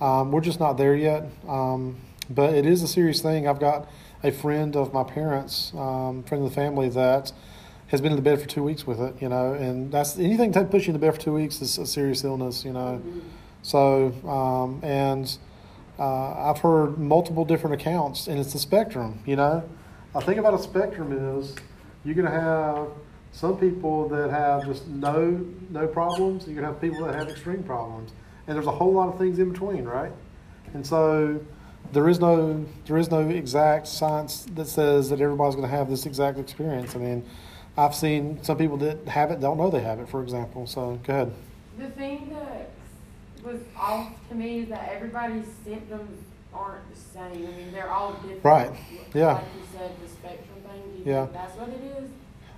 um, 0.00 0.32
we're 0.32 0.40
just 0.40 0.60
not 0.60 0.78
there 0.78 0.94
yet, 0.94 1.24
um, 1.48 1.98
but 2.30 2.54
it 2.54 2.64
is 2.64 2.82
a 2.82 2.88
serious 2.88 3.20
thing. 3.20 3.46
I've 3.46 3.60
got 3.60 3.90
a 4.22 4.30
friend 4.30 4.76
of 4.76 4.92
my 4.92 5.04
parents, 5.04 5.72
um, 5.74 6.22
friend 6.22 6.44
of 6.44 6.50
the 6.50 6.54
family 6.54 6.88
that 6.90 7.32
has 7.88 8.00
been 8.00 8.12
in 8.12 8.16
the 8.16 8.22
bed 8.22 8.40
for 8.40 8.46
two 8.46 8.62
weeks 8.62 8.86
with 8.86 9.00
it. 9.00 9.20
You 9.20 9.28
know, 9.28 9.52
and 9.52 9.92
that's 9.92 10.18
anything 10.18 10.52
that 10.52 10.70
puts 10.70 10.86
you 10.86 10.94
in 10.94 11.00
the 11.00 11.04
bed 11.04 11.14
for 11.14 11.20
two 11.20 11.34
weeks 11.34 11.60
is 11.60 11.76
a 11.76 11.86
serious 11.86 12.24
illness. 12.24 12.64
You 12.64 12.72
know, 12.72 13.02
so 13.62 14.12
um, 14.28 14.80
and. 14.82 15.38
Uh, 15.98 16.50
I've 16.50 16.58
heard 16.60 16.96
multiple 16.96 17.44
different 17.44 17.74
accounts, 17.74 18.26
and 18.26 18.40
it's 18.40 18.54
a 18.54 18.58
spectrum. 18.58 19.20
You 19.26 19.36
know, 19.36 19.68
I 20.14 20.20
think 20.20 20.38
about 20.38 20.54
a 20.54 20.58
spectrum 20.58 21.12
is 21.12 21.54
you're 22.04 22.14
going 22.14 22.26
to 22.26 22.32
have 22.32 22.88
some 23.32 23.58
people 23.58 24.08
that 24.08 24.30
have 24.30 24.64
just 24.64 24.88
no 24.88 25.46
no 25.68 25.86
problems. 25.86 26.46
You're 26.46 26.54
going 26.54 26.66
to 26.66 26.72
have 26.72 26.80
people 26.80 27.04
that 27.04 27.14
have 27.14 27.28
extreme 27.28 27.62
problems, 27.62 28.12
and 28.46 28.56
there's 28.56 28.66
a 28.66 28.72
whole 28.72 28.92
lot 28.92 29.08
of 29.08 29.18
things 29.18 29.38
in 29.38 29.52
between, 29.52 29.84
right? 29.84 30.12
And 30.72 30.86
so 30.86 31.38
there 31.92 32.08
is 32.08 32.18
no 32.18 32.64
there 32.86 32.96
is 32.96 33.10
no 33.10 33.28
exact 33.28 33.86
science 33.86 34.46
that 34.54 34.66
says 34.66 35.10
that 35.10 35.20
everybody's 35.20 35.54
going 35.54 35.68
to 35.68 35.76
have 35.76 35.90
this 35.90 36.06
exact 36.06 36.38
experience. 36.38 36.96
I 36.96 36.98
mean, 36.98 37.24
I've 37.76 37.94
seen 37.94 38.42
some 38.42 38.56
people 38.56 38.78
that 38.78 39.06
have 39.06 39.30
it 39.30 39.40
don't 39.40 39.58
know 39.58 39.70
they 39.70 39.80
have 39.80 40.00
it, 40.00 40.08
for 40.08 40.22
example. 40.22 40.66
So 40.66 40.98
go 41.04 41.12
ahead. 41.12 41.32
The 41.78 41.90
thing 41.90 42.30
that 42.30 42.70
was 43.44 43.60
off 43.78 44.12
to 44.28 44.34
me 44.34 44.60
is 44.60 44.68
that 44.68 44.88
everybody's 44.92 45.46
symptoms 45.64 46.18
aren't 46.52 46.82
the 46.94 47.00
same. 47.00 47.46
I 47.46 47.56
mean, 47.56 47.72
they're 47.72 47.90
all 47.90 48.12
different. 48.14 48.44
Right. 48.44 48.70
Yeah. 49.14 49.34
Like 49.34 49.44
you 49.56 49.78
said, 49.78 49.90
the 50.02 50.08
spectrum 50.08 50.58
thing. 50.68 50.82
Do 50.96 50.98
you 51.10 51.14
Yeah. 51.16 51.22
think 51.26 51.32
that's 51.34 51.56
what 51.58 51.68
it 51.68 51.80
is? 52.02 52.10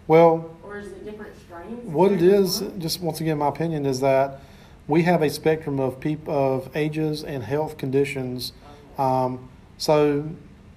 Well, 0.09 0.51
Or 0.65 0.79
is 0.79 0.87
it 0.89 1.05
different 1.05 1.37
strains? 1.39 1.87
What 1.87 2.13
it 2.13 2.23
is, 2.23 2.65
just 2.79 3.01
once 3.03 3.21
again, 3.21 3.39
my 3.39 3.49
opinion 3.49 3.87
is 3.87 4.01
that 4.01 4.41
we 4.89 5.03
have 5.03 5.23
a 5.23 5.31
spectrum 5.31 5.79
of 5.79 6.01
peop- 6.01 6.29
of 6.29 6.69
ages 6.75 7.23
and 7.23 7.43
health 7.45 7.77
conditions. 7.77 8.53
Um, 8.99 9.49
so 9.79 10.25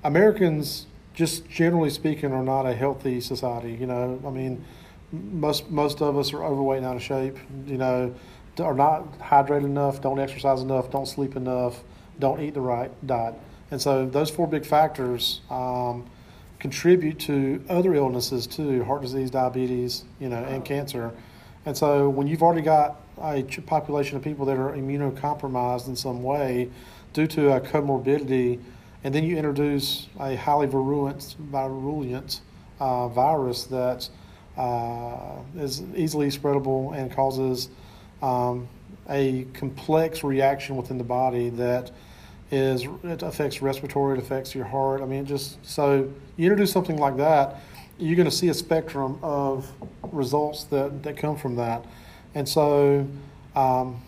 Americans, 0.03 0.85
just 1.13 1.49
generally 1.49 1.89
speaking, 1.89 2.31
are 2.31 2.43
not 2.43 2.65
a 2.65 2.73
healthy 2.73 3.19
society. 3.21 3.71
You 3.79 3.87
know, 3.87 4.19
I 4.25 4.29
mean, 4.29 4.63
most 5.11 5.71
most 5.71 6.01
of 6.01 6.17
us 6.17 6.33
are 6.33 6.43
overweight 6.43 6.77
and 6.79 6.85
out 6.85 6.95
of 6.97 7.01
shape. 7.01 7.37
You 7.65 7.77
know, 7.77 8.13
are 8.59 8.73
not 8.73 9.19
hydrated 9.19 9.65
enough, 9.65 10.01
don't 10.01 10.19
exercise 10.19 10.61
enough, 10.61 10.91
don't 10.91 11.07
sleep 11.07 11.35
enough, 11.35 11.83
don't 12.19 12.41
eat 12.41 12.53
the 12.53 12.61
right 12.61 12.91
diet, 13.05 13.35
and 13.71 13.81
so 13.81 14.05
those 14.05 14.29
four 14.29 14.47
big 14.47 14.65
factors. 14.65 15.41
Um, 15.49 16.09
contribute 16.65 17.19
to 17.19 17.63
other 17.69 17.93
illnesses 17.93 18.47
too, 18.47 18.83
heart 18.85 19.01
disease, 19.03 19.29
diabetes, 19.29 20.03
you 20.19 20.29
know, 20.29 20.43
and 20.45 20.65
cancer. 20.65 21.11
And 21.65 21.77
so 21.77 22.09
when 22.09 22.25
you've 22.25 22.41
already 22.41 22.61
got 22.61 23.01
a 23.21 23.43
population 23.65 24.17
of 24.17 24.23
people 24.23 24.45
that 24.47 24.57
are 24.57 24.71
immunocompromised 24.71 25.87
in 25.87 25.95
some 25.95 26.23
way 26.23 26.69
due 27.13 27.27
to 27.27 27.53
a 27.53 27.61
comorbidity, 27.61 28.59
and 29.03 29.13
then 29.13 29.23
you 29.23 29.37
introduce 29.37 30.07
a 30.19 30.35
highly 30.35 30.65
virulent, 30.65 31.35
virulent 31.39 32.41
uh, 32.79 33.07
virus 33.09 33.65
that 33.65 34.09
uh, 34.57 35.37
is 35.57 35.83
easily 35.95 36.27
spreadable 36.27 36.97
and 36.97 37.11
causes 37.11 37.69
um, 38.25 38.67
a 39.07 39.45
complex 39.53 40.23
reaction 40.23 40.75
within 40.75 40.97
the 40.97 41.03
body 41.03 41.49
that 41.49 41.91
is 42.51 42.85
it 43.03 43.21
affects 43.21 43.61
respiratory, 43.61 44.17
it 44.17 44.23
affects 44.23 44.55
your 44.55 44.65
heart. 44.65 45.01
I 45.01 45.05
mean, 45.05 45.25
just 45.25 45.63
so 45.65 46.11
you 46.37 46.45
introduce 46.45 46.71
something 46.71 46.97
like 46.97 47.17
that, 47.17 47.61
you're 47.97 48.15
going 48.15 48.29
to 48.29 48.35
see 48.35 48.49
a 48.49 48.53
spectrum 48.53 49.19
of 49.21 49.71
results 50.11 50.63
that 50.65 51.03
that 51.03 51.17
come 51.17 51.37
from 51.37 51.55
that, 51.55 51.85
and 52.33 52.47
so 52.47 53.07
um, 53.55 54.01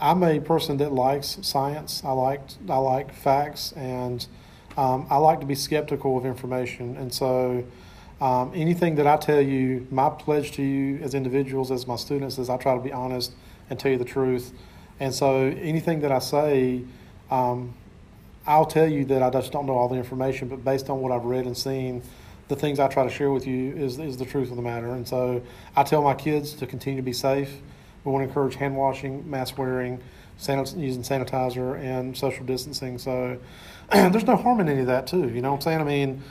I'm 0.00 0.22
a 0.22 0.40
person 0.40 0.76
that 0.78 0.92
likes 0.92 1.38
science. 1.42 2.02
I 2.04 2.12
like 2.12 2.40
I 2.68 2.76
like 2.76 3.14
facts, 3.14 3.72
and 3.72 4.26
um, 4.76 5.06
I 5.08 5.16
like 5.16 5.40
to 5.40 5.46
be 5.46 5.54
skeptical 5.54 6.18
of 6.18 6.26
information, 6.26 6.96
and 6.96 7.12
so. 7.12 7.64
Um, 8.18 8.52
anything 8.54 8.94
that 8.94 9.06
I 9.06 9.18
tell 9.18 9.42
you, 9.42 9.86
my 9.90 10.08
pledge 10.08 10.52
to 10.52 10.62
you 10.62 10.96
as 11.02 11.14
individuals, 11.14 11.70
as 11.70 11.86
my 11.86 11.96
students, 11.96 12.38
is 12.38 12.48
I 12.48 12.56
try 12.56 12.74
to 12.74 12.80
be 12.80 12.90
honest 12.90 13.32
and 13.70 13.78
tell 13.78 13.90
you 13.90 13.98
the 13.98 14.04
truth. 14.04 14.52
And 15.00 15.14
so 15.14 15.40
anything 15.40 16.00
that 16.00 16.12
I 16.12 16.18
say, 16.18 16.82
um, 17.30 17.74
I'll 18.46 18.66
tell 18.66 18.86
you 18.86 19.04
that 19.06 19.22
I 19.22 19.30
just 19.30 19.52
don't 19.52 19.66
know 19.66 19.76
all 19.76 19.88
the 19.88 19.96
information, 19.96 20.48
but 20.48 20.64
based 20.64 20.88
on 20.88 21.00
what 21.00 21.12
I've 21.12 21.24
read 21.24 21.46
and 21.46 21.56
seen, 21.56 22.02
the 22.48 22.56
things 22.56 22.78
I 22.78 22.86
try 22.86 23.02
to 23.02 23.10
share 23.10 23.32
with 23.32 23.46
you 23.46 23.74
is, 23.74 23.98
is 23.98 24.16
the 24.16 24.24
truth 24.24 24.50
of 24.50 24.56
the 24.56 24.62
matter. 24.62 24.88
And 24.90 25.06
so 25.06 25.42
I 25.74 25.82
tell 25.82 26.02
my 26.02 26.14
kids 26.14 26.52
to 26.54 26.66
continue 26.66 27.00
to 27.00 27.04
be 27.04 27.12
safe. 27.12 27.52
We 28.04 28.12
want 28.12 28.22
to 28.22 28.28
encourage 28.28 28.54
hand 28.54 28.76
washing, 28.76 29.28
mask 29.28 29.58
wearing, 29.58 30.00
sanit- 30.38 30.78
using 30.78 31.02
sanitizer, 31.02 31.76
and 31.80 32.16
social 32.16 32.44
distancing. 32.44 32.98
So 32.98 33.38
there's 33.92 34.24
no 34.24 34.36
harm 34.36 34.60
in 34.60 34.68
any 34.68 34.80
of 34.80 34.86
that, 34.86 35.08
too. 35.08 35.28
You 35.28 35.42
know 35.42 35.50
what 35.50 35.56
I'm 35.56 35.62
saying? 35.62 35.80
I 35.80 35.84
mean, 35.84 36.22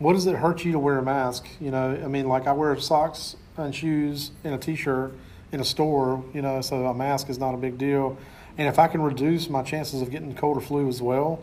what 0.00 0.14
does 0.14 0.26
it 0.26 0.34
hurt 0.34 0.64
you 0.64 0.72
to 0.72 0.78
wear 0.80 0.98
a 0.98 1.02
mask? 1.02 1.46
You 1.60 1.70
know, 1.70 2.00
I 2.02 2.08
mean, 2.08 2.26
like 2.26 2.48
I 2.48 2.52
wear 2.52 2.76
socks 2.80 3.36
and 3.56 3.72
shoes 3.72 4.32
and 4.42 4.54
a 4.54 4.58
t-shirt 4.58 5.14
in 5.52 5.60
a 5.60 5.64
store, 5.64 6.22
you 6.32 6.42
know, 6.42 6.60
so 6.60 6.86
a 6.86 6.94
mask 6.94 7.28
is 7.28 7.38
not 7.38 7.54
a 7.54 7.56
big 7.56 7.76
deal. 7.78 8.16
And 8.58 8.68
if 8.68 8.78
I 8.78 8.86
can 8.88 9.02
reduce 9.02 9.48
my 9.48 9.62
chances 9.62 10.02
of 10.02 10.10
getting 10.10 10.34
cold 10.34 10.56
or 10.56 10.60
flu 10.60 10.88
as 10.88 11.00
well, 11.02 11.40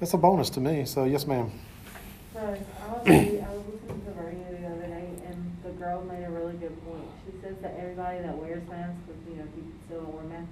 that's 0.00 0.12
a 0.14 0.18
bonus 0.18 0.50
to 0.50 0.60
me. 0.60 0.84
So 0.84 1.04
yes, 1.04 1.26
ma'am. 1.26 1.50
So 2.34 2.40
I 2.40 2.50
was, 2.50 2.58
I 2.58 3.08
was 3.08 3.08
listening 3.08 4.04
to 4.04 4.10
the 4.10 4.22
radio 4.22 4.60
the 4.60 4.66
other 4.66 4.86
day, 4.86 5.08
and 5.26 5.56
the 5.64 5.70
girl 5.70 6.02
made 6.04 6.24
a 6.24 6.30
really 6.30 6.54
good 6.54 6.76
point. 6.86 7.04
She 7.24 7.40
says 7.40 7.56
that 7.62 7.76
everybody 7.78 8.18
that 8.20 8.36
wears 8.36 8.66
masks, 8.68 8.96
because 9.06 9.22
you 9.28 9.36
know 9.36 9.44
people 9.54 9.72
still 9.86 10.00
don't 10.02 10.14
wear 10.14 10.24
masks, 10.24 10.48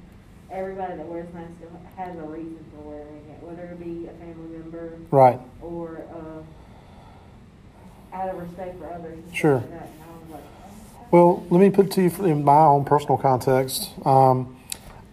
everybody 0.50 0.96
that 0.96 1.06
wears 1.06 1.32
masks 1.34 1.52
has 1.96 2.16
a 2.16 2.22
reason 2.22 2.64
for 2.74 2.82
wearing 2.88 3.24
it, 3.30 3.42
whether 3.42 3.64
it 3.64 3.78
be 3.80 4.06
a 4.06 4.12
family 4.12 4.58
member 4.58 4.94
Right. 5.10 5.40
or 5.60 6.02
uh, 6.14 8.16
out 8.16 8.28
of 8.30 8.38
respect 8.40 8.78
for 8.78 8.90
others. 8.92 9.18
Sure. 9.32 9.56
Like 9.56 9.70
that. 9.70 9.88
And 9.88 10.02
I 10.02 10.22
was 10.22 10.30
like, 10.30 10.44
oh, 10.64 10.70
Well, 11.10 11.46
let 11.50 11.60
me 11.60 11.70
put 11.70 11.86
it 11.86 11.92
to 11.92 12.02
you 12.02 12.24
in 12.24 12.44
my 12.44 12.64
own 12.64 12.84
personal 12.84 13.18
context. 13.18 13.90
Um, 14.04 14.56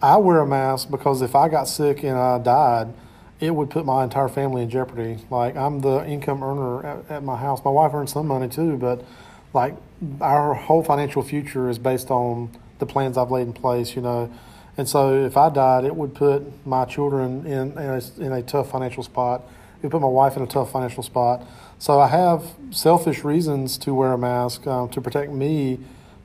I 0.00 0.16
wear 0.16 0.40
a 0.40 0.46
mask 0.46 0.90
because 0.90 1.22
if 1.22 1.36
I 1.36 1.48
got 1.48 1.68
sick 1.68 2.02
and 2.02 2.18
I 2.18 2.38
died, 2.38 2.92
it 3.38 3.54
would 3.54 3.70
put 3.70 3.84
my 3.84 4.02
entire 4.02 4.28
family 4.28 4.62
in 4.62 4.70
jeopardy. 4.70 5.18
Like 5.30 5.54
I'm 5.56 5.80
the 5.80 6.04
income 6.06 6.42
earner 6.42 6.84
at, 6.84 7.10
at 7.10 7.24
my 7.24 7.36
house. 7.36 7.64
My 7.64 7.70
wife 7.70 7.92
earns 7.94 8.12
some 8.12 8.26
money 8.26 8.48
too, 8.48 8.76
but 8.76 9.04
like 9.52 9.76
our 10.20 10.54
whole 10.54 10.82
financial 10.82 11.22
future 11.22 11.68
is 11.68 11.78
based 11.78 12.10
on 12.10 12.50
the 12.78 12.86
plans 12.86 13.16
I've 13.16 13.30
laid 13.30 13.46
in 13.46 13.52
place. 13.52 13.94
You 13.94 14.02
know, 14.02 14.32
and 14.76 14.88
so 14.88 15.24
if 15.24 15.36
I 15.36 15.50
died, 15.50 15.84
it 15.84 15.94
would 15.94 16.14
put 16.14 16.66
my 16.66 16.84
children 16.84 17.46
in 17.46 17.72
in 17.72 17.78
a, 17.78 18.02
in 18.18 18.32
a 18.32 18.42
tough 18.42 18.70
financial 18.70 19.02
spot. 19.02 19.42
It 19.78 19.84
would 19.84 19.92
put 19.92 20.00
my 20.00 20.08
wife 20.08 20.36
in 20.36 20.42
a 20.42 20.46
tough 20.46 20.72
financial 20.72 21.02
spot. 21.02 21.44
So 21.82 21.98
I 21.98 22.06
have 22.06 22.44
selfish 22.70 23.24
reasons 23.24 23.76
to 23.78 23.92
wear 23.92 24.12
a 24.12 24.16
mask 24.16 24.68
um, 24.68 24.88
to 24.90 25.00
protect 25.00 25.32
me, 25.32 25.80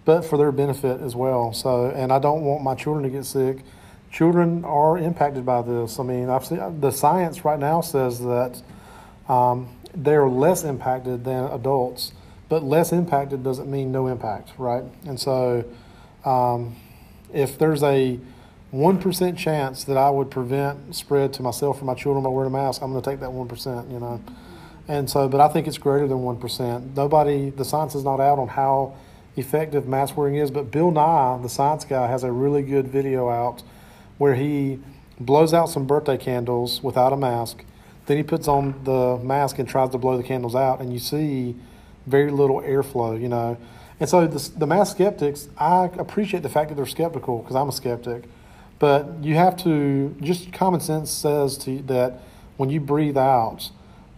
but 0.05 0.21
for 0.21 0.37
their 0.37 0.51
benefit 0.51 1.01
as 1.01 1.15
well. 1.15 1.51
So, 1.51 1.87
and 1.87 2.13
I 2.13 2.19
don't 2.19 2.43
want 2.43 2.63
my 2.63 2.75
children 2.75 3.03
to 3.05 3.09
get 3.09 3.25
sick. 3.25 3.63
Children 4.11 4.63
are 4.65 4.99
impacted 4.99 5.47
by 5.47 5.63
this. 5.63 5.97
I 5.97 6.03
mean, 6.03 6.29
I've 6.29 6.45
seen 6.45 6.79
the 6.79 6.91
science 6.91 7.43
right 7.43 7.57
now 7.57 7.81
says 7.81 8.19
that 8.19 8.61
um, 9.27 9.69
they're 9.95 10.29
less 10.29 10.63
impacted 10.63 11.23
than 11.25 11.45
adults, 11.45 12.11
but 12.49 12.63
less 12.63 12.91
impacted 12.91 13.43
doesn't 13.43 13.67
mean 13.67 13.91
no 13.91 14.05
impact, 14.05 14.51
right? 14.59 14.83
And 15.07 15.19
so, 15.19 15.65
um, 16.23 16.75
if 17.33 17.57
there's 17.57 17.81
a 17.81 18.19
one 18.69 18.99
percent 18.99 19.39
chance 19.39 19.85
that 19.85 19.97
I 19.97 20.11
would 20.11 20.29
prevent 20.29 20.95
spread 20.95 21.33
to 21.33 21.41
myself 21.41 21.81
or 21.81 21.85
my 21.85 21.95
children 21.95 22.23
by 22.23 22.29
wearing 22.29 22.53
a 22.53 22.55
mask, 22.55 22.83
I'm 22.83 22.91
going 22.91 23.01
to 23.01 23.09
take 23.09 23.21
that 23.21 23.31
one 23.31 23.47
percent. 23.47 23.89
You 23.89 23.99
know, 23.99 24.21
and 24.87 25.09
so, 25.09 25.27
but 25.27 25.41
I 25.41 25.47
think 25.47 25.67
it's 25.67 25.77
greater 25.77 26.07
than 26.07 26.21
one 26.21 26.37
percent. 26.37 26.95
Nobody, 26.95 27.49
the 27.49 27.65
science 27.65 27.95
is 27.95 28.03
not 28.03 28.19
out 28.19 28.39
on 28.39 28.47
how 28.47 28.95
effective 29.35 29.87
mask 29.87 30.17
wearing 30.17 30.35
is, 30.35 30.49
but 30.49 30.71
Bill 30.71 30.91
Nye, 30.91 31.39
the 31.41 31.49
science 31.49 31.85
guy, 31.85 32.07
has 32.07 32.23
a 32.23 32.31
really 32.31 32.63
good 32.63 32.87
video 32.87 33.29
out 33.29 33.61
where 34.17 34.35
he 34.35 34.79
blows 35.19 35.53
out 35.53 35.69
some 35.69 35.85
birthday 35.85 36.17
candles 36.17 36.81
without 36.81 37.13
a 37.13 37.17
mask. 37.17 37.63
Then 38.07 38.17
he 38.17 38.23
puts 38.23 38.47
on 38.47 38.83
the 38.83 39.19
mask 39.23 39.59
and 39.59 39.67
tries 39.67 39.89
to 39.91 39.97
blow 39.97 40.17
the 40.17 40.23
candles 40.23 40.55
out, 40.55 40.79
and 40.79 40.93
you 40.93 40.99
see 40.99 41.55
very 42.05 42.31
little 42.31 42.61
airflow, 42.61 43.19
you 43.19 43.27
know. 43.27 43.57
And 43.99 44.07
so 44.07 44.25
the, 44.25 44.59
the 44.59 44.67
mask 44.67 44.95
skeptics, 44.95 45.49
I 45.57 45.85
appreciate 45.97 46.43
the 46.43 46.49
fact 46.49 46.69
that 46.69 46.75
they're 46.75 46.85
skeptical 46.85 47.39
because 47.39 47.55
I'm 47.55 47.69
a 47.69 47.71
skeptic. 47.71 48.23
But 48.79 49.23
you 49.23 49.35
have 49.35 49.57
to, 49.63 50.15
just 50.21 50.53
common 50.53 50.79
sense 50.79 51.09
says 51.09 51.57
to 51.59 51.81
that 51.83 52.21
when 52.57 52.69
you 52.69 52.79
breathe 52.79 53.17
out, 53.17 53.71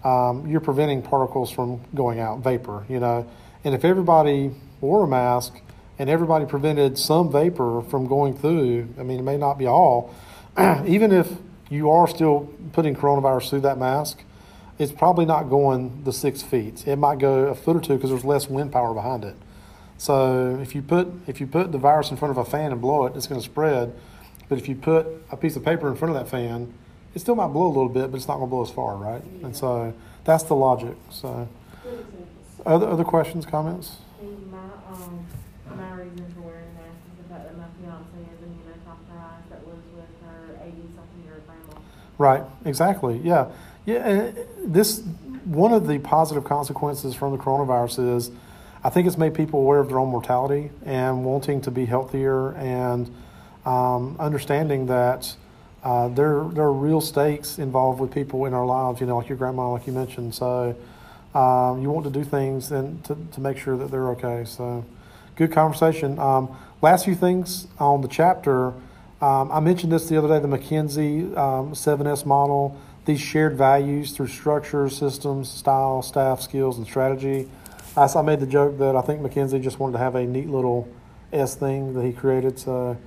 um, 0.04 0.48
you're 0.48 0.62
preventing 0.62 1.02
particles 1.02 1.52
from 1.52 1.82
going 1.94 2.20
out, 2.20 2.40
vapor, 2.40 2.86
you 2.90 3.00
know. 3.00 3.30
And 3.64 3.76
if 3.76 3.84
everybody 3.84 4.52
wore 4.82 5.04
a 5.04 5.08
mask 5.08 5.60
and 5.98 6.10
everybody 6.10 6.46
prevented 6.46 6.98
some 6.98 7.32
vapor 7.32 7.82
from 7.90 8.08
going 8.08 8.38
through, 8.38 8.88
I 8.98 9.04
mean, 9.04 9.20
it 9.20 9.24
may 9.24 9.38
not 9.38 9.58
be 9.58 9.66
all, 9.66 10.14
even 10.86 11.12
if 11.12 11.30
you 11.70 11.90
are 11.90 12.08
still 12.08 12.52
putting 12.72 12.96
coronavirus 12.96 13.50
through 13.50 13.62
that 13.62 13.78
mask, 13.78 14.24
it's 14.78 14.94
probably 14.94 15.26
not 15.26 15.50
going 15.50 16.04
the 16.06 16.14
six 16.14 16.42
feet. 16.42 16.88
It 16.88 16.96
might 16.96 17.20
go 17.20 17.48
a 17.48 17.56
foot 17.56 17.76
or 17.76 17.82
two 17.82 17.96
because 17.96 18.10
there's 18.10 18.24
less 18.24 18.50
wind 18.50 18.72
power 18.72 18.94
behind 18.94 19.26
it. 19.26 19.36
So 19.98 20.58
if 20.62 20.74
you 20.74 20.82
put 20.82 21.10
if 21.28 21.42
you 21.42 21.48
put 21.48 21.74
the 21.74 21.78
virus 21.78 22.10
in 22.10 22.16
front 22.16 22.32
of 22.32 22.38
a 22.38 22.50
fan 22.50 22.72
and 22.72 22.80
blow 22.80 23.06
it, 23.06 23.18
it's 23.18 23.28
going 23.28 23.42
to 23.42 23.46
spread. 23.46 23.94
But 24.48 24.58
if 24.58 24.70
you 24.70 24.76
put 24.76 25.06
a 25.30 25.38
piece 25.38 25.58
of 25.58 25.66
paper 25.66 25.90
in 25.90 25.96
front 25.96 26.16
of 26.16 26.24
that 26.24 26.32
fan, 26.32 26.74
it 27.16 27.20
still 27.20 27.36
might 27.36 27.48
blow 27.48 27.68
a 27.68 27.74
little 27.74 27.90
bit, 27.90 28.12
but 28.12 28.18
it's 28.18 28.28
not 28.28 28.38
going 28.38 28.48
to 28.48 28.52
blow 28.52 28.64
as 28.64 28.70
far, 28.70 28.96
right? 28.96 29.24
And 29.44 29.56
so 29.56 29.94
that's 30.26 30.44
the 30.44 30.56
logic. 30.56 30.96
So 31.10 31.48
other 32.66 32.88
other 32.88 33.04
questions, 33.04 33.46
comments? 33.46 33.98
See, 34.20 34.28
my, 34.52 34.58
um, 34.92 35.26
my 35.76 35.92
reason 35.94 36.26
for 36.36 36.42
wearing 36.42 36.74
masks 36.76 37.06
is 37.10 37.24
the 37.24 37.34
fact 37.34 37.46
that 37.46 37.58
my 37.58 37.66
fiance 37.82 38.20
is 38.20 38.40
immunocompromised 38.46 39.50
that 39.50 39.68
lives 39.68 39.88
with 39.96 40.10
her 40.26 40.60
eighty-something-year 40.64 41.42
grandma. 41.48 41.82
Right, 42.18 42.44
exactly. 42.66 43.20
Yeah, 43.24 43.48
yeah. 43.86 44.08
And 44.08 44.38
this 44.66 45.02
one 45.46 45.74
of 45.74 45.88
the 45.88 46.00
positive 46.00 46.44
consequences 46.44 47.16
from 47.16 47.32
the 47.32 47.42
coronavirus 47.42 48.18
is, 48.18 48.32
I 48.84 48.90
think 48.90 49.08
it's 49.08 49.18
made 49.18 49.34
people 49.34 49.62
aware 49.62 49.80
of 49.80 49.88
their 49.88 50.00
own 50.00 50.10
mortality 50.10 50.70
and 50.86 51.26
wanting 51.26 51.62
to 51.62 51.72
be 51.72 51.86
healthier 51.86 52.54
and 52.56 53.10
um, 53.66 54.16
understanding 54.20 54.86
that 54.88 55.36
uh, 55.84 56.10
there 56.10 56.44
there 56.46 56.66
are 56.66 56.74
real 56.74 57.02
stakes 57.02 57.58
involved 57.58 58.00
with 58.00 58.14
people 58.14 58.46
in 58.46 58.54
our 58.54 58.66
lives. 58.66 59.00
You 59.00 59.08
know, 59.08 59.18
like 59.18 59.30
your 59.30 59.38
grandma, 59.38 59.72
like 59.72 59.88
you 59.88 59.94
mentioned. 59.94 60.36
So 60.36 60.76
um, 61.34 61.82
you 61.82 61.90
want 61.90 62.06
to 62.06 62.12
do 62.12 62.24
things 62.24 62.72
and 62.72 63.04
to, 63.06 63.18
to 63.34 63.42
make 63.42 63.58
sure 63.58 63.78
that 63.78 63.92
they're 63.92 64.10
okay. 64.10 64.44
So 64.46 64.84
good 65.36 65.52
conversation. 65.52 66.18
Um, 66.20 66.56
last 66.82 67.06
few 67.06 67.16
things 67.16 67.68
on 67.78 68.02
the 68.02 68.08
chapter. 68.08 68.74
Um, 69.22 69.52
I 69.52 69.60
mentioned 69.60 69.92
this 69.92 70.08
the 70.08 70.18
other 70.18 70.28
day, 70.28 70.40
the 70.40 70.48
McKinsey 70.48 71.36
um, 71.38 71.74
7S 71.74 72.26
model, 72.26 72.80
these 73.06 73.20
shared 73.20 73.58
values 73.58 74.12
through 74.12 74.28
structure, 74.28 74.90
systems, 74.90 75.50
style, 75.50 76.02
staff, 76.02 76.42
skills, 76.42 76.78
and 76.78 76.88
strategy. 76.88 77.50
I, 77.98 78.06
I 78.06 78.22
made 78.22 78.40
the 78.40 78.48
joke 78.48 78.78
that 78.80 78.96
I 78.96 79.02
think 79.02 79.22
McKinsey 79.22 79.62
just 79.62 79.80
wanted 79.80 79.94
to 79.94 80.00
have 80.00 80.16
a 80.16 80.26
neat 80.26 80.50
little 80.50 80.88
S 81.34 81.56
thing 81.56 81.94
that 81.94 82.06
he 82.06 82.14
created. 82.14 82.58
So 82.58 82.98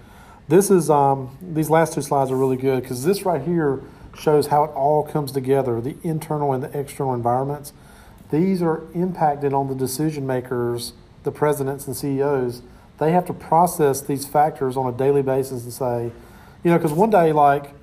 this 0.49 0.71
is, 0.71 0.91
um, 0.91 1.37
these 1.41 1.71
last 1.71 1.95
two 1.95 2.03
slides 2.03 2.31
are 2.31 2.37
really 2.37 2.57
good 2.57 2.83
because 2.83 3.05
this 3.05 3.25
right 3.25 3.43
here 3.43 3.81
shows 4.19 4.49
how 4.49 4.65
it 4.65 4.71
all 4.73 5.03
comes 5.03 5.33
together, 5.33 5.81
the 5.81 5.97
internal 6.03 6.53
and 6.53 6.63
the 6.63 6.79
external 6.79 7.15
environments. 7.15 7.73
These 8.31 8.63
are 8.63 8.83
impacted 8.95 9.53
on 9.53 9.69
the 9.69 9.75
decision 9.75 10.27
makers, 10.27 10.93
the 11.23 11.33
presidents 11.33 11.87
and 11.87 11.97
CEOs 11.97 12.63
they 13.03 13.11
have 13.11 13.27
to 13.27 13.33
process 13.33 14.01
these 14.01 14.27
factors 14.27 14.77
on 14.77 14.93
a 14.93 14.97
daily 14.97 15.23
basis 15.23 15.65
and 15.65 15.73
say, 15.73 16.13
you 16.63 16.71
know, 16.71 16.79
because 16.79 16.93
one 16.93 17.11
day, 17.11 17.33
like 17.33 17.75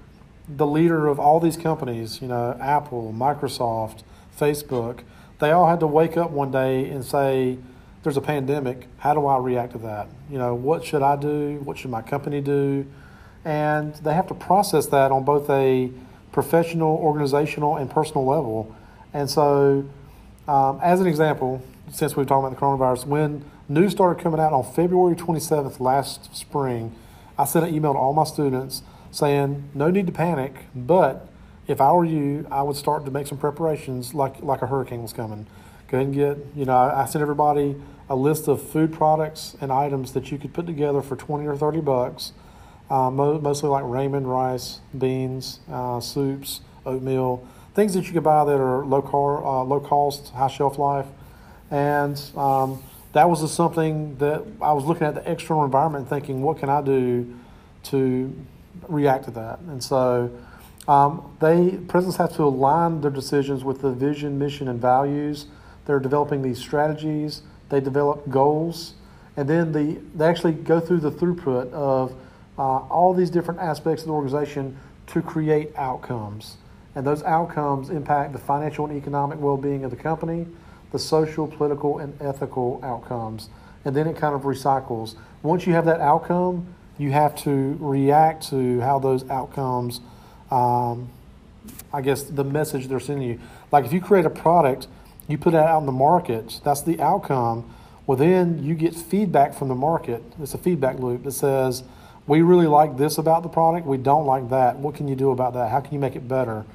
the 0.48 0.66
leader 0.66 1.08
of 1.08 1.20
all 1.20 1.42
these 1.42 1.58
companies, 1.58 2.22
you 2.22 2.28
know, 2.30 2.58
Apple, 2.62 3.14
Microsoft, 3.16 4.04
Facebook, 4.40 5.02
they 5.40 5.52
all 5.52 5.68
had 5.68 5.82
to 5.82 5.88
wake 5.88 6.16
up 6.16 6.32
one 6.32 6.52
day 6.52 6.90
and 6.90 7.04
say, 7.04 7.58
there's 8.04 8.18
a 8.18 8.22
pandemic. 8.22 8.88
How 8.98 9.14
do 9.14 9.26
I 9.26 9.38
react 9.38 9.74
to 9.74 9.78
that? 9.80 10.08
You 10.30 10.38
know, 10.38 10.56
what 10.56 10.86
should 10.86 11.02
I 11.02 11.16
do? 11.16 11.60
What 11.64 11.78
should 11.78 11.92
my 11.92 12.02
company 12.02 12.42
do? 12.42 12.86
And 13.44 13.94
they 13.96 14.14
have 14.14 14.28
to 14.28 14.34
process 14.34 14.88
that 14.88 15.12
on 15.12 15.24
both 15.24 15.50
a 15.50 15.92
professional, 16.32 16.98
organizational, 16.98 17.78
and 17.78 17.90
personal 17.90 18.26
level. 18.26 18.76
And 19.14 19.30
so, 19.30 19.86
um, 20.48 20.80
as 20.82 21.02
an 21.02 21.08
example, 21.08 21.62
since 21.92 22.16
we've 22.16 22.28
talked 22.28 22.46
about 22.46 22.58
the 22.58 22.66
coronavirus, 22.66 23.06
when 23.06 23.44
news 23.68 23.92
started 23.92 24.22
coming 24.22 24.40
out 24.40 24.54
on 24.54 24.64
February 24.64 25.16
27th 25.16 25.80
last 25.80 26.36
spring, 26.36 26.96
I 27.38 27.46
sent 27.46 27.66
an 27.66 27.74
email 27.74 27.94
to 27.94 28.00
all 28.00 28.14
my 28.14 28.26
students 28.26 28.84
saying, 29.12 29.70
no 29.74 29.90
need 29.90 30.06
to 30.08 30.12
panic, 30.12 30.66
but 30.76 31.28
if 31.68 31.82
I 31.82 31.92
were 31.92 32.06
you, 32.06 32.48
I 32.52 32.62
would 32.62 32.76
start 32.76 33.06
to 33.06 33.12
make 33.12 33.28
some 33.28 33.38
preparations 33.38 34.14
like, 34.14 34.42
like 34.42 34.62
a 34.62 34.68
hurricane 34.68 35.02
was 35.02 35.14
coming. 35.14 35.48
Go 35.90 35.98
ahead 35.98 36.08
and 36.08 36.16
get, 36.16 36.38
you 36.56 36.66
know, 36.66 36.78
I, 36.78 37.04
I 37.04 37.06
sent 37.06 37.22
everybody 37.22 37.76
a 38.10 38.16
list 38.16 38.48
of 38.48 38.62
food 38.62 38.94
products 38.94 39.56
and 39.60 39.72
items 39.72 40.14
that 40.14 40.32
you 40.32 40.38
could 40.38 40.54
put 40.54 40.66
together 40.66 41.02
for 41.02 41.16
20 41.16 41.48
or 41.48 41.56
30 41.56 41.82
bucks, 41.82 42.34
uh, 42.90 43.10
mo- 43.10 43.40
mostly 43.40 43.70
like 43.70 43.84
ramen, 43.84 44.26
rice, 44.26 44.82
beans, 44.98 45.60
uh, 45.72 46.00
soups, 46.00 46.62
oatmeal, 46.86 47.48
things 47.74 47.94
that 47.94 48.06
you 48.06 48.14
could 48.14 48.24
buy 48.24 48.44
that 48.46 48.60
are 48.60 48.86
low, 48.86 49.02
car, 49.02 49.44
uh, 49.46 49.64
low 49.64 49.80
cost, 49.80 50.30
high 50.30 50.48
shelf 50.48 50.78
life. 50.78 51.06
And 51.72 52.20
um, 52.36 52.84
that 53.14 53.30
was 53.30 53.52
something 53.52 54.18
that 54.18 54.44
I 54.62 54.74
was 54.74 54.86
looking 54.86 55.08
at 55.08 55.16
the 55.16 55.32
external 55.32 55.64
environment 55.64 56.10
thinking, 56.10 56.42
what 56.42 56.60
can 56.60 56.70
I 56.70 56.82
do 56.82 57.36
to 57.86 58.36
react 58.88 59.26
to 59.26 59.32
that? 59.32 59.60
And 59.60 59.84
so 59.84 60.32
um, 60.88 61.36
they 61.40 61.78
presidents 61.88 62.18
have 62.18 62.36
to 62.36 62.44
align 62.44 63.02
their 63.02 63.12
decisions 63.12 63.64
with 63.64 63.82
the 63.82 63.92
vision, 63.92 64.38
mission, 64.40 64.68
and 64.68 64.82
values. 64.82 65.46
They're 65.90 66.00
developing 66.00 66.44
these 66.44 66.60
strategies. 66.60 67.42
They 67.70 67.80
develop 67.80 68.30
goals, 68.30 68.94
and 69.36 69.50
then 69.50 69.72
the 69.72 70.00
they 70.14 70.26
actually 70.26 70.54
go 70.54 70.80
through 70.80 71.00
the 71.00 71.10
throughput 71.10 71.74
of 71.74 72.14
uh, 72.60 72.62
all 72.62 73.12
these 73.16 73.32
different 73.32 73.60
aspects 73.60 74.04
of 74.04 74.10
the 74.10 74.14
organization 74.14 74.78
to 75.08 75.24
create 75.24 75.76
outcomes. 75.76 76.58
And 76.94 77.08
those 77.08 77.24
outcomes 77.24 77.90
impact 77.90 78.34
the 78.34 78.38
financial 78.38 78.86
and 78.86 78.96
economic 78.96 79.40
well-being 79.40 79.84
of 79.84 79.90
the 79.90 79.98
company, 79.98 80.46
the 80.92 81.00
social, 81.00 81.48
political, 81.48 81.98
and 81.98 82.14
ethical 82.22 82.80
outcomes. 82.84 83.50
And 83.84 83.96
then 83.96 84.06
it 84.06 84.16
kind 84.16 84.36
of 84.36 84.44
recycles. 84.44 85.16
Once 85.42 85.66
you 85.66 85.74
have 85.74 85.86
that 85.86 86.02
outcome, 86.02 86.68
you 87.00 87.10
have 87.14 87.36
to 87.46 87.76
react 87.80 88.48
to 88.50 88.80
how 88.82 89.00
those 89.00 89.28
outcomes 89.28 90.02
um, 90.52 91.10
I 91.92 92.02
guess, 92.02 92.24
the 92.24 92.44
message 92.44 92.88
they're 92.88 93.00
sending 93.00 93.28
you. 93.28 93.40
Like 93.72 93.86
if 93.86 93.94
you 93.94 94.02
create 94.02 94.26
a 94.26 94.30
product, 94.30 94.88
you 95.30 95.38
put 95.38 95.54
it 95.54 95.60
out 95.60 95.80
in 95.80 95.86
the 95.86 95.92
market, 95.92 96.60
that's 96.64 96.82
the 96.82 97.00
outcome. 97.00 97.74
Well, 98.08 98.18
then 98.18 98.64
you 98.64 98.74
get 98.74 98.96
feedback 98.96 99.54
from 99.54 99.68
the 99.68 99.76
market. 99.76 100.24
It's 100.42 100.56
a 100.56 100.58
feedback 100.58 101.00
loop 101.00 101.24
that 101.24 101.34
says, 101.34 101.84
we 102.26 102.42
really 102.42 102.68
like 102.68 102.98
this 102.98 103.18
about 103.18 103.44
the 103.44 103.50
product, 103.50 103.86
we 103.86 103.98
don't 103.98 104.26
like 104.26 104.50
that. 104.50 104.78
What 104.78 104.96
can 104.96 105.08
you 105.08 105.16
do 105.16 105.32
about 105.32 105.54
that? 105.54 105.70
How 105.70 105.80
can 105.80 105.94
you 105.94 106.00
make 106.00 106.16
it 106.16 106.28
better? 106.28 106.66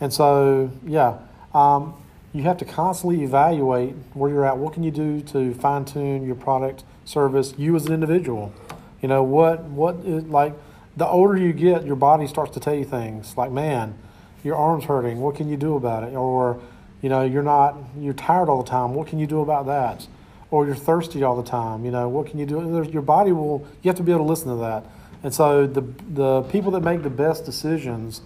And 0.00 0.12
so, 0.12 0.70
yeah, 0.84 1.18
um, 1.54 1.94
you 2.32 2.42
have 2.42 2.58
to 2.58 2.64
constantly 2.64 3.22
evaluate 3.22 3.94
where 4.14 4.30
you're 4.30 4.44
at. 4.44 4.58
What 4.58 4.72
can 4.74 4.82
you 4.82 4.90
do 4.90 5.20
to 5.20 5.54
fine 5.54 5.84
tune 5.84 6.26
your 6.26 6.34
product, 6.34 6.82
service, 7.04 7.54
you 7.56 7.76
as 7.76 7.86
an 7.86 7.92
individual? 7.92 8.52
You 9.00 9.08
know, 9.08 9.22
what, 9.22 9.62
what 9.64 9.96
is 10.04 10.24
like, 10.24 10.54
the 10.96 11.06
older 11.06 11.36
you 11.36 11.52
get, 11.52 11.86
your 11.86 11.96
body 11.96 12.26
starts 12.26 12.52
to 12.54 12.60
tell 12.60 12.74
you 12.74 12.84
things 12.84 13.36
like, 13.36 13.52
man, 13.52 13.96
your 14.42 14.56
arm's 14.56 14.84
hurting. 14.84 15.20
What 15.20 15.36
can 15.36 15.48
you 15.48 15.56
do 15.56 15.76
about 15.76 16.02
it? 16.02 16.14
Or, 16.14 16.60
you 17.02 17.08
know, 17.08 17.22
you're 17.22 17.42
not, 17.42 17.76
you're 17.98 18.14
tired 18.14 18.48
all 18.48 18.62
the 18.62 18.70
time. 18.70 18.94
What 18.94 19.08
can 19.08 19.18
you 19.18 19.26
do 19.26 19.40
about 19.40 19.66
that? 19.66 20.06
Or 20.50 20.64
you're 20.64 20.74
thirsty 20.74 21.22
all 21.22 21.36
the 21.36 21.48
time. 21.48 21.84
You 21.84 21.90
know, 21.90 22.08
what 22.08 22.28
can 22.28 22.38
you 22.38 22.46
do? 22.46 22.88
Your 22.90 23.02
body 23.02 23.32
will, 23.32 23.66
you 23.82 23.88
have 23.88 23.96
to 23.96 24.02
be 24.02 24.12
able 24.12 24.24
to 24.24 24.30
listen 24.30 24.48
to 24.48 24.56
that. 24.56 24.84
And 25.22 25.34
so 25.34 25.66
the, 25.66 25.82
the 26.14 26.42
people 26.42 26.70
that 26.72 26.80
make 26.80 27.02
the 27.02 27.10
best 27.10 27.44
decisions 27.44 28.22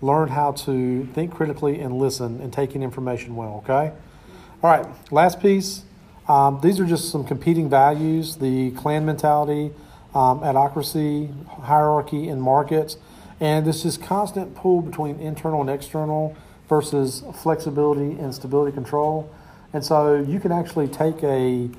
learn 0.00 0.28
how 0.28 0.52
to 0.52 1.06
think 1.12 1.32
critically 1.32 1.80
and 1.80 1.98
listen 1.98 2.40
and 2.40 2.52
take 2.52 2.74
in 2.74 2.82
information 2.82 3.34
well, 3.34 3.62
okay? 3.64 3.92
All 4.62 4.70
right, 4.70 4.86
last 5.10 5.40
piece. 5.40 5.84
Um, 6.28 6.60
these 6.62 6.78
are 6.78 6.84
just 6.84 7.10
some 7.10 7.24
competing 7.24 7.70
values 7.70 8.36
the 8.36 8.70
clan 8.72 9.06
mentality, 9.06 9.72
um, 10.14 10.40
adhocracy, 10.40 11.32
hierarchy 11.62 12.28
in 12.28 12.40
markets, 12.40 12.98
and 13.40 13.66
this 13.66 13.84
is 13.84 13.96
constant 13.96 14.54
pull 14.54 14.82
between 14.82 15.18
internal 15.20 15.60
and 15.60 15.70
external 15.70 16.36
versus 16.68 17.22
flexibility 17.42 18.18
and 18.20 18.34
stability 18.34 18.72
control. 18.72 19.32
And 19.72 19.84
so 19.84 20.16
you 20.16 20.40
can 20.40 20.52
actually 20.52 20.88
take 20.88 21.22
a 21.22 21.70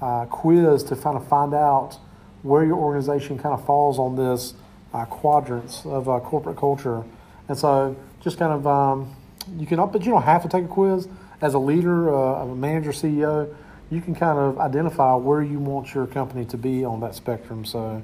uh, 0.00 0.26
quiz 0.26 0.82
to 0.84 0.96
kind 0.96 1.16
of 1.16 1.26
find 1.28 1.54
out 1.54 1.98
where 2.42 2.64
your 2.64 2.76
organization 2.76 3.38
kind 3.38 3.54
of 3.54 3.64
falls 3.64 3.98
on 3.98 4.16
this 4.16 4.54
uh, 4.94 5.04
quadrants 5.06 5.84
of 5.84 6.08
uh, 6.08 6.20
corporate 6.20 6.56
culture. 6.56 7.04
And 7.48 7.58
so 7.58 7.96
just 8.20 8.38
kind 8.38 8.52
of, 8.52 8.66
um, 8.66 9.14
you 9.56 9.66
can, 9.66 9.78
but 9.90 10.04
you 10.04 10.10
don't 10.10 10.22
have 10.22 10.42
to 10.42 10.48
take 10.48 10.64
a 10.64 10.68
quiz. 10.68 11.08
As 11.40 11.54
a 11.54 11.58
leader, 11.58 12.14
uh, 12.14 12.44
a 12.44 12.54
manager, 12.54 12.90
CEO, 12.90 13.54
you 13.90 14.00
can 14.00 14.14
kind 14.14 14.38
of 14.38 14.58
identify 14.58 15.14
where 15.14 15.42
you 15.42 15.58
want 15.58 15.94
your 15.94 16.06
company 16.06 16.44
to 16.46 16.58
be 16.58 16.84
on 16.84 17.00
that 17.00 17.14
spectrum. 17.14 17.64
So, 17.64 18.02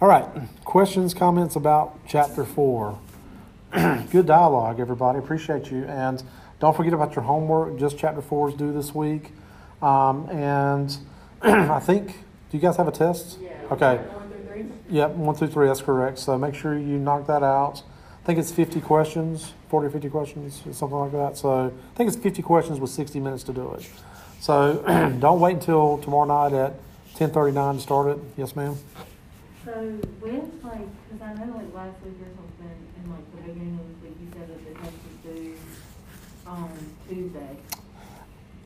all 0.00 0.08
right, 0.08 0.26
questions, 0.64 1.12
comments 1.12 1.56
about 1.56 1.98
chapter 2.08 2.44
four. 2.44 2.98
Good 4.10 4.26
dialogue, 4.26 4.80
everybody. 4.80 5.20
Appreciate 5.20 5.70
you. 5.70 5.84
And 5.84 6.20
don't 6.58 6.76
forget 6.76 6.92
about 6.92 7.14
your 7.14 7.22
homework. 7.24 7.78
Just 7.78 7.96
chapter 7.96 8.20
four 8.20 8.48
is 8.48 8.56
due 8.56 8.72
this 8.72 8.92
week. 8.92 9.30
Um, 9.80 10.28
and 10.28 10.98
I 11.42 11.78
think, 11.78 12.08
do 12.50 12.56
you 12.56 12.58
guys 12.58 12.76
have 12.78 12.88
a 12.88 12.92
test? 12.92 13.38
Yeah. 13.40 13.50
Okay. 13.70 13.98
One 13.98 14.28
through 14.28 14.46
three? 14.46 14.66
Yep, 14.88 15.10
one 15.12 15.34
through 15.36 15.48
three, 15.48 15.66
that's 15.68 15.82
correct. 15.82 16.18
So 16.18 16.36
make 16.36 16.56
sure 16.56 16.76
you 16.76 16.98
knock 16.98 17.28
that 17.28 17.44
out. 17.44 17.84
I 18.20 18.26
think 18.26 18.40
it's 18.40 18.50
50 18.50 18.80
questions, 18.80 19.52
40 19.68 19.86
or 19.86 19.90
50 19.90 20.10
questions, 20.10 20.62
something 20.72 20.98
like 20.98 21.12
that. 21.12 21.36
So 21.36 21.66
I 21.66 21.96
think 21.96 22.08
it's 22.08 22.20
50 22.20 22.42
questions 22.42 22.80
with 22.80 22.90
60 22.90 23.20
minutes 23.20 23.44
to 23.44 23.52
do 23.52 23.72
it. 23.74 23.88
So 24.40 24.82
don't 25.20 25.38
wait 25.38 25.54
until 25.54 25.98
tomorrow 25.98 26.24
night 26.24 26.52
at 26.56 26.74
10:39 27.14 27.76
to 27.76 27.80
start 27.80 28.08
it. 28.08 28.18
Yes, 28.36 28.56
ma'am. 28.56 28.76
So 29.64 29.98
with 30.22 30.44
like, 30.64 30.88
cause 31.10 31.20
I 31.22 31.34
know 31.34 31.56
like 31.56 31.74
last 31.74 32.00
week 32.02 32.16
or 32.20 32.30
something, 32.34 32.76
in 32.96 33.10
like 33.10 33.24
the 33.36 33.42
beginning 33.42 33.78
of 33.78 33.86
this 33.88 34.10
week, 34.10 34.16
you 34.20 34.28
said 34.32 34.48
that 34.48 34.64
the 34.64 34.74
test 34.80 34.96
was 35.04 35.34
due 35.36 35.54
um, 36.46 36.64
on 36.64 36.70
Tuesday. 37.08 37.56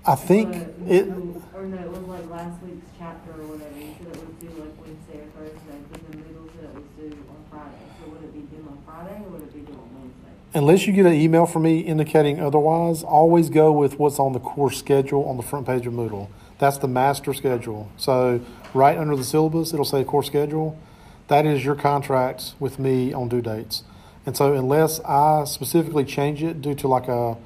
I 0.07 0.14
think 0.14 0.53
But- 0.53 0.92
it. 0.92 1.09
Or 1.55 1.64
no, 1.66 1.78
it 1.78 1.88
was 1.90 2.03
like 2.09 2.30
last 2.30 2.62
week's 2.62 2.86
chapter 2.99 3.32
or 3.32 3.47
whatever, 3.47 3.76
you 3.78 3.95
said 3.99 4.07
it 4.14 4.22
was 4.22 4.34
due 4.38 4.51
like 4.61 4.74
Wednesday 4.78 5.18
or 5.18 5.26
Thursday, 5.34 5.78
but 5.90 6.01
then 6.11 6.22
Moodle 6.22 6.49
said 6.55 6.64
it 6.64 6.74
was 6.74 6.84
due 6.97 7.18
on 7.28 7.40
Friday. 7.51 7.84
So 8.01 8.11
would 8.11 8.22
it 8.22 8.32
be 8.34 8.40
due 8.57 8.68
on 8.68 8.78
Friday 8.86 9.16
or 9.24 9.30
would 9.30 9.42
it 9.42 9.53
be 9.53 9.61
due 9.61 9.72
on 9.78 9.88
Wednesday? 9.99 10.30
Unless 10.55 10.86
you 10.86 10.92
get 10.92 11.07
an 11.07 11.14
email 11.14 11.47
from 11.47 11.62
me 11.62 11.80
indicating 11.80 12.38
otherwise, 12.38 13.03
always 13.03 13.49
go 13.51 13.72
with 13.72 13.99
what's 13.99 14.20
on 14.20 14.32
the 14.32 14.38
course 14.40 14.78
schedule 14.78 15.24
on 15.28 15.36
the 15.38 15.42
front 15.42 15.66
page 15.66 15.86
of 15.88 15.92
Moodle. 15.95 16.28
That's 16.59 16.78
the 16.78 16.86
master 16.86 17.34
schedule. 17.34 17.90
So, 17.97 18.40
right 18.75 18.99
under 18.99 19.16
the 19.16 19.25
syllabus, 19.25 19.72
it'll 19.72 19.85
say 19.85 20.05
course 20.05 20.27
schedule. 20.27 20.79
That 21.29 21.47
is 21.47 21.64
your 21.64 21.75
contract 21.75 22.55
with 22.61 22.79
me 22.79 23.12
on 23.12 23.29
due 23.29 23.41
dates. 23.41 23.85
And 24.27 24.37
so, 24.37 24.53
unless 24.55 25.01
I 25.01 25.45
specifically 25.45 26.05
change 26.05 26.43
it 26.43 26.61
due 26.61 26.75
to 26.77 26.89
like 26.89 27.09
a, 27.09 27.37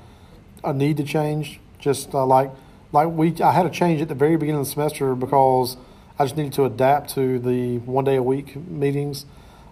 a 0.64 0.72
need 0.72 0.96
to 0.96 1.04
change, 1.04 1.60
just 1.78 2.14
uh, 2.14 2.24
like 2.26 2.50
like 2.92 3.08
we, 3.08 3.40
I 3.42 3.52
had 3.52 3.64
to 3.64 3.70
change 3.70 4.00
at 4.00 4.08
the 4.08 4.14
very 4.14 4.36
beginning 4.36 4.60
of 4.60 4.66
the 4.66 4.72
semester 4.72 5.14
because 5.14 5.76
I 6.18 6.24
just 6.24 6.36
needed 6.36 6.54
to 6.54 6.64
adapt 6.64 7.10
to 7.14 7.38
the 7.38 7.78
one 7.78 8.04
day 8.04 8.16
a 8.16 8.22
week 8.22 8.56
meetings. 8.56 9.26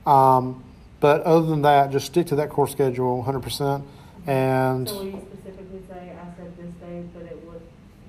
Um, 0.04 0.62
but 1.00 1.22
other 1.22 1.46
than 1.46 1.62
that, 1.62 1.90
just 1.90 2.06
stick 2.06 2.26
to 2.28 2.36
that 2.36 2.50
course 2.50 2.72
schedule 2.72 3.24
100%. 3.24 3.82
And 4.26 4.88
So 4.88 4.96
will 4.96 5.04
you 5.04 5.26
specifically 5.30 5.80
say, 5.88 6.12
I 6.20 6.36
said 6.36 6.56
this 6.56 6.72
day, 6.74 7.04
but 7.14 7.22
it 7.24 7.42
would, 7.46 7.60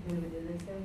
we 0.07 0.15
would 0.15 0.31
do 0.31 0.53
this 0.53 0.61
day? 0.63 0.81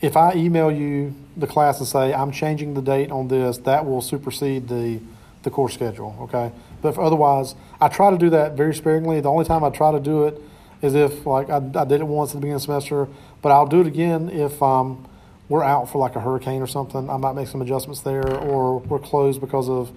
If 0.00 0.16
I 0.16 0.34
email 0.34 0.70
you 0.70 1.14
the 1.36 1.46
class 1.46 1.78
and 1.78 1.88
say 1.88 2.12
I'm 2.12 2.32
changing 2.32 2.74
the 2.74 2.82
date 2.82 3.10
on 3.10 3.28
this, 3.28 3.58
that 3.58 3.86
will 3.86 4.02
supersede 4.02 4.68
the 4.68 5.00
the 5.42 5.50
course 5.50 5.74
schedule. 5.74 6.16
Okay, 6.22 6.50
but 6.82 6.98
otherwise, 6.98 7.54
I 7.80 7.88
try 7.88 8.10
to 8.10 8.18
do 8.18 8.30
that 8.30 8.56
very 8.56 8.74
sparingly. 8.74 9.20
The 9.20 9.30
only 9.30 9.44
time 9.44 9.62
I 9.64 9.70
try 9.70 9.92
to 9.92 10.00
do 10.00 10.24
it 10.24 10.40
is 10.82 10.94
if 10.94 11.24
like 11.24 11.48
I, 11.48 11.56
I 11.56 11.84
did 11.84 12.00
it 12.00 12.06
once 12.06 12.30
at 12.30 12.34
the 12.34 12.40
beginning 12.40 12.56
of 12.56 12.62
the 12.62 12.66
semester, 12.66 13.08
but 13.42 13.52
I'll 13.52 13.66
do 13.66 13.80
it 13.80 13.86
again 13.86 14.28
if 14.28 14.62
um, 14.62 15.08
we're 15.48 15.64
out 15.64 15.88
for 15.88 15.98
like 15.98 16.16
a 16.16 16.20
hurricane 16.20 16.60
or 16.62 16.66
something. 16.66 17.08
I 17.08 17.16
might 17.16 17.34
make 17.34 17.48
some 17.48 17.62
adjustments 17.62 18.00
there, 18.00 18.36
or 18.36 18.80
we're 18.80 18.98
closed 18.98 19.40
because 19.40 19.68
of 19.68 19.90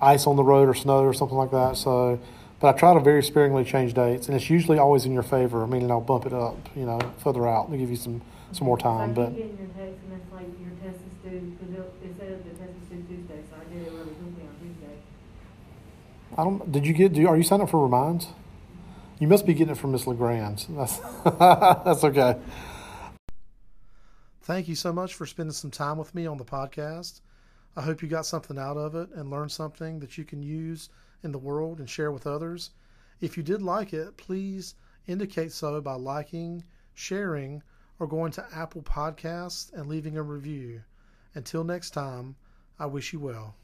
ice 0.00 0.26
on 0.26 0.36
the 0.36 0.44
road 0.44 0.68
or 0.68 0.74
snow 0.74 1.00
or 1.04 1.14
something 1.14 1.38
like 1.38 1.50
that. 1.52 1.76
So. 1.76 2.18
But 2.58 2.74
I 2.74 2.78
try 2.78 2.94
to 2.94 3.00
very 3.00 3.22
sparingly 3.22 3.64
change 3.64 3.92
dates, 3.92 4.28
and 4.28 4.34
it's 4.34 4.48
usually 4.48 4.78
always 4.78 5.04
in 5.04 5.12
your 5.12 5.22
favor. 5.22 5.66
Meaning 5.66 5.90
I'll 5.90 6.00
bump 6.00 6.24
it 6.24 6.32
up, 6.32 6.56
you 6.74 6.86
know, 6.86 6.98
further 7.22 7.46
out 7.46 7.70
to 7.70 7.76
give 7.76 7.90
you 7.90 7.96
some 7.96 8.22
some 8.52 8.66
more 8.66 8.78
time. 8.78 9.10
I 9.10 9.12
But 9.12 9.26
keep 9.28 9.36
getting 9.36 9.58
your 9.58 9.68
text 9.68 10.00
and 10.04 10.20
it's 10.20 10.32
like, 10.32 10.46
your 10.60 10.74
test 10.82 11.00
is 11.02 11.14
due, 11.22 11.56
cause 11.58 11.70
it, 11.72 12.06
it 12.06 12.12
says 12.18 12.38
the 12.44 12.50
test 12.50 12.72
is 12.82 12.88
due 12.88 13.02
Tuesday, 13.08 13.40
so 13.50 13.56
I 13.60 13.64
did 13.72 13.86
it 13.86 13.92
really 13.92 14.14
quickly 14.14 14.42
on 14.46 14.54
Tuesday. 14.60 14.96
I 16.36 16.44
don't. 16.44 16.72
Did 16.72 16.86
you 16.86 16.92
get? 16.92 17.12
Do, 17.12 17.26
are 17.28 17.36
you 17.36 17.42
signed 17.42 17.62
up 17.62 17.70
for 17.70 17.82
Reminds? 17.82 18.28
You 19.18 19.28
must 19.28 19.46
be 19.46 19.54
getting 19.54 19.72
it 19.72 19.78
from 19.78 19.92
Miss 19.92 20.06
Legrand. 20.06 20.66
That's 20.70 20.98
that's 21.24 22.04
okay. 22.04 22.36
Thank 24.42 24.68
you 24.68 24.74
so 24.74 24.92
much 24.92 25.14
for 25.14 25.26
spending 25.26 25.52
some 25.52 25.70
time 25.70 25.98
with 25.98 26.14
me 26.14 26.26
on 26.26 26.36
the 26.36 26.44
podcast. 26.44 27.20
I 27.74 27.82
hope 27.82 28.00
you 28.00 28.08
got 28.08 28.26
something 28.26 28.58
out 28.58 28.76
of 28.76 28.94
it 28.94 29.10
and 29.14 29.30
learned 29.30 29.50
something 29.50 29.98
that 30.00 30.16
you 30.16 30.24
can 30.24 30.42
use 30.42 30.88
in 31.22 31.32
the 31.32 31.38
world 31.38 31.78
and 31.80 31.90
share 31.90 32.12
with 32.12 32.26
others. 32.26 32.70
If 33.20 33.36
you 33.36 33.42
did 33.42 33.60
like 33.60 33.92
it, 33.92 34.16
please 34.16 34.74
indicate 35.06 35.52
so 35.52 35.80
by 35.80 35.94
liking, 35.94 36.64
sharing, 36.94 37.62
or 37.98 38.06
going 38.06 38.32
to 38.32 38.46
Apple 38.54 38.82
Podcasts 38.82 39.72
and 39.72 39.88
leaving 39.88 40.16
a 40.16 40.22
review. 40.22 40.82
Until 41.34 41.64
next 41.64 41.90
time, 41.90 42.36
I 42.78 42.86
wish 42.86 43.12
you 43.12 43.20
well. 43.20 43.54